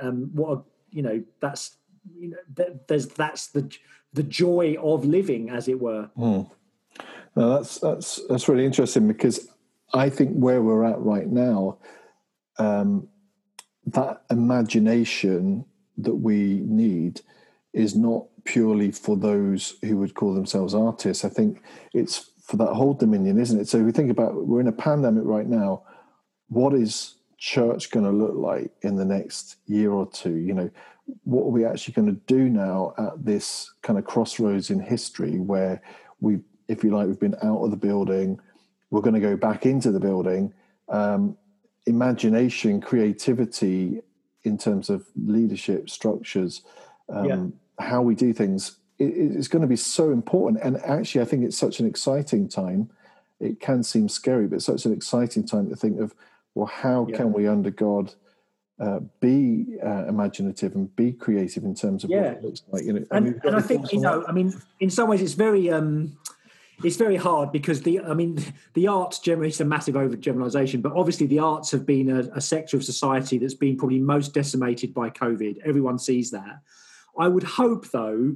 um, 0.00 0.30
what 0.32 0.58
a, 0.58 0.62
you 0.90 1.02
know 1.02 1.22
that's 1.40 1.76
you 2.18 2.30
know, 2.30 2.64
there's 2.88 3.08
that's 3.08 3.48
the 3.48 3.70
the 4.12 4.22
joy 4.22 4.76
of 4.80 5.04
living, 5.04 5.50
as 5.50 5.68
it 5.68 5.80
were. 5.80 6.10
Mm. 6.16 6.50
No, 7.34 7.56
that's 7.56 7.78
that's 7.78 8.20
that's 8.28 8.48
really 8.48 8.66
interesting 8.66 9.08
because 9.08 9.48
I 9.94 10.08
think 10.08 10.32
where 10.34 10.62
we're 10.62 10.84
at 10.84 11.00
right 11.00 11.28
now, 11.28 11.78
um, 12.58 13.08
that 13.86 14.22
imagination 14.30 15.64
that 15.98 16.14
we 16.14 16.60
need 16.64 17.20
is 17.72 17.94
not 17.94 18.26
purely 18.44 18.90
for 18.90 19.16
those 19.16 19.76
who 19.82 19.96
would 19.98 20.14
call 20.14 20.34
themselves 20.34 20.74
artists. 20.74 21.24
I 21.24 21.28
think 21.28 21.62
it's 21.94 22.30
for 22.42 22.56
that 22.56 22.74
whole 22.74 22.94
dominion, 22.94 23.40
isn't 23.40 23.60
it? 23.60 23.68
So 23.68 23.78
if 23.78 23.84
we 23.84 23.92
think 23.92 24.10
about 24.10 24.46
we're 24.46 24.60
in 24.60 24.68
a 24.68 24.72
pandemic 24.72 25.24
right 25.24 25.46
now, 25.46 25.84
what 26.48 26.74
is 26.74 27.14
church 27.38 27.90
going 27.90 28.04
to 28.04 28.12
look 28.12 28.34
like 28.34 28.70
in 28.82 28.96
the 28.96 29.04
next 29.04 29.56
year 29.66 29.90
or 29.90 30.06
two? 30.10 30.36
You 30.36 30.54
know, 30.54 30.70
what 31.24 31.44
are 31.44 31.50
we 31.50 31.64
actually 31.64 31.94
going 31.94 32.08
to 32.08 32.20
do 32.26 32.48
now 32.48 32.94
at 32.98 33.24
this 33.24 33.72
kind 33.82 33.98
of 33.98 34.04
crossroads 34.04 34.70
in 34.70 34.80
history 34.80 35.38
where 35.38 35.82
we, 36.20 36.40
if 36.68 36.82
you 36.82 36.90
like, 36.90 37.06
we've 37.06 37.20
been 37.20 37.36
out 37.42 37.62
of 37.62 37.70
the 37.70 37.76
building, 37.76 38.40
we're 38.90 39.00
going 39.00 39.14
to 39.14 39.20
go 39.20 39.36
back 39.36 39.66
into 39.66 39.90
the 39.90 40.00
building. 40.00 40.52
Um, 40.88 41.36
imagination, 41.86 42.80
creativity 42.80 44.00
in 44.44 44.58
terms 44.58 44.90
of 44.90 45.06
leadership 45.16 45.88
structures, 45.88 46.62
um, 47.08 47.24
yeah. 47.26 47.84
how 47.84 48.02
we 48.02 48.14
do 48.14 48.32
things, 48.32 48.76
it, 48.98 49.04
it's 49.04 49.48
going 49.48 49.62
to 49.62 49.68
be 49.68 49.76
so 49.76 50.10
important. 50.10 50.62
And 50.62 50.76
actually, 50.84 51.22
I 51.22 51.24
think 51.24 51.44
it's 51.44 51.56
such 51.56 51.80
an 51.80 51.86
exciting 51.86 52.48
time. 52.48 52.90
It 53.40 53.60
can 53.60 53.82
seem 53.82 54.08
scary, 54.08 54.46
but 54.46 54.56
it's 54.56 54.66
such 54.66 54.84
an 54.84 54.92
exciting 54.92 55.46
time 55.46 55.68
to 55.70 55.76
think 55.76 56.00
of, 56.00 56.14
well, 56.54 56.66
how 56.66 57.06
yeah. 57.08 57.16
can 57.16 57.32
we, 57.32 57.46
under 57.48 57.70
God, 57.70 58.14
uh, 58.82 58.98
be 59.20 59.78
uh, 59.84 60.06
imaginative 60.08 60.74
and 60.74 60.94
be 60.96 61.12
creative 61.12 61.62
in 61.62 61.74
terms 61.74 62.02
of 62.02 62.10
yeah. 62.10 62.22
what 62.22 62.32
it 62.32 62.42
looks 62.42 62.62
like. 62.72 62.84
You 62.84 62.92
know, 62.94 63.04
and, 63.12 63.28
and, 63.28 63.44
and 63.44 63.56
I 63.56 63.60
think 63.60 63.92
you 63.92 64.00
know, 64.00 64.24
I 64.26 64.32
mean, 64.32 64.52
in 64.80 64.90
some 64.90 65.08
ways, 65.08 65.22
it's 65.22 65.34
very. 65.34 65.70
Um, 65.70 66.18
it's 66.82 66.96
very 66.96 67.14
hard 67.14 67.52
because 67.52 67.82
the 67.82 68.00
I 68.00 68.14
mean 68.14 68.44
the 68.74 68.88
arts 68.88 69.20
generally 69.20 69.50
it's 69.50 69.60
a 69.60 69.64
massive 69.64 69.94
overgeneralization, 69.94 70.82
but 70.82 70.92
obviously 70.96 71.28
the 71.28 71.38
arts 71.38 71.70
have 71.70 71.86
been 71.86 72.10
a, 72.10 72.20
a, 72.34 72.40
sector 72.40 72.76
of 72.76 72.82
society 72.82 73.38
that's 73.38 73.54
been 73.54 73.76
probably 73.76 74.00
most 74.00 74.34
decimated 74.34 74.92
by 74.92 75.08
COVID. 75.08 75.58
Everyone 75.64 75.96
sees 75.96 76.32
that. 76.32 76.60
I 77.16 77.28
would 77.28 77.44
hope 77.44 77.88
though 77.90 78.34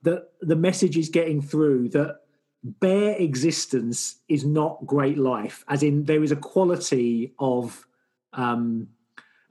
that 0.00 0.30
the 0.40 0.56
message 0.56 0.96
is 0.96 1.10
getting 1.10 1.42
through 1.42 1.90
that 1.90 2.20
bare 2.62 3.16
existence 3.16 4.16
is 4.28 4.46
not 4.46 4.86
great 4.86 5.18
life, 5.18 5.62
as 5.68 5.82
in 5.82 6.04
there 6.04 6.22
is 6.22 6.32
a 6.32 6.36
quality 6.36 7.34
of 7.38 7.86
um, 8.32 8.88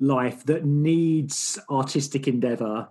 life 0.04 0.46
that 0.46 0.66
needs 0.66 1.58
artistic 1.70 2.28
endeavor 2.28 2.90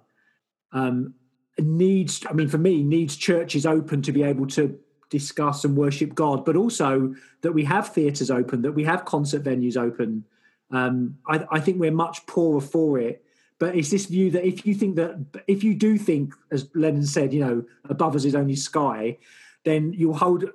um, 0.73 1.15
needs 1.59 2.25
i 2.29 2.33
mean 2.33 2.49
for 2.49 2.59
me 2.59 2.83
needs 2.83 3.17
churches 3.17 3.67
open 3.67 4.01
to 4.01 4.13
be 4.13 4.23
able 4.23 4.47
to 4.47 4.79
discuss 5.11 5.65
and 5.65 5.77
worship 5.77 6.15
god 6.15 6.45
but 6.45 6.57
also 6.57 7.15
that 7.43 7.53
we 7.53 7.65
have 7.65 7.89
theatres 7.89 8.31
open 8.31 8.63
that 8.63 8.73
we 8.73 8.83
have 8.85 9.05
concert 9.05 9.43
venues 9.43 9.77
open. 9.77 10.25
Um, 10.71 11.19
I, 11.29 11.45
I, 11.51 11.61
think 11.61 11.79
we're 11.79 11.93
much 11.93 12.25
poorer 12.25 12.63
for 12.63 12.99
it 12.99 13.23
but 13.59 13.77
it's 13.77 13.91
this 13.91 14.07
view 14.07 14.31
that 14.31 14.47
if 14.47 14.65
you 14.65 14.75
think 14.75 14.97
that 14.97 15.23
if 15.47 15.63
you 15.63 15.75
do 15.75 15.99
think 15.99 16.33
as 16.51 16.71
lennon 16.75 17.05
said 17.05 17.35
you 17.35 17.45
know 17.45 17.63
above 17.91 18.17
us 18.17 18.25
is 18.25 18.35
only 18.35 18.57
sky 18.57 19.19
then 19.65 19.93
you'll 19.93 20.17
hold 20.17 20.47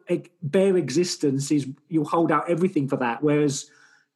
bare 0.42 0.76
existence 0.76 1.52
is 1.52 1.68
you'll 1.88 2.04
hold 2.04 2.32
out 2.32 2.50
everything 2.50 2.88
for 2.88 2.98
that 2.98 3.22
whereas 3.22 3.70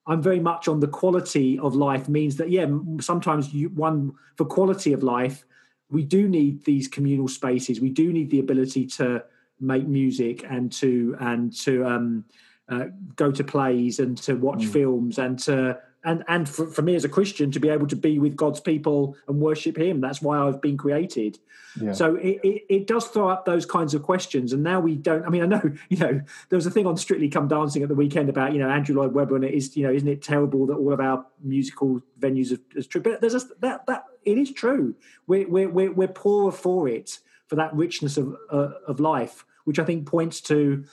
I'm 0.07 0.21
very 0.21 0.39
much 0.39 0.67
on 0.67 0.79
the 0.79 0.87
quality 0.87 1.59
of 1.59 1.75
life 1.75 2.09
means 2.09 2.35
that 2.37 2.49
yeah 2.49 2.67
sometimes 2.99 3.53
you 3.53 3.69
one 3.69 4.13
for 4.35 4.45
quality 4.45 4.93
of 4.93 5.03
life 5.03 5.45
we 5.89 6.03
do 6.03 6.27
need 6.27 6.63
these 6.65 6.87
communal 6.87 7.27
spaces 7.27 7.79
we 7.79 7.89
do 7.89 8.11
need 8.11 8.29
the 8.31 8.39
ability 8.39 8.85
to 8.87 9.23
make 9.59 9.87
music 9.87 10.43
and 10.49 10.71
to 10.71 11.15
and 11.19 11.55
to 11.55 11.85
um, 11.85 12.25
uh, 12.69 12.85
go 13.15 13.31
to 13.31 13.43
plays 13.43 13.99
and 13.99 14.17
to 14.17 14.35
watch 14.35 14.61
mm. 14.61 14.69
films 14.69 15.19
and 15.19 15.37
to 15.37 15.77
and 16.03 16.23
and 16.27 16.47
for, 16.47 16.67
for 16.67 16.81
me 16.81 16.95
as 16.95 17.05
a 17.05 17.09
Christian 17.09 17.51
to 17.51 17.59
be 17.59 17.69
able 17.69 17.87
to 17.87 17.95
be 17.95 18.19
with 18.19 18.35
God's 18.35 18.59
people 18.59 19.15
and 19.27 19.39
worship 19.39 19.77
Him. 19.77 20.01
That's 20.01 20.21
why 20.21 20.39
I've 20.39 20.61
been 20.61 20.77
created. 20.77 21.39
Yeah. 21.79 21.93
So 21.93 22.15
it, 22.15 22.39
it, 22.43 22.65
it, 22.69 22.87
does 22.87 23.07
throw 23.07 23.29
up 23.29 23.45
those 23.45 23.65
kinds 23.65 23.93
of 23.93 24.03
questions. 24.03 24.51
And 24.51 24.61
now 24.61 24.81
we 24.81 24.95
don't. 24.95 25.25
I 25.25 25.29
mean, 25.29 25.43
I 25.43 25.45
know 25.45 25.61
you 25.89 25.97
know 25.97 26.21
there 26.49 26.57
was 26.57 26.65
a 26.65 26.71
thing 26.71 26.87
on 26.87 26.97
Strictly 26.97 27.29
Come 27.29 27.47
Dancing 27.47 27.83
at 27.83 27.89
the 27.89 27.95
weekend 27.95 28.29
about 28.29 28.53
you 28.53 28.59
know 28.59 28.69
Andrew 28.69 28.95
Lloyd 28.95 29.13
Webber 29.13 29.35
and 29.35 29.45
it 29.45 29.53
is 29.53 29.75
you 29.77 29.85
know 29.85 29.93
isn't 29.93 30.07
it 30.07 30.21
terrible 30.21 30.65
that 30.67 30.75
all 30.75 30.93
of 30.93 30.99
our 30.99 31.25
musical 31.41 32.01
venues 32.19 32.51
are, 32.51 32.77
is 32.77 32.87
true? 32.87 33.01
But 33.01 33.21
there's 33.21 33.35
a, 33.35 33.41
that 33.59 33.85
that 33.87 34.05
it 34.25 34.37
is 34.37 34.51
true. 34.51 34.95
We're 35.27 35.47
we're 35.47 35.69
we're, 35.69 35.91
we're 35.91 36.07
poorer 36.07 36.51
for 36.51 36.87
it 36.87 37.19
for 37.47 37.55
that 37.55 37.73
richness 37.73 38.17
of 38.17 38.35
uh, 38.51 38.69
of 38.87 38.99
life, 38.99 39.45
which 39.65 39.79
I 39.79 39.83
think 39.83 40.07
points 40.07 40.41
to 40.41 40.85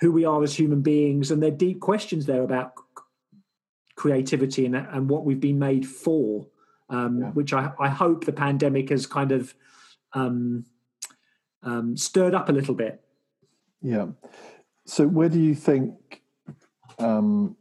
who 0.00 0.10
we 0.10 0.24
are 0.24 0.42
as 0.42 0.58
human 0.58 0.82
beings 0.82 1.30
and 1.30 1.40
there 1.40 1.52
are 1.52 1.56
deep 1.56 1.78
questions 1.78 2.26
there 2.26 2.42
about 2.42 2.72
creativity 3.94 4.66
and, 4.66 4.76
and 4.76 5.08
what 5.08 5.24
we've 5.24 5.40
been 5.40 5.58
made 5.58 5.86
for, 5.86 6.46
um, 6.88 7.20
yeah. 7.20 7.26
which 7.30 7.52
I, 7.52 7.72
I, 7.78 7.88
hope 7.88 8.24
the 8.24 8.32
pandemic 8.32 8.90
has 8.90 9.06
kind 9.06 9.32
of 9.32 9.54
um, 10.12 10.64
um, 11.62 11.96
stirred 11.96 12.34
up 12.34 12.48
a 12.48 12.52
little 12.52 12.74
bit. 12.74 13.02
Yeah. 13.80 14.08
So, 14.86 15.06
where 15.06 15.28
do 15.28 15.38
you 15.38 15.54
think 15.54 16.22
um, 16.98 17.56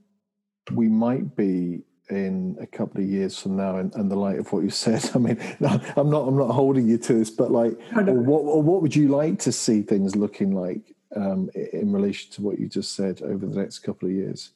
we 0.71 0.87
might 0.87 1.35
be 1.35 1.83
in 2.09 2.57
a 2.59 2.67
couple 2.67 3.01
of 3.01 3.07
years 3.07 3.39
from 3.39 3.55
now 3.55 3.77
in, 3.77 4.09
the 4.09 4.15
light 4.15 4.37
of 4.37 4.51
what 4.51 4.63
you 4.63 4.69
said 4.69 5.09
i 5.15 5.17
mean 5.17 5.39
i'm 5.95 6.09
not 6.09 6.27
i'm 6.27 6.37
not 6.37 6.51
holding 6.51 6.85
you 6.85 6.97
to 6.97 7.13
this 7.13 7.29
but 7.29 7.51
like 7.51 7.71
or 7.95 8.13
what, 8.13 8.39
or 8.39 8.61
what 8.61 8.81
would 8.81 8.93
you 8.93 9.07
like 9.07 9.39
to 9.39 9.51
see 9.51 9.81
things 9.81 10.15
looking 10.15 10.51
like 10.51 10.93
um, 11.15 11.49
in 11.73 11.91
relation 11.91 12.29
to 12.31 12.41
what 12.41 12.59
you 12.59 12.67
just 12.67 12.95
said 12.95 13.21
over 13.21 13.45
the 13.45 13.57
next 13.57 13.79
couple 13.79 14.07
of 14.07 14.13
years 14.13 14.51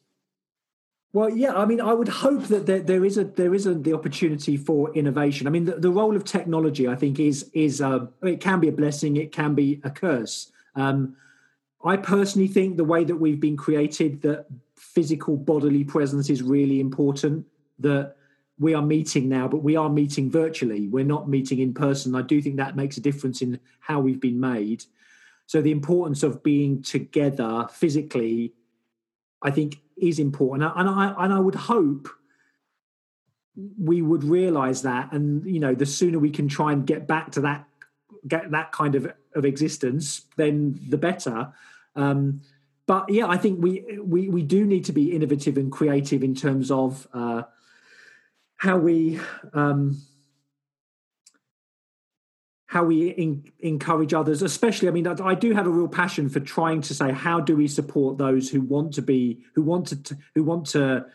well, 1.16 1.30
yeah, 1.30 1.54
I 1.54 1.64
mean, 1.64 1.80
I 1.80 1.94
would 1.94 2.10
hope 2.10 2.48
that 2.48 2.66
there, 2.66 2.82
there 2.82 3.06
is 3.06 3.18
a 3.18 3.24
there 3.24 3.56
is 3.56 3.66
a, 3.66 3.74
the 3.74 3.94
opportunity 3.94 4.58
for 4.58 4.94
innovation. 4.94 5.48
I 5.48 5.50
mean, 5.50 5.64
the, 5.64 5.76
the 5.76 5.90
role 5.90 6.14
of 6.14 6.26
technology, 6.26 6.90
I 6.90 6.96
think, 6.96 7.22
is 7.22 7.50
is 7.54 7.80
uh, 7.80 8.08
it 8.22 8.42
can 8.42 8.60
be 8.60 8.68
a 8.68 8.74
blessing, 8.74 9.16
it 9.16 9.32
can 9.32 9.56
be 9.56 9.80
a 9.86 9.90
curse. 9.90 10.52
Um, 10.76 11.16
I 11.86 11.96
personally 11.96 12.50
think 12.50 12.76
the 12.76 12.84
way 12.84 13.06
that 13.06 13.16
we've 13.16 13.40
been 13.40 13.56
created, 13.56 14.24
that 14.24 14.48
physical 14.76 15.38
bodily 15.38 15.86
presence 15.86 16.30
is 16.30 16.44
really 16.44 16.82
important. 16.82 17.46
That 17.80 18.18
we 18.60 18.74
are 18.74 18.82
meeting 18.82 19.30
now, 19.30 19.48
but 19.48 19.64
we 19.64 19.78
are 19.78 19.90
meeting 19.90 20.30
virtually. 20.30 20.90
We're 20.90 21.06
not 21.06 21.30
meeting 21.30 21.60
in 21.60 21.74
person. 21.74 22.14
I 22.14 22.24
do 22.24 22.42
think 22.42 22.58
that 22.58 22.76
makes 22.76 22.98
a 22.98 23.02
difference 23.02 23.42
in 23.42 23.62
how 23.80 24.02
we've 24.02 24.20
been 24.20 24.42
made. 24.42 24.84
So 25.46 25.62
the 25.62 25.72
importance 25.72 26.24
of 26.24 26.44
being 26.44 26.82
together 26.82 27.68
physically, 27.72 28.54
I 29.42 29.52
think, 29.52 29.80
is 29.98 30.20
important, 30.20 30.72
and 30.76 30.90
I 30.90 31.14
and 31.18 31.34
I 31.34 31.40
would 31.40 31.56
hope 31.56 32.10
we 33.82 34.02
would 34.02 34.24
realize 34.24 34.82
that, 34.82 35.12
and 35.14 35.46
you 35.46 35.60
know, 35.60 35.74
the 35.74 35.86
sooner 35.86 36.20
we 36.20 36.32
can 36.32 36.48
try 36.48 36.74
and 36.74 36.86
get 36.86 37.08
back 37.08 37.32
to 37.32 37.42
that 37.42 37.68
get 38.28 38.52
that 38.52 38.72
kind 38.72 38.96
of 38.96 39.12
of 39.34 39.46
existence, 39.46 40.26
then 40.36 40.80
the 40.90 40.98
better. 40.98 41.54
Um, 41.96 42.42
but 42.88 43.10
yeah, 43.10 43.28
I 43.28 43.38
think 43.38 43.62
we 43.62 44.00
we 44.02 44.30
we 44.30 44.44
do 44.44 44.66
need 44.66 44.86
to 44.86 44.94
be 44.94 45.14
innovative 45.16 45.58
and 45.58 45.72
creative 45.72 46.24
in 46.24 46.36
terms 46.36 46.72
of 46.72 47.08
uh, 47.14 47.44
how 48.58 48.78
we 48.78 49.20
um, 49.54 50.02
how 52.76 52.84
we 52.84 53.12
in, 53.12 53.42
encourage 53.60 54.14
others 54.14 54.42
especially 54.42 54.90
i 54.90 54.92
mean 54.92 55.08
I, 55.08 55.16
I, 55.24 55.34
do 55.34 55.54
have 55.54 55.66
a 55.66 55.70
real 55.70 55.88
passion 55.88 56.28
for 56.28 56.42
trying 56.42 56.82
to 56.82 56.94
say 56.94 57.14
how 57.14 57.40
do 57.40 57.56
we 57.56 57.70
support 57.70 58.18
those 58.18 58.50
who 58.50 58.60
want 58.60 58.94
to 58.96 59.02
be 59.02 59.40
who 59.56 59.62
want 59.62 59.88
to 59.88 60.18
who 60.36 60.44
want 60.44 60.66
to 60.68 61.06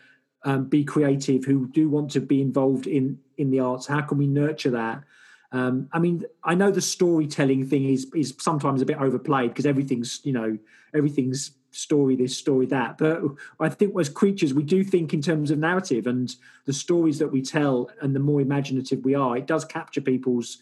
um, 0.43 0.65
be 0.65 0.83
creative 0.83 1.45
who 1.45 1.67
do 1.67 1.87
want 1.87 2.09
to 2.11 2.19
be 2.19 2.41
involved 2.41 2.87
in 2.87 3.19
in 3.37 3.51
the 3.51 3.59
arts? 3.59 3.85
How 3.85 4.01
can 4.01 4.17
we 4.17 4.25
nurture 4.25 4.71
that? 4.71 5.03
Um, 5.51 5.87
i 5.91 5.99
mean 5.99 6.23
i 6.43 6.55
know 6.55 6.71
the 6.71 6.81
storytelling 6.81 7.67
thing 7.67 7.83
is 7.85 8.07
is 8.15 8.33
sometimes 8.39 8.81
a 8.81 8.85
bit 8.85 8.97
overplayed 8.99 9.51
because 9.51 9.67
everything's 9.67 10.19
you 10.23 10.33
know 10.33 10.57
everything's 10.95 11.51
story 11.69 12.15
this 12.15 12.37
story 12.37 12.65
that 12.67 12.97
but 12.97 13.21
i 13.59 13.69
think 13.69 13.97
as 13.99 14.09
creatures 14.09 14.53
we 14.53 14.63
do 14.63 14.83
think 14.83 15.13
in 15.13 15.21
terms 15.21 15.51
of 15.51 15.59
narrative 15.59 16.07
and 16.07 16.37
the 16.65 16.73
stories 16.73 17.19
that 17.19 17.31
we 17.31 17.41
tell 17.41 17.89
and 18.01 18.15
the 18.15 18.19
more 18.19 18.41
imaginative 18.41 19.03
we 19.03 19.13
are 19.13 19.37
it 19.37 19.45
does 19.45 19.63
capture 19.65 20.01
people's 20.01 20.57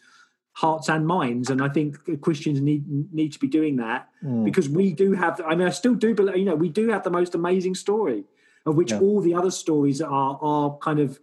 hearts 0.59 0.89
and 0.89 1.07
minds 1.07 1.49
and 1.49 1.61
i 1.61 1.69
think 1.69 1.97
christians 2.19 2.59
need 2.59 2.83
need 3.13 3.31
to 3.31 3.39
be 3.39 3.47
doing 3.47 3.77
that 3.77 4.09
mm. 4.21 4.43
because 4.43 4.67
we 4.67 4.91
do 4.91 5.13
have 5.13 5.39
i 5.47 5.55
mean 5.55 5.65
i 5.65 5.69
still 5.69 5.95
do 5.95 6.13
believe 6.13 6.35
you 6.35 6.43
know 6.43 6.55
we 6.55 6.67
do 6.67 6.89
have 6.89 7.01
the 7.01 7.09
most 7.09 7.33
amazing 7.33 7.73
story 7.73 8.25
of 8.65 8.75
which 8.75 8.91
yeah. 8.91 8.99
all 8.99 9.21
the 9.21 9.33
other 9.33 9.51
stories 9.51 10.01
are 10.01 10.37
are 10.41 10.77
kind 10.79 10.99
of 10.99 11.17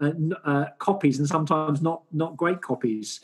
uh, 0.00 0.12
uh, 0.42 0.64
copies 0.78 1.18
and 1.18 1.28
sometimes 1.28 1.82
not 1.82 2.00
not 2.12 2.34
great 2.38 2.62
copies 2.62 3.20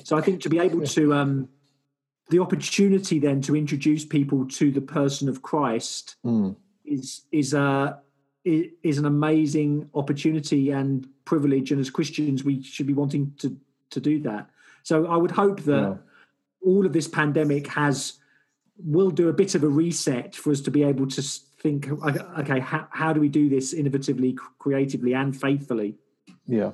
so 0.04 0.18
i 0.18 0.20
think 0.20 0.42
to 0.42 0.50
be 0.50 0.58
able 0.58 0.82
to 0.82 1.14
um 1.14 1.48
the 2.28 2.38
opportunity 2.38 3.18
then 3.18 3.40
to 3.40 3.56
introduce 3.56 4.04
people 4.04 4.46
to 4.46 4.70
the 4.70 4.82
person 4.82 5.30
of 5.30 5.40
christ 5.40 6.16
mm. 6.26 6.54
is 6.84 7.22
is 7.32 7.54
uh 7.54 7.94
is 8.44 8.98
an 8.98 9.06
amazing 9.06 9.88
opportunity 9.94 10.72
and 10.72 11.08
privilege 11.24 11.72
and 11.72 11.80
as 11.80 11.88
christians 11.88 12.44
we 12.44 12.62
should 12.62 12.86
be 12.86 12.92
wanting 12.92 13.32
to 13.38 13.56
to 13.88 13.98
do 13.98 14.20
that 14.20 14.50
so 14.86 15.04
I 15.08 15.16
would 15.16 15.32
hope 15.32 15.62
that 15.62 15.82
yeah. 15.82 15.94
all 16.62 16.86
of 16.86 16.92
this 16.92 17.08
pandemic 17.08 17.66
has 17.66 18.20
will 18.78 19.10
do 19.10 19.28
a 19.28 19.32
bit 19.32 19.56
of 19.56 19.64
a 19.64 19.68
reset 19.68 20.36
for 20.36 20.52
us 20.52 20.60
to 20.60 20.70
be 20.70 20.84
able 20.84 21.08
to 21.08 21.22
think, 21.22 21.90
okay, 22.38 22.60
how, 22.60 22.86
how 22.92 23.12
do 23.12 23.20
we 23.20 23.28
do 23.28 23.48
this 23.48 23.74
innovatively, 23.74 24.38
creatively, 24.60 25.12
and 25.12 25.36
faithfully? 25.36 25.96
Yeah. 26.46 26.70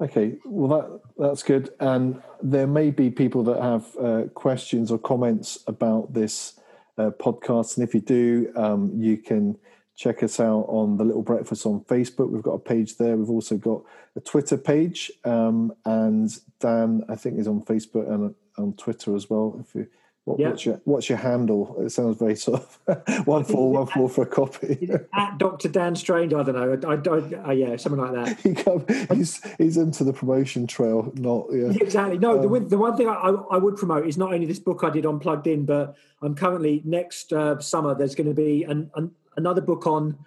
Okay, 0.00 0.36
well 0.44 0.68
that 0.68 1.00
that's 1.18 1.42
good, 1.42 1.70
and 1.80 2.22
there 2.44 2.68
may 2.68 2.92
be 2.92 3.10
people 3.10 3.42
that 3.42 3.60
have 3.60 3.86
uh, 4.00 4.22
questions 4.34 4.92
or 4.92 4.98
comments 4.98 5.58
about 5.66 6.12
this 6.12 6.60
uh, 6.96 7.10
podcast, 7.10 7.76
and 7.76 7.82
if 7.88 7.92
you 7.92 8.02
do, 8.02 8.52
um, 8.54 8.92
you 8.94 9.16
can 9.16 9.58
check 10.02 10.22
us 10.22 10.40
out 10.40 10.64
on 10.68 10.96
the 10.96 11.04
Little 11.04 11.22
Breakfast 11.22 11.64
on 11.64 11.80
Facebook. 11.82 12.30
We've 12.30 12.42
got 12.42 12.54
a 12.54 12.58
page 12.58 12.96
there. 12.96 13.16
We've 13.16 13.30
also 13.30 13.56
got 13.56 13.82
a 14.16 14.20
Twitter 14.20 14.56
page, 14.56 15.12
um, 15.24 15.72
and 15.84 16.28
Dan, 16.58 17.04
I 17.08 17.14
think, 17.14 17.38
is 17.38 17.46
on 17.46 17.62
Facebook 17.62 18.12
and 18.12 18.34
on 18.58 18.72
Twitter 18.74 19.14
as 19.14 19.30
well. 19.30 19.56
If 19.60 19.74
you, 19.76 19.86
what, 20.24 20.40
yeah. 20.40 20.48
what's 20.48 20.66
your 20.66 20.80
what's 20.84 21.08
your 21.08 21.18
handle? 21.18 21.76
It 21.78 21.90
sounds 21.90 22.18
very 22.18 22.34
sort 22.34 22.62
of 22.86 23.26
one 23.26 23.44
for 23.44 23.70
one 23.72 23.86
for 23.86 24.08
for 24.08 24.22
a 24.22 24.26
copy. 24.26 24.90
At 25.14 25.38
Doctor 25.38 25.68
Dan 25.68 25.94
Strange, 25.94 26.34
I 26.34 26.42
don't 26.42 26.56
know. 26.56 26.90
I, 26.90 26.96
don't. 26.96 27.32
Uh, 27.34 27.52
yeah, 27.52 27.76
something 27.76 28.00
like 28.00 28.12
that. 28.12 28.40
he 28.42 28.54
come, 28.54 28.84
he's 29.16 29.40
he's 29.56 29.76
into 29.76 30.02
the 30.02 30.12
promotion 30.12 30.66
trail, 30.66 31.12
not 31.14 31.46
yeah. 31.52 31.72
Exactly. 31.80 32.18
No, 32.18 32.40
um, 32.40 32.42
the, 32.42 32.68
the 32.70 32.78
one 32.78 32.96
thing 32.96 33.08
I, 33.08 33.12
I, 33.12 33.56
would 33.56 33.76
promote 33.76 34.06
is 34.08 34.18
not 34.18 34.32
only 34.32 34.46
this 34.46 34.58
book 34.58 34.82
I 34.82 34.90
did 34.90 35.06
on 35.06 35.20
Plugged 35.20 35.46
In, 35.46 35.64
but 35.64 35.96
I'm 36.22 36.34
currently 36.34 36.82
next 36.84 37.32
uh, 37.32 37.60
summer. 37.60 37.94
There's 37.94 38.16
going 38.16 38.28
to 38.28 38.34
be 38.34 38.64
an, 38.64 38.90
an 38.96 39.12
another 39.36 39.60
book 39.60 39.86
on 39.86 40.18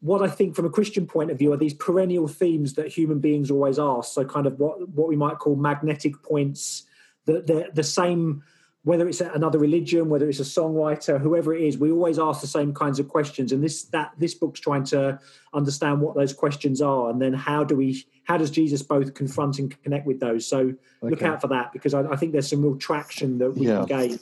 what 0.00 0.22
I 0.22 0.28
think 0.28 0.54
from 0.54 0.66
a 0.66 0.70
Christian 0.70 1.06
point 1.06 1.30
of 1.30 1.38
view 1.38 1.52
are 1.52 1.56
these 1.56 1.74
perennial 1.74 2.28
themes 2.28 2.74
that 2.74 2.88
human 2.88 3.18
beings 3.18 3.50
always 3.50 3.78
ask. 3.78 4.12
So 4.12 4.24
kind 4.24 4.46
of 4.46 4.58
what 4.58 4.88
what 4.90 5.08
we 5.08 5.16
might 5.16 5.38
call 5.38 5.56
magnetic 5.56 6.22
points. 6.22 6.84
The 7.24 7.40
the, 7.40 7.70
the 7.72 7.82
same 7.82 8.42
whether 8.86 9.08
it's 9.08 9.20
another 9.20 9.58
religion, 9.58 10.08
whether 10.08 10.28
it's 10.28 10.38
a 10.38 10.44
songwriter, 10.44 11.20
whoever 11.20 11.52
it 11.52 11.60
is, 11.60 11.76
we 11.76 11.90
always 11.90 12.20
ask 12.20 12.40
the 12.40 12.46
same 12.46 12.72
kinds 12.72 13.00
of 13.00 13.08
questions. 13.08 13.50
And 13.50 13.64
this 13.64 13.82
that 13.86 14.12
this 14.16 14.32
book's 14.32 14.60
trying 14.60 14.84
to 14.84 15.18
understand 15.52 16.00
what 16.00 16.14
those 16.14 16.32
questions 16.32 16.80
are, 16.80 17.10
and 17.10 17.20
then 17.20 17.32
how 17.32 17.64
do 17.64 17.74
we 17.74 18.06
how 18.22 18.36
does 18.36 18.50
Jesus 18.50 18.82
both 18.82 19.14
confront 19.14 19.58
and 19.58 19.82
connect 19.82 20.06
with 20.06 20.20
those? 20.20 20.46
So 20.46 20.58
okay. 20.58 20.76
look 21.02 21.22
out 21.22 21.40
for 21.40 21.48
that 21.48 21.72
because 21.72 21.94
I, 21.94 22.02
I, 22.02 22.14
think 22.14 22.30
there's 22.30 22.48
some 22.48 22.62
real 22.62 22.76
traction 22.76 23.38
that 23.38 23.50
we 23.50 23.66
yeah. 23.66 23.78
can 23.78 23.86
gain. 23.86 24.20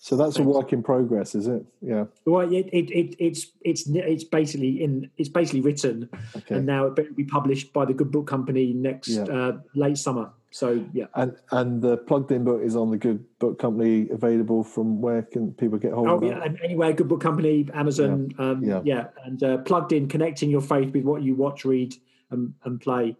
So 0.00 0.16
that's 0.16 0.38
a 0.38 0.44
work 0.44 0.72
in 0.72 0.82
progress, 0.82 1.34
is 1.34 1.48
it? 1.48 1.64
Yeah. 1.82 2.04
Well, 2.24 2.52
it, 2.52 2.68
it, 2.72 2.88
it, 2.90 3.16
it's 3.18 3.48
it's 3.62 3.88
it's 3.88 4.22
basically 4.22 4.82
in 4.82 5.10
it's 5.16 5.28
basically 5.28 5.60
written, 5.60 6.08
okay. 6.36 6.54
and 6.54 6.66
now 6.66 6.86
it 6.86 6.96
will 6.96 7.14
be 7.16 7.24
published 7.24 7.72
by 7.72 7.84
the 7.84 7.92
Good 7.92 8.12
Book 8.12 8.26
Company 8.28 8.72
next 8.72 9.08
yeah. 9.08 9.24
uh, 9.24 9.58
late 9.74 9.98
summer. 9.98 10.30
So 10.52 10.84
yeah. 10.92 11.06
And 11.14 11.36
and 11.50 11.82
the 11.82 11.96
plugged 11.96 12.30
in 12.30 12.44
book 12.44 12.62
is 12.62 12.76
on 12.76 12.92
the 12.92 12.96
Good 12.96 13.24
Book 13.40 13.58
Company 13.58 14.08
available 14.10 14.62
from 14.62 15.00
where 15.00 15.22
can 15.22 15.52
people 15.52 15.78
get 15.78 15.92
hold 15.92 16.08
oh, 16.08 16.16
of 16.16 16.22
it? 16.22 16.32
Oh 16.32 16.44
yeah, 16.44 16.52
anywhere 16.62 16.92
Good 16.92 17.08
Book 17.08 17.20
Company, 17.20 17.68
Amazon, 17.74 18.30
yeah, 18.38 18.44
um, 18.44 18.64
yeah. 18.64 18.80
yeah. 18.84 19.06
and 19.24 19.42
uh, 19.42 19.58
plugged 19.58 19.92
in, 19.92 20.08
connecting 20.08 20.48
your 20.48 20.62
faith 20.62 20.94
with 20.94 21.04
what 21.04 21.22
you 21.22 21.34
watch, 21.34 21.64
read, 21.64 21.96
and, 22.30 22.54
and 22.64 22.80
play. 22.80 23.16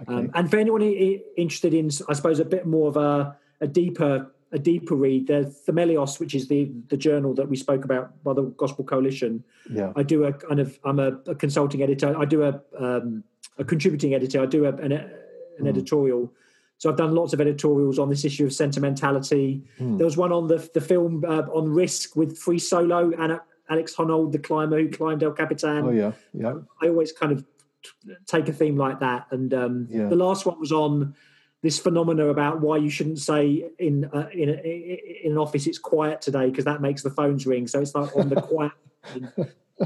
Okay. 0.00 0.12
Um, 0.12 0.30
and 0.34 0.50
for 0.50 0.56
anyone 0.56 0.80
interested 0.82 1.74
in, 1.74 1.90
I 2.08 2.14
suppose, 2.14 2.40
a 2.40 2.44
bit 2.44 2.66
more 2.66 2.88
of 2.88 2.96
a, 2.96 3.36
a 3.60 3.66
deeper 3.66 4.32
a 4.52 4.58
deeper 4.58 4.94
read. 4.94 5.26
There's 5.26 5.64
Themelios, 5.66 6.20
which 6.20 6.34
is 6.34 6.48
the 6.48 6.70
the 6.88 6.96
journal 6.96 7.34
that 7.34 7.48
we 7.48 7.56
spoke 7.56 7.84
about 7.84 8.22
by 8.22 8.34
the 8.34 8.42
Gospel 8.42 8.84
Coalition. 8.84 9.42
Yeah, 9.70 9.92
I 9.96 10.02
do 10.02 10.24
a 10.24 10.32
kind 10.32 10.60
of 10.60 10.78
I'm 10.84 10.98
a, 10.98 11.18
a 11.26 11.34
consulting 11.34 11.82
editor. 11.82 12.16
I 12.16 12.24
do 12.24 12.42
a 12.42 12.60
um, 12.78 13.24
a 13.58 13.64
contributing 13.64 14.14
editor. 14.14 14.42
I 14.42 14.46
do 14.46 14.66
a, 14.66 14.72
an, 14.76 14.92
an 14.92 15.10
mm. 15.60 15.68
editorial. 15.68 16.32
So 16.78 16.90
I've 16.90 16.96
done 16.96 17.14
lots 17.14 17.32
of 17.32 17.40
editorials 17.40 17.98
on 17.98 18.08
this 18.10 18.24
issue 18.24 18.44
of 18.44 18.52
sentimentality. 18.52 19.62
Mm. 19.78 19.98
There 19.98 20.04
was 20.04 20.16
one 20.16 20.32
on 20.32 20.48
the 20.48 20.68
the 20.74 20.80
film 20.80 21.24
uh, 21.26 21.42
on 21.52 21.68
Risk 21.68 22.16
with 22.16 22.36
Free 22.36 22.58
Solo 22.58 23.12
and 23.18 23.40
Alex 23.70 23.94
Honnold, 23.94 24.32
the 24.32 24.38
climber 24.38 24.78
who 24.78 24.90
climbed 24.90 25.22
El 25.22 25.32
Capitan. 25.32 25.84
Oh 25.84 25.90
yeah, 25.90 26.12
yeah. 26.34 26.54
I 26.82 26.88
always 26.88 27.12
kind 27.12 27.32
of 27.32 27.44
take 28.26 28.48
a 28.48 28.52
theme 28.52 28.76
like 28.76 29.00
that. 29.00 29.26
And 29.30 29.52
um, 29.54 29.86
Yeah. 29.90 30.08
the 30.08 30.16
last 30.16 30.46
one 30.46 30.58
was 30.60 30.72
on 30.72 31.14
this 31.62 31.78
phenomena 31.78 32.26
about 32.28 32.60
why 32.60 32.76
you 32.76 32.90
shouldn't 32.90 33.20
say 33.20 33.64
in 33.78 34.04
uh, 34.12 34.28
in, 34.32 34.48
a, 34.48 35.22
in 35.24 35.32
an 35.32 35.38
office 35.38 35.66
it's 35.66 35.78
quiet 35.78 36.20
today 36.20 36.50
because 36.50 36.64
that 36.64 36.80
makes 36.80 37.02
the 37.02 37.10
phones 37.10 37.46
ring. 37.46 37.66
So 37.66 37.80
it's 37.80 37.94
like 37.94 38.14
on 38.16 38.28
the 38.28 38.40
quiet. 38.40 38.72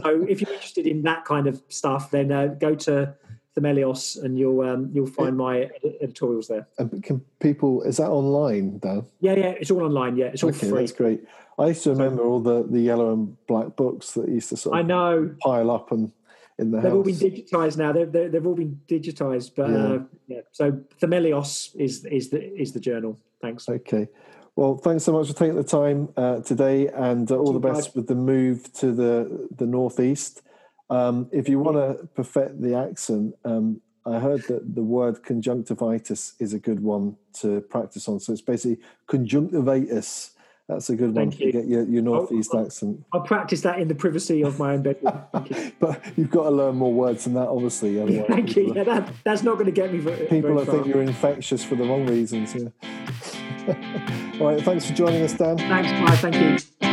so 0.02 0.26
if 0.28 0.40
you're 0.40 0.52
interested 0.52 0.86
in 0.86 1.02
that 1.02 1.24
kind 1.24 1.46
of 1.46 1.62
stuff, 1.68 2.10
then 2.10 2.32
uh, 2.32 2.46
go 2.46 2.74
to 2.74 3.14
Themelios 3.56 4.22
and 4.22 4.38
you'll 4.38 4.60
um, 4.62 4.90
you'll 4.92 5.06
find 5.06 5.36
my 5.36 5.70
editorials 6.00 6.48
there. 6.48 6.66
And 6.78 7.02
can 7.02 7.20
people 7.40 7.82
is 7.82 7.98
that 7.98 8.08
online, 8.08 8.78
Dan? 8.78 9.06
Yeah, 9.20 9.34
yeah, 9.34 9.54
it's 9.60 9.70
all 9.70 9.82
online. 9.82 10.16
Yeah, 10.16 10.26
it's 10.26 10.42
all 10.42 10.50
Okay, 10.50 10.70
free. 10.70 10.80
that's 10.80 10.92
great. 10.92 11.24
I 11.58 11.68
used 11.68 11.84
to 11.84 11.90
remember 11.90 12.22
all 12.22 12.40
the, 12.40 12.64
the 12.64 12.80
yellow 12.80 13.14
and 13.14 13.34
black 13.46 13.76
books 13.76 14.12
that 14.12 14.28
used 14.28 14.50
to 14.50 14.58
sort 14.58 14.76
I 14.76 14.80
of 14.80 14.86
know 14.86 15.34
pile 15.40 15.70
up 15.70 15.90
and 15.90 16.12
in 16.59 16.70
the 16.70 16.80
they've 16.80 16.94
all 16.94 17.02
been 17.02 17.14
digitized 17.14 17.76
now. 17.76 17.92
They've 17.92 18.11
they've, 18.11 18.32
they've 18.32 18.46
all 18.46 18.54
been 18.54 18.80
digitized, 18.88 19.52
but 19.57 19.70
Yeah. 19.70 19.86
uh, 19.86 19.98
yeah. 20.26 20.40
So 20.52 20.72
Themelios 21.00 21.74
is 21.76 22.04
is 22.07 22.30
the 22.30 22.42
is 22.54 22.72
the 22.72 22.80
journal. 22.80 23.18
Thanks. 23.40 23.68
Okay. 23.68 24.09
Well, 24.57 24.78
thanks 24.78 25.04
so 25.04 25.12
much 25.12 25.26
for 25.28 25.34
taking 25.34 25.57
the 25.57 25.64
time 25.64 26.09
uh, 26.16 26.40
today, 26.40 26.88
and 26.88 27.30
uh, 27.30 27.36
all 27.36 27.52
the 27.52 27.59
best 27.59 27.94
with 27.94 28.07
the 28.07 28.14
move 28.14 28.72
to 28.74 28.92
the 28.92 29.48
the 29.54 29.66
northeast. 29.66 30.42
Um, 30.88 31.28
if 31.32 31.48
you 31.48 31.59
want 31.59 31.76
to 31.76 32.07
perfect 32.14 32.62
the 32.62 32.74
accent, 32.74 33.34
um, 33.44 33.82
I 34.07 34.18
heard 34.20 34.42
that 34.44 34.74
the 34.74 34.82
word 34.82 35.22
conjunctivitis 35.24 36.34
is 36.38 36.54
a 36.54 36.59
good 36.59 36.80
one 36.80 37.16
to 37.40 37.61
practice 37.62 38.09
on. 38.09 38.20
So 38.20 38.32
it's 38.32 38.40
basically 38.40 38.78
conjunctivitis. 39.09 40.30
That's 40.68 40.90
a 40.90 40.96
good 40.96 41.14
one 41.14 41.30
Thank 41.30 41.36
to 41.38 41.46
you. 41.46 41.52
get 41.52 41.66
your, 41.68 41.84
your 41.84 42.02
northeast 42.02 42.50
I'll- 42.52 42.66
accent. 42.66 43.04
I'll 43.12 43.20
practice 43.20 43.60
that 43.60 43.78
in 43.78 43.86
the 43.86 43.94
privacy 43.94 44.42
of 44.42 44.58
my 44.58 44.72
own 44.74 44.82
bedroom. 44.82 45.20
You. 45.48 45.72
But 45.78 46.02
you've 46.16 46.30
got 46.30 46.44
to 46.44 46.50
learn 46.50 46.74
more 46.74 46.92
words 46.92 47.24
than 47.24 47.34
that, 47.34 47.46
obviously. 47.48 47.96
Thank 48.28 48.56
you. 48.56 48.72
are- 48.72 48.76
Yeah, 48.76 48.84
that, 48.84 49.12
that's 49.22 49.42
not 49.44 49.54
going 49.54 49.66
to 49.66 49.72
get 49.72 49.92
me 49.92 49.98
very, 50.00 50.26
people 50.26 50.54
very 50.54 50.66
think 50.66 50.86
you're 50.88 51.02
infectious 51.02 51.62
for 51.62 51.76
the 51.76 51.84
wrong 51.84 52.04
reasons. 52.06 52.54
Yeah. 52.54 52.68
All 54.40 54.46
right. 54.48 54.60
Thanks 54.62 54.86
for 54.86 54.92
joining 54.92 55.22
us, 55.22 55.34
Dan. 55.34 55.56
Thanks, 55.58 55.92
Mike. 56.00 56.18
Thank 56.18 56.60
you. 56.82 56.86